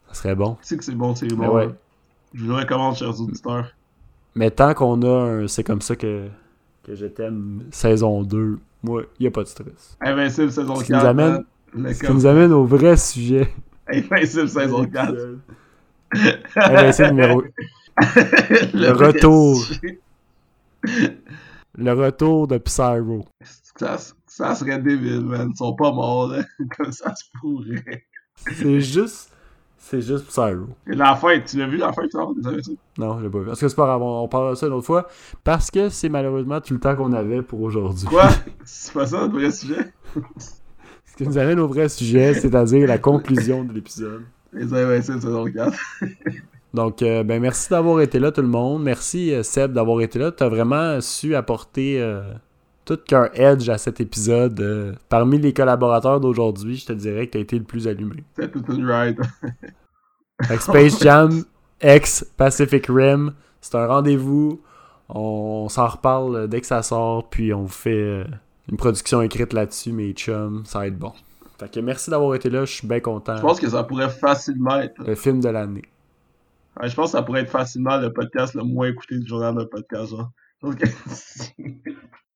[0.09, 0.55] Ça serait bon.
[0.62, 1.49] Tu sais que c'est bon, c'est bon.
[1.55, 1.66] ouais.
[1.66, 1.74] hein.
[2.32, 3.66] Je vous le recommande, chers auditeurs.
[4.35, 5.09] Mais tant qu'on a
[5.43, 6.28] un C'est comme ça que,
[6.89, 9.97] que je t'aime saison 2, moi, il a pas de stress.
[10.01, 10.86] Invincible saison Ce 4.
[10.86, 11.44] qui nous amène-
[11.94, 13.52] Ce qui nous amène au vrai sujet.
[13.89, 15.15] Invincible saison 4.
[16.56, 17.43] Invincible numéro...
[18.01, 19.60] le Le retour.
[21.77, 23.24] Le retour de Pyro.
[23.77, 23.97] Ça,
[24.27, 25.51] ça serait débile, man.
[25.52, 26.43] Ils sont pas morts, là.
[26.78, 28.05] Comme ça se pourrait.
[28.52, 29.32] C'est juste...
[29.78, 30.66] C'est juste Pyro.
[30.86, 32.76] Et la fin, tu l'as vu la vu?
[32.98, 33.46] Non, je l'ai pas vu.
[33.46, 35.06] Parce que c'est pas grave, on parlera de ça une autre fois?
[35.44, 38.06] Parce que c'est malheureusement tout le temps qu'on avait pour aujourd'hui.
[38.06, 38.28] Quoi?
[38.64, 39.92] C'est pas ça le vrai sujet?
[41.06, 44.24] Ce qui nous amène au vrai sujet, c'est-à-dire la conclusion de l'épisode.
[44.52, 45.72] Les Invincibles saison 4.
[46.74, 48.82] Donc, euh, ben merci d'avoir été là, tout le monde.
[48.82, 50.32] Merci, euh, Seb, d'avoir été là.
[50.32, 52.22] Tu as vraiment su apporter euh,
[52.89, 54.59] tout qu'un edge à cet épisode.
[54.60, 58.24] Euh, parmi les collaborateurs d'aujourd'hui, je te dirais que tu as été le plus allumé.
[58.35, 59.20] C'est toute une ride.
[60.44, 61.44] Fait que Space Jam
[61.82, 64.62] X Pacific Rim, c'est un rendez-vous.
[65.10, 68.24] On s'en reparle dès que ça sort, puis on vous fait euh,
[68.70, 70.65] une production écrite là-dessus, mes chums.
[70.65, 71.12] Ça va être bon.
[71.59, 73.36] Fait que merci d'avoir été là, je suis bien content.
[73.36, 75.02] Je pense que ça pourrait facilement être.
[75.05, 75.85] Le film de l'année.
[76.81, 79.55] Ouais, je pense que ça pourrait être facilement le podcast le moins écouté du journal
[79.56, 80.15] de podcast,
[80.60, 80.86] pense que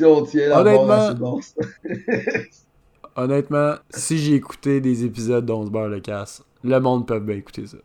[0.00, 1.40] si, si on tient la barre Honnêtement-.
[3.16, 7.36] Honnêtement, si j'ai écouté des épisodes d'On se beurre le casse, le monde peut bien
[7.36, 7.76] écouter ça.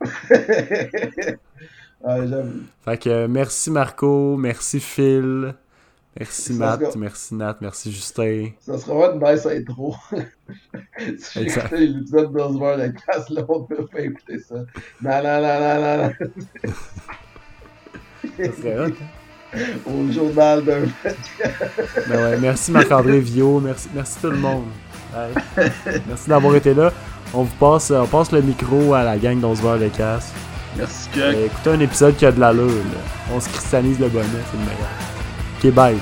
[0.30, 2.60] ouais, j'avoue.
[2.84, 5.54] Fait que euh, merci Marco, merci Phil,
[6.18, 8.48] merci Matt, sera- merci Nat, merci Justin.
[8.60, 9.94] Ça sera vraiment une nice intro.
[11.18, 11.68] si Exact.
[11.70, 14.56] j'écoutais l'épisode d'Osmer de casse, là, on peut pas écouter ça.
[14.56, 16.72] Non, non, non, non, non, non.
[18.36, 19.19] Ça serait hot, hein?
[19.86, 20.82] Au journal d'un
[22.08, 24.64] Ben ouais, merci Marc-André Vio, merci, merci tout le monde.
[25.12, 25.64] Ouais.
[26.08, 26.92] Merci d'avoir été là.
[27.34, 30.32] On vous passe, on passe le micro à la gang d'On se le casse.
[30.76, 31.22] Merci, Chuck.
[31.22, 32.66] Euh, écoutez un épisode qui a de l'allure.
[32.68, 33.00] là.
[33.34, 34.88] On se christianise le bonnet, c'est le meilleur.
[35.62, 35.98] Ok, bye.